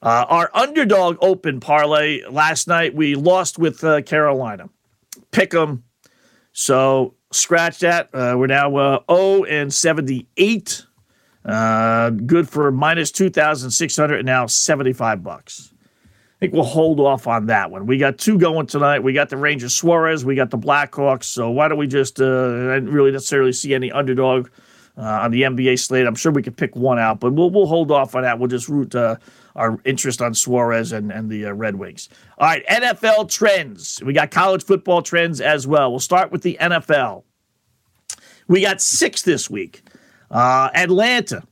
Uh, 0.00 0.24
our 0.28 0.50
underdog 0.54 1.16
open 1.20 1.60
parlay 1.60 2.22
last 2.30 2.68
night, 2.68 2.94
we 2.94 3.14
lost 3.14 3.58
with 3.58 3.82
uh, 3.82 4.00
Carolina. 4.02 4.68
Pick 5.32 5.50
them. 5.50 5.84
So 6.52 7.14
scratch 7.32 7.80
that. 7.80 8.10
Uh, 8.14 8.36
we're 8.38 8.46
now 8.46 8.76
uh, 8.76 9.00
0 9.10 9.44
and 9.44 9.72
78. 9.72 10.86
Uh, 11.44 12.10
good 12.10 12.48
for 12.48 12.70
minus 12.70 13.10
2,600 13.10 14.18
and 14.18 14.26
now 14.26 14.46
75 14.46 15.22
bucks. 15.22 15.72
I 16.38 16.38
think 16.38 16.52
we'll 16.52 16.62
hold 16.62 17.00
off 17.00 17.26
on 17.26 17.46
that 17.46 17.72
one. 17.72 17.86
We 17.86 17.98
got 17.98 18.18
two 18.18 18.38
going 18.38 18.66
tonight. 18.66 19.00
We 19.00 19.12
got 19.12 19.28
the 19.28 19.36
Rangers 19.36 19.74
Suarez. 19.74 20.24
We 20.24 20.36
got 20.36 20.50
the 20.50 20.58
Blackhawks. 20.58 21.24
So 21.24 21.50
why 21.50 21.66
don't 21.66 21.78
we 21.78 21.88
just, 21.88 22.20
uh, 22.20 22.24
I 22.24 22.74
didn't 22.74 22.92
really 22.92 23.10
necessarily 23.10 23.52
see 23.52 23.74
any 23.74 23.90
underdog 23.90 24.48
uh, 24.96 25.02
on 25.02 25.32
the 25.32 25.42
NBA 25.42 25.80
slate. 25.80 26.06
I'm 26.06 26.14
sure 26.14 26.30
we 26.30 26.42
could 26.42 26.56
pick 26.56 26.76
one 26.76 26.98
out, 26.98 27.18
but 27.18 27.32
we'll, 27.32 27.50
we'll 27.50 27.66
hold 27.66 27.90
off 27.90 28.14
on 28.14 28.22
that. 28.22 28.38
We'll 28.38 28.48
just 28.48 28.68
root 28.68 28.94
uh, 28.94 29.16
our 29.58 29.78
interest 29.84 30.22
on 30.22 30.32
Suarez 30.32 30.92
and, 30.92 31.12
and 31.12 31.28
the 31.28 31.46
uh, 31.46 31.52
Red 31.52 31.74
Wings. 31.74 32.08
All 32.38 32.46
right, 32.46 32.64
NFL 32.66 33.30
trends. 33.30 34.00
We 34.04 34.12
got 34.12 34.30
college 34.30 34.62
football 34.62 35.02
trends 35.02 35.40
as 35.40 35.66
well. 35.66 35.90
We'll 35.90 36.00
start 36.00 36.30
with 36.30 36.42
the 36.42 36.56
NFL. 36.60 37.24
We 38.46 38.62
got 38.62 38.80
six 38.80 39.22
this 39.22 39.50
week. 39.50 39.82
Uh, 40.30 40.70
Atlanta 40.74 41.42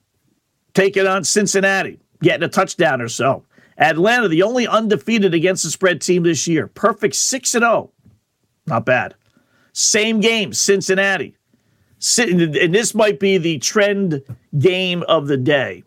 taking 0.73 1.07
on 1.07 1.25
Cincinnati, 1.25 1.99
getting 2.23 2.45
a 2.45 2.49
touchdown 2.49 3.03
or 3.03 3.09
so. 3.09 3.45
Atlanta, 3.79 4.29
the 4.29 4.43
only 4.43 4.67
undefeated 4.67 5.35
against 5.35 5.65
the 5.65 5.71
spread 5.71 6.01
team 6.01 6.23
this 6.23 6.47
year. 6.47 6.67
Perfect 6.69 7.17
6 7.17 7.55
and 7.57 7.63
0. 7.63 7.91
Not 8.67 8.87
bad. 8.87 9.15
Same 9.73 10.21
game, 10.21 10.53
Cincinnati. 10.53 11.37
And 12.19 12.75
this 12.75 12.95
might 12.95 13.19
be 13.19 13.37
the 13.39 13.59
trend 13.59 14.23
game 14.59 15.03
of 15.09 15.27
the 15.27 15.37
day. 15.37 15.83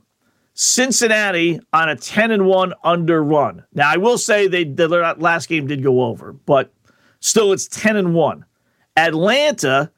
Cincinnati 0.62 1.58
on 1.72 1.88
a 1.88 1.96
10 1.96 2.32
and 2.32 2.46
1 2.46 2.74
under 2.84 3.24
run. 3.24 3.64
Now, 3.74 3.90
I 3.90 3.96
will 3.96 4.18
say 4.18 4.46
they 4.46 4.66
the 4.66 4.90
last 5.18 5.48
game 5.48 5.68
did 5.68 5.82
go 5.82 6.04
over, 6.04 6.34
but 6.34 6.74
still 7.22 7.54
it's 7.54 7.66
10 7.70 7.96
and 7.96 8.14
1. 8.14 8.44
Atlanta, 8.98 9.90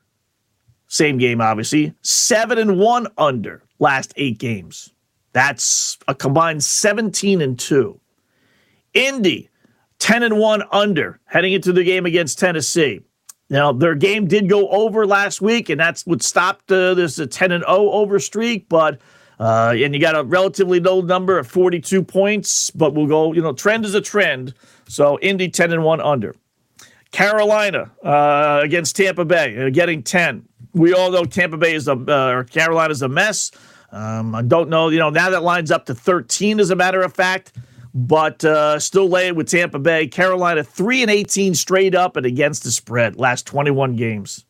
same 0.85 1.17
game 1.17 1.41
obviously, 1.41 1.95
7 2.03 2.59
and 2.59 2.77
1 2.77 3.07
under 3.17 3.63
last 3.79 4.13
8 4.17 4.37
games. 4.37 4.93
That's 5.33 5.97
a 6.07 6.13
combined 6.13 6.63
17 6.63 7.41
and 7.41 7.57
2. 7.57 7.99
Indy, 8.93 9.49
10 9.97 10.21
and 10.21 10.37
1 10.37 10.63
under 10.71 11.19
heading 11.25 11.53
into 11.53 11.73
the 11.73 11.83
game 11.83 12.05
against 12.05 12.37
Tennessee. 12.37 13.01
Now, 13.49 13.71
their 13.73 13.95
game 13.95 14.27
did 14.27 14.47
go 14.47 14.69
over 14.69 15.07
last 15.07 15.41
week, 15.41 15.69
and 15.69 15.79
that's 15.79 16.05
what 16.05 16.21
stopped 16.21 16.71
uh, 16.71 16.93
this 16.93 17.15
10 17.15 17.51
and 17.51 17.63
0 17.63 17.65
over 17.67 18.19
streak, 18.19 18.69
but 18.69 19.01
uh, 19.41 19.73
and 19.75 19.95
you 19.95 19.99
got 19.99 20.15
a 20.15 20.23
relatively 20.23 20.79
low 20.79 21.01
number 21.01 21.39
of 21.39 21.47
42 21.47 22.03
points, 22.03 22.69
but 22.69 22.93
we'll 22.93 23.07
go, 23.07 23.33
you 23.33 23.41
know, 23.41 23.53
trend 23.53 23.85
is 23.85 23.95
a 23.95 24.01
trend. 24.01 24.53
So 24.87 25.17
Indy 25.19 25.49
10 25.49 25.73
and 25.73 25.83
1 25.83 25.99
under. 25.99 26.35
Carolina 27.09 27.91
uh, 28.03 28.59
against 28.61 28.95
Tampa 28.95 29.25
Bay, 29.25 29.57
uh, 29.57 29.71
getting 29.71 30.03
10. 30.03 30.47
We 30.73 30.93
all 30.93 31.09
know 31.09 31.25
Tampa 31.25 31.57
Bay 31.57 31.73
is 31.73 31.87
a, 31.87 31.93
uh, 31.93 32.31
or 32.31 32.43
Carolina 32.43 32.91
is 32.91 33.01
a 33.01 33.09
mess. 33.09 33.49
Um, 33.91 34.35
I 34.35 34.43
don't 34.43 34.69
know, 34.69 34.89
you 34.89 34.99
know, 34.99 35.09
now 35.09 35.31
that 35.31 35.41
lines 35.41 35.71
up 35.71 35.87
to 35.87 35.95
13 35.95 36.59
as 36.59 36.69
a 36.69 36.75
matter 36.75 37.01
of 37.01 37.11
fact, 37.11 37.57
but 37.95 38.45
uh, 38.45 38.77
still 38.77 39.09
laying 39.09 39.33
with 39.33 39.49
Tampa 39.49 39.79
Bay. 39.79 40.07
Carolina 40.07 40.63
3 40.63 41.01
and 41.01 41.09
18 41.09 41.55
straight 41.55 41.95
up 41.95 42.15
and 42.15 42.27
against 42.27 42.63
the 42.63 42.69
spread 42.69 43.15
last 43.15 43.47
21 43.47 43.95
games. 43.95 44.45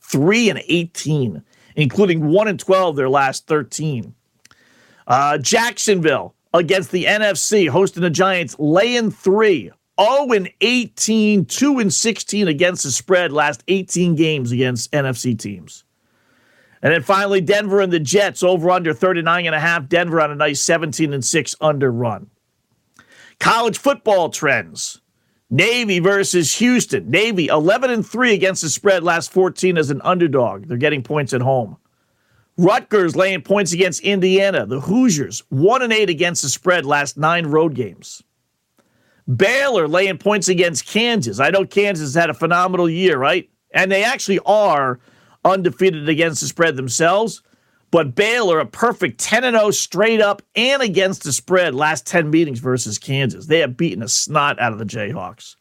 3 0.00 0.50
and 0.50 0.62
18, 0.66 1.44
including 1.76 2.26
1 2.26 2.48
and 2.48 2.58
12 2.58 2.96
their 2.96 3.08
last 3.08 3.46
13. 3.46 4.16
Uh, 5.06 5.38
Jacksonville 5.38 6.34
against 6.54 6.90
the 6.90 7.04
NFC, 7.04 7.68
hosting 7.68 8.02
the 8.02 8.10
Giants, 8.10 8.56
laying 8.58 9.10
three. 9.10 9.70
0 10.00 10.32
and 10.32 10.50
18, 10.62 11.44
2 11.44 11.78
and 11.78 11.92
16 11.92 12.48
against 12.48 12.82
the 12.82 12.90
spread 12.90 13.30
last 13.30 13.62
18 13.68 14.14
games 14.14 14.50
against 14.50 14.90
NFC 14.90 15.38
teams. 15.38 15.84
And 16.82 16.92
then 16.92 17.02
finally, 17.02 17.40
Denver 17.40 17.80
and 17.80 17.92
the 17.92 18.00
Jets 18.00 18.42
over 18.42 18.70
under 18.70 18.92
39 18.92 19.46
and 19.46 19.54
a 19.54 19.60
half. 19.60 19.88
Denver 19.88 20.20
on 20.20 20.32
a 20.32 20.34
nice 20.34 20.60
17 20.60 21.12
and 21.12 21.24
6 21.24 21.54
under 21.60 21.92
run. 21.92 22.28
College 23.38 23.78
football 23.78 24.30
trends. 24.30 25.00
Navy 25.48 26.00
versus 26.00 26.56
Houston. 26.56 27.10
Navy 27.10 27.46
11 27.46 27.90
and 27.90 28.06
3 28.06 28.34
against 28.34 28.62
the 28.62 28.70
spread 28.70 29.04
last 29.04 29.30
14 29.30 29.76
as 29.76 29.90
an 29.90 30.00
underdog. 30.02 30.66
They're 30.66 30.78
getting 30.78 31.02
points 31.02 31.32
at 31.32 31.42
home. 31.42 31.76
Rutgers 32.58 33.16
laying 33.16 33.42
points 33.42 33.72
against 33.72 34.02
Indiana. 34.02 34.66
The 34.66 34.80
Hoosiers, 34.80 35.42
1 35.48 35.82
and 35.82 35.92
8 35.92 36.10
against 36.10 36.42
the 36.42 36.48
spread 36.48 36.84
last 36.84 37.16
nine 37.16 37.46
road 37.46 37.74
games. 37.74 38.22
Baylor 39.36 39.88
laying 39.88 40.18
points 40.18 40.48
against 40.48 40.86
Kansas. 40.86 41.40
I 41.40 41.50
know 41.50 41.64
Kansas 41.64 42.14
had 42.14 42.30
a 42.30 42.34
phenomenal 42.34 42.90
year, 42.90 43.18
right? 43.18 43.48
And 43.72 43.90
they 43.90 44.04
actually 44.04 44.40
are 44.40 45.00
undefeated 45.44 46.08
against 46.08 46.40
the 46.40 46.48
spread 46.48 46.76
themselves. 46.76 47.42
But 47.90 48.14
Baylor, 48.14 48.58
a 48.58 48.66
perfect 48.66 49.20
10 49.20 49.42
0 49.42 49.70
straight 49.70 50.20
up 50.20 50.42
and 50.56 50.82
against 50.82 51.24
the 51.24 51.32
spread 51.32 51.74
last 51.74 52.06
10 52.06 52.30
meetings 52.30 52.58
versus 52.58 52.98
Kansas. 52.98 53.46
They 53.46 53.58
have 53.58 53.76
beaten 53.76 54.02
a 54.02 54.08
snot 54.08 54.58
out 54.58 54.72
of 54.72 54.78
the 54.78 54.86
Jayhawks. 54.86 55.56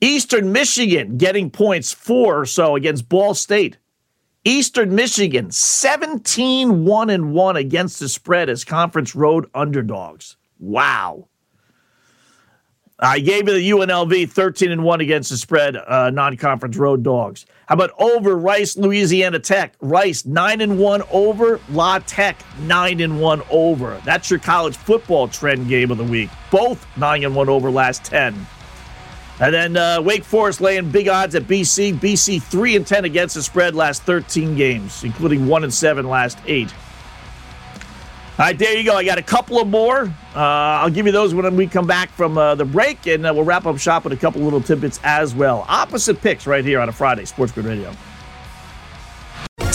Eastern 0.00 0.52
Michigan 0.52 1.16
getting 1.16 1.50
points 1.50 1.92
four 1.92 2.40
or 2.40 2.46
so 2.46 2.74
against 2.74 3.08
Ball 3.08 3.34
State. 3.34 3.78
Eastern 4.44 4.94
Michigan, 4.94 5.50
17 5.50 6.84
1 6.84 7.10
and 7.10 7.32
1 7.32 7.56
against 7.56 7.98
the 7.98 8.08
spread 8.10 8.50
as 8.50 8.62
conference 8.62 9.14
road 9.14 9.48
underdogs. 9.54 10.36
Wow. 10.58 11.28
I 13.00 13.18
gave 13.20 13.48
you 13.48 13.54
the 13.54 13.70
UNLV 13.70 14.30
13 14.30 14.70
and 14.70 14.84
1 14.84 15.00
against 15.00 15.30
the 15.30 15.36
spread, 15.38 15.76
uh, 15.76 16.10
non 16.10 16.36
conference 16.36 16.76
road 16.76 17.02
dogs. 17.02 17.46
How 17.66 17.74
about 17.74 17.90
over 17.98 18.36
Rice, 18.36 18.76
Louisiana 18.76 19.40
Tech? 19.40 19.74
Rice 19.80 20.26
9 20.26 20.60
and 20.60 20.78
1 20.78 21.02
over, 21.10 21.58
La 21.70 21.98
Tech 22.00 22.36
9 22.60 23.00
and 23.00 23.20
1 23.20 23.42
over. 23.50 24.00
That's 24.04 24.30
your 24.30 24.38
college 24.38 24.76
football 24.76 25.26
trend 25.26 25.68
game 25.68 25.90
of 25.90 25.98
the 25.98 26.04
week. 26.04 26.28
Both 26.50 26.86
9 26.98 27.24
and 27.24 27.34
1 27.34 27.48
over 27.48 27.70
last 27.70 28.04
10. 28.04 28.46
And 29.40 29.52
then 29.52 29.76
uh, 29.76 30.00
Wake 30.00 30.24
Forest 30.24 30.60
laying 30.60 30.90
big 30.90 31.08
odds 31.08 31.34
at 31.34 31.44
BC. 31.44 31.94
BC 31.94 32.42
3 32.42 32.76
and 32.76 32.86
10 32.86 33.04
against 33.04 33.34
the 33.34 33.42
spread 33.42 33.74
last 33.74 34.02
13 34.04 34.54
games, 34.54 35.02
including 35.02 35.46
1 35.46 35.64
and 35.64 35.74
7 35.74 36.08
last 36.08 36.38
8. 36.46 36.72
All 38.36 38.44
right, 38.46 38.58
there 38.58 38.76
you 38.76 38.84
go. 38.84 38.96
I 38.96 39.04
got 39.04 39.18
a 39.18 39.22
couple 39.22 39.60
of 39.60 39.68
more. 39.68 40.06
Uh, 40.34 40.40
I'll 40.40 40.90
give 40.90 41.06
you 41.06 41.12
those 41.12 41.34
when 41.34 41.54
we 41.54 41.68
come 41.68 41.86
back 41.86 42.10
from 42.10 42.36
uh, 42.36 42.56
the 42.56 42.64
break, 42.64 43.06
and 43.06 43.24
uh, 43.24 43.32
we'll 43.32 43.44
wrap 43.44 43.64
up 43.66 43.78
shop 43.78 44.02
with 44.02 44.12
a 44.12 44.16
couple 44.16 44.40
little 44.40 44.60
tidbits 44.60 44.98
as 45.04 45.34
well. 45.34 45.64
Opposite 45.68 46.20
picks 46.20 46.44
right 46.44 46.64
here 46.64 46.80
on 46.80 46.88
a 46.88 46.92
Friday, 46.92 47.24
Sports 47.26 47.52
Grid 47.52 47.66
Radio. 47.66 47.94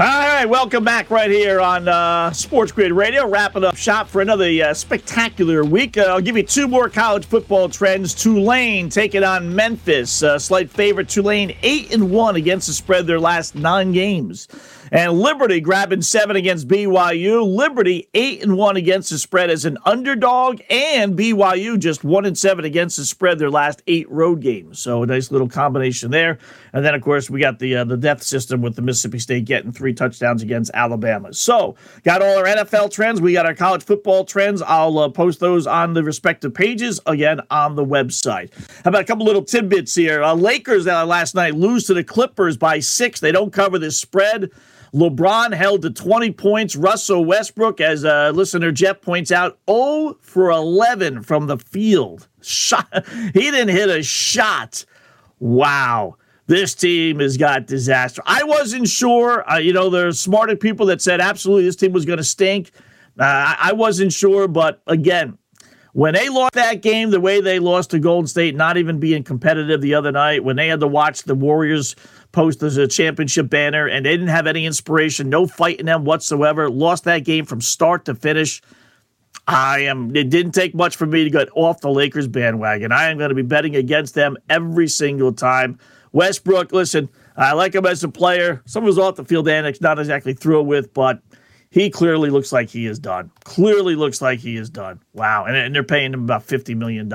All 0.00 0.06
right, 0.06 0.46
welcome 0.46 0.82
back 0.82 1.10
right 1.10 1.30
here 1.30 1.60
on 1.60 1.86
uh, 1.86 2.32
Sports 2.32 2.72
Grid 2.72 2.90
Radio. 2.90 3.28
Wrapping 3.28 3.64
up 3.64 3.76
shop 3.76 4.08
for 4.08 4.22
another 4.22 4.46
uh, 4.46 4.72
spectacular 4.72 5.62
week. 5.62 5.98
Uh, 5.98 6.04
I'll 6.04 6.22
give 6.22 6.38
you 6.38 6.42
two 6.42 6.66
more 6.66 6.88
college 6.88 7.26
football 7.26 7.68
trends. 7.68 8.14
Tulane 8.14 8.88
taking 8.88 9.22
on 9.22 9.54
Memphis. 9.54 10.22
Uh, 10.22 10.38
slight 10.38 10.70
favorite. 10.70 11.10
Tulane 11.10 11.54
eight 11.62 11.92
and 11.92 12.10
one 12.10 12.36
against 12.36 12.68
the 12.68 12.72
spread 12.72 13.06
their 13.06 13.20
last 13.20 13.54
nine 13.54 13.92
games. 13.92 14.48
And 14.92 15.20
Liberty 15.20 15.60
grabbing 15.60 16.02
seven 16.02 16.34
against 16.36 16.66
BYU. 16.66 17.46
Liberty 17.46 18.08
eight 18.14 18.42
and 18.42 18.56
one 18.56 18.76
against 18.76 19.10
the 19.10 19.18
spread 19.18 19.48
as 19.48 19.64
an 19.64 19.78
underdog, 19.84 20.60
and 20.68 21.16
BYU 21.16 21.78
just 21.78 22.02
one 22.02 22.24
and 22.24 22.36
seven 22.36 22.64
against 22.64 22.96
the 22.96 23.04
spread 23.04 23.38
their 23.38 23.50
last 23.50 23.82
eight 23.86 24.10
road 24.10 24.40
games. 24.40 24.80
So 24.80 25.02
a 25.02 25.06
nice 25.06 25.30
little 25.30 25.48
combination 25.48 26.10
there. 26.10 26.38
And 26.72 26.84
then 26.84 26.94
of 26.94 27.02
course 27.02 27.30
we 27.30 27.40
got 27.40 27.58
the 27.58 27.76
uh, 27.76 27.84
the 27.84 27.96
death 27.96 28.22
system 28.22 28.62
with 28.62 28.74
the 28.74 28.82
Mississippi 28.82 29.20
State 29.20 29.44
getting 29.44 29.72
three 29.72 29.92
touchdowns 29.92 30.42
against 30.42 30.70
Alabama. 30.74 31.32
So 31.34 31.76
got 32.02 32.22
all 32.22 32.38
our 32.38 32.44
NFL 32.44 32.90
trends. 32.90 33.20
We 33.20 33.32
got 33.32 33.46
our 33.46 33.54
college 33.54 33.84
football 33.84 34.24
trends. 34.24 34.60
I'll 34.62 34.98
uh, 34.98 35.08
post 35.08 35.38
those 35.38 35.66
on 35.66 35.94
the 35.94 36.02
respective 36.02 36.52
pages 36.52 37.00
again 37.06 37.40
on 37.50 37.76
the 37.76 37.84
website. 37.84 38.52
How 38.84 38.88
about 38.88 39.02
a 39.02 39.04
couple 39.04 39.24
little 39.24 39.44
tidbits 39.44 39.94
here? 39.94 40.22
Uh, 40.22 40.34
Lakers 40.34 40.86
uh, 40.86 41.06
last 41.06 41.34
night 41.34 41.54
lose 41.54 41.84
to 41.84 41.94
the 41.94 42.02
Clippers 42.02 42.56
by 42.56 42.80
six. 42.80 43.20
They 43.20 43.32
don't 43.32 43.52
cover 43.52 43.78
this 43.78 43.98
spread. 43.98 44.50
LeBron 44.94 45.54
held 45.54 45.82
to 45.82 45.90
20 45.90 46.32
points. 46.32 46.76
Russell 46.76 47.24
Westbrook, 47.24 47.80
as 47.80 48.04
uh, 48.04 48.32
listener 48.34 48.72
Jeff 48.72 49.00
points 49.00 49.30
out, 49.30 49.58
0 49.68 50.16
for 50.20 50.50
11 50.50 51.22
from 51.22 51.46
the 51.46 51.58
field. 51.58 52.28
Shot. 52.40 52.88
He 53.34 53.50
didn't 53.50 53.68
hit 53.68 53.88
a 53.88 54.02
shot. 54.02 54.84
Wow. 55.38 56.16
This 56.46 56.74
team 56.74 57.20
has 57.20 57.36
got 57.36 57.66
disaster. 57.66 58.22
I 58.26 58.42
wasn't 58.42 58.88
sure. 58.88 59.48
Uh, 59.50 59.58
you 59.58 59.72
know, 59.72 59.88
there's 59.88 60.18
smarter 60.18 60.56
people 60.56 60.86
that 60.86 61.00
said 61.00 61.20
absolutely 61.20 61.64
this 61.64 61.76
team 61.76 61.92
was 61.92 62.04
going 62.04 62.16
to 62.16 62.24
stink. 62.24 62.72
Uh, 63.18 63.54
I 63.58 63.72
wasn't 63.72 64.12
sure, 64.12 64.48
but 64.48 64.82
again, 64.86 65.38
when 65.92 66.14
they 66.14 66.28
lost 66.28 66.54
that 66.54 66.82
game 66.82 67.10
the 67.10 67.20
way 67.20 67.40
they 67.40 67.58
lost 67.58 67.90
to 67.90 67.98
Golden 67.98 68.26
State, 68.26 68.54
not 68.54 68.76
even 68.76 69.00
being 69.00 69.22
competitive 69.24 69.80
the 69.80 69.94
other 69.94 70.12
night, 70.12 70.44
when 70.44 70.56
they 70.56 70.68
had 70.68 70.80
to 70.80 70.86
watch 70.86 71.24
the 71.24 71.34
Warriors 71.34 71.96
post 72.32 72.62
as 72.62 72.76
a 72.76 72.86
championship 72.86 73.50
banner 73.50 73.86
and 73.86 74.06
they 74.06 74.12
didn't 74.12 74.28
have 74.28 74.46
any 74.46 74.66
inspiration, 74.66 75.28
no 75.28 75.46
fight 75.46 75.80
in 75.80 75.86
them 75.86 76.04
whatsoever, 76.04 76.70
lost 76.70 77.04
that 77.04 77.20
game 77.20 77.44
from 77.44 77.60
start 77.60 78.04
to 78.04 78.14
finish. 78.14 78.62
I 79.46 79.80
am. 79.80 80.14
It 80.14 80.30
didn't 80.30 80.52
take 80.52 80.74
much 80.74 80.96
for 80.96 81.06
me 81.06 81.24
to 81.24 81.30
get 81.30 81.48
off 81.54 81.80
the 81.80 81.90
Lakers 81.90 82.28
bandwagon. 82.28 82.92
I 82.92 83.10
am 83.10 83.18
going 83.18 83.30
to 83.30 83.34
be 83.34 83.42
betting 83.42 83.74
against 83.74 84.14
them 84.14 84.36
every 84.48 84.86
single 84.86 85.32
time. 85.32 85.78
Westbrook, 86.12 86.72
listen, 86.72 87.08
I 87.36 87.52
like 87.52 87.74
him 87.74 87.86
as 87.86 88.04
a 88.04 88.08
player. 88.08 88.62
Some 88.66 88.84
of 88.84 88.88
his 88.88 88.98
off 88.98 89.16
the 89.16 89.24
field 89.24 89.48
antics, 89.48 89.80
not 89.80 89.98
exactly 89.98 90.34
thrilled 90.34 90.66
with, 90.66 90.92
but 90.92 91.20
he 91.70 91.88
clearly 91.88 92.30
looks 92.30 92.52
like 92.52 92.68
he 92.68 92.86
is 92.86 92.98
done. 92.98 93.30
Clearly 93.44 93.94
looks 93.94 94.20
like 94.20 94.40
he 94.40 94.56
is 94.56 94.68
done. 94.68 95.00
Wow. 95.14 95.44
And, 95.44 95.56
and 95.56 95.74
they're 95.74 95.84
paying 95.84 96.12
him 96.12 96.24
about 96.24 96.46
$50 96.46 96.76
million. 96.76 97.08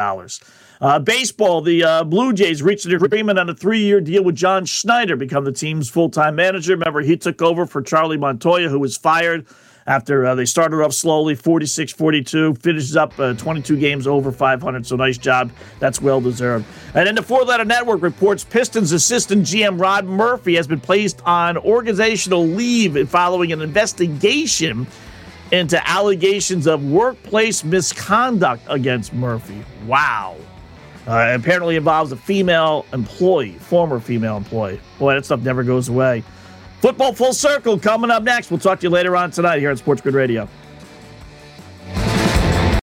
Uh, 0.82 1.00
baseball, 1.00 1.62
the 1.62 1.84
uh, 1.84 2.04
Blue 2.04 2.34
Jays 2.34 2.62
reached 2.62 2.86
an 2.86 2.94
agreement 2.94 3.40
on 3.40 3.50
a 3.50 3.56
three 3.56 3.80
year 3.80 4.02
deal 4.02 4.24
with 4.24 4.36
John 4.36 4.66
Schneider, 4.66 5.16
become 5.16 5.46
the 5.46 5.52
team's 5.52 5.90
full 5.90 6.10
time 6.10 6.36
manager. 6.36 6.74
Remember, 6.74 7.02
he 7.02 7.18
took 7.18 7.42
over 7.42 7.66
for 7.66 7.82
Charlie 7.82 8.18
Montoyo, 8.18 8.70
who 8.70 8.80
was 8.80 8.98
fired 8.98 9.46
after 9.88 10.26
uh, 10.26 10.36
they 10.36 10.46
started 10.46 10.84
off 10.84 10.94
slowly 10.94 11.36
46 11.36 11.94
42 11.94 12.56
finishes 12.56 12.98
up 12.98 13.18
uh, 13.20 13.34
22 13.36 13.78
games 13.78 14.08
over 14.08 14.32
500 14.32 14.86
so 14.86 14.96
nice 14.96 15.18
job. 15.18 15.52
That's 15.80 16.02
well 16.02 16.20
deserved. 16.20 16.66
And 16.96 17.06
then 17.06 17.16
the 17.16 17.22
four 17.22 17.44
letter 17.44 17.66
network 17.66 18.02
reports 18.02 18.44
pistons 18.44 18.92
assistant 18.92 19.44
gm 19.44 19.80
rob 19.80 20.06
murphy 20.06 20.56
has 20.56 20.68
been 20.68 20.80
placed 20.80 21.22
on 21.26 21.58
organizational 21.58 22.46
leave 22.46 23.10
following 23.10 23.52
an 23.52 23.62
investigation 23.62 24.88
into 25.52 25.88
allegations 25.88 26.66
of 26.66 26.84
workplace 26.84 27.64
misconduct 27.64 28.64
against 28.68 29.14
murphy. 29.14 29.64
Wow 29.86 30.36
uh, 31.08 31.36
apparently 31.36 31.76
involves 31.76 32.12
a 32.12 32.16
female 32.16 32.86
employee 32.94 33.54
former 33.54 34.00
female 34.00 34.38
employee 34.38 34.80
boy 35.00 35.14
that 35.14 35.26
stuff 35.26 35.42
never 35.42 35.64
goes 35.64 35.90
away 35.90 36.24
Football 36.86 37.14
Full 37.14 37.34
Circle 37.34 37.80
coming 37.80 38.12
up 38.12 38.22
next. 38.22 38.52
We'll 38.52 38.60
talk 38.60 38.80
to 38.82 38.84
you 38.84 38.92
later 38.92 39.16
on 39.16 39.32
tonight 39.32 39.58
here 39.58 39.72
on 39.72 39.78
Sports 39.78 40.02
Grid 40.02 40.14
Radio. 40.14 40.48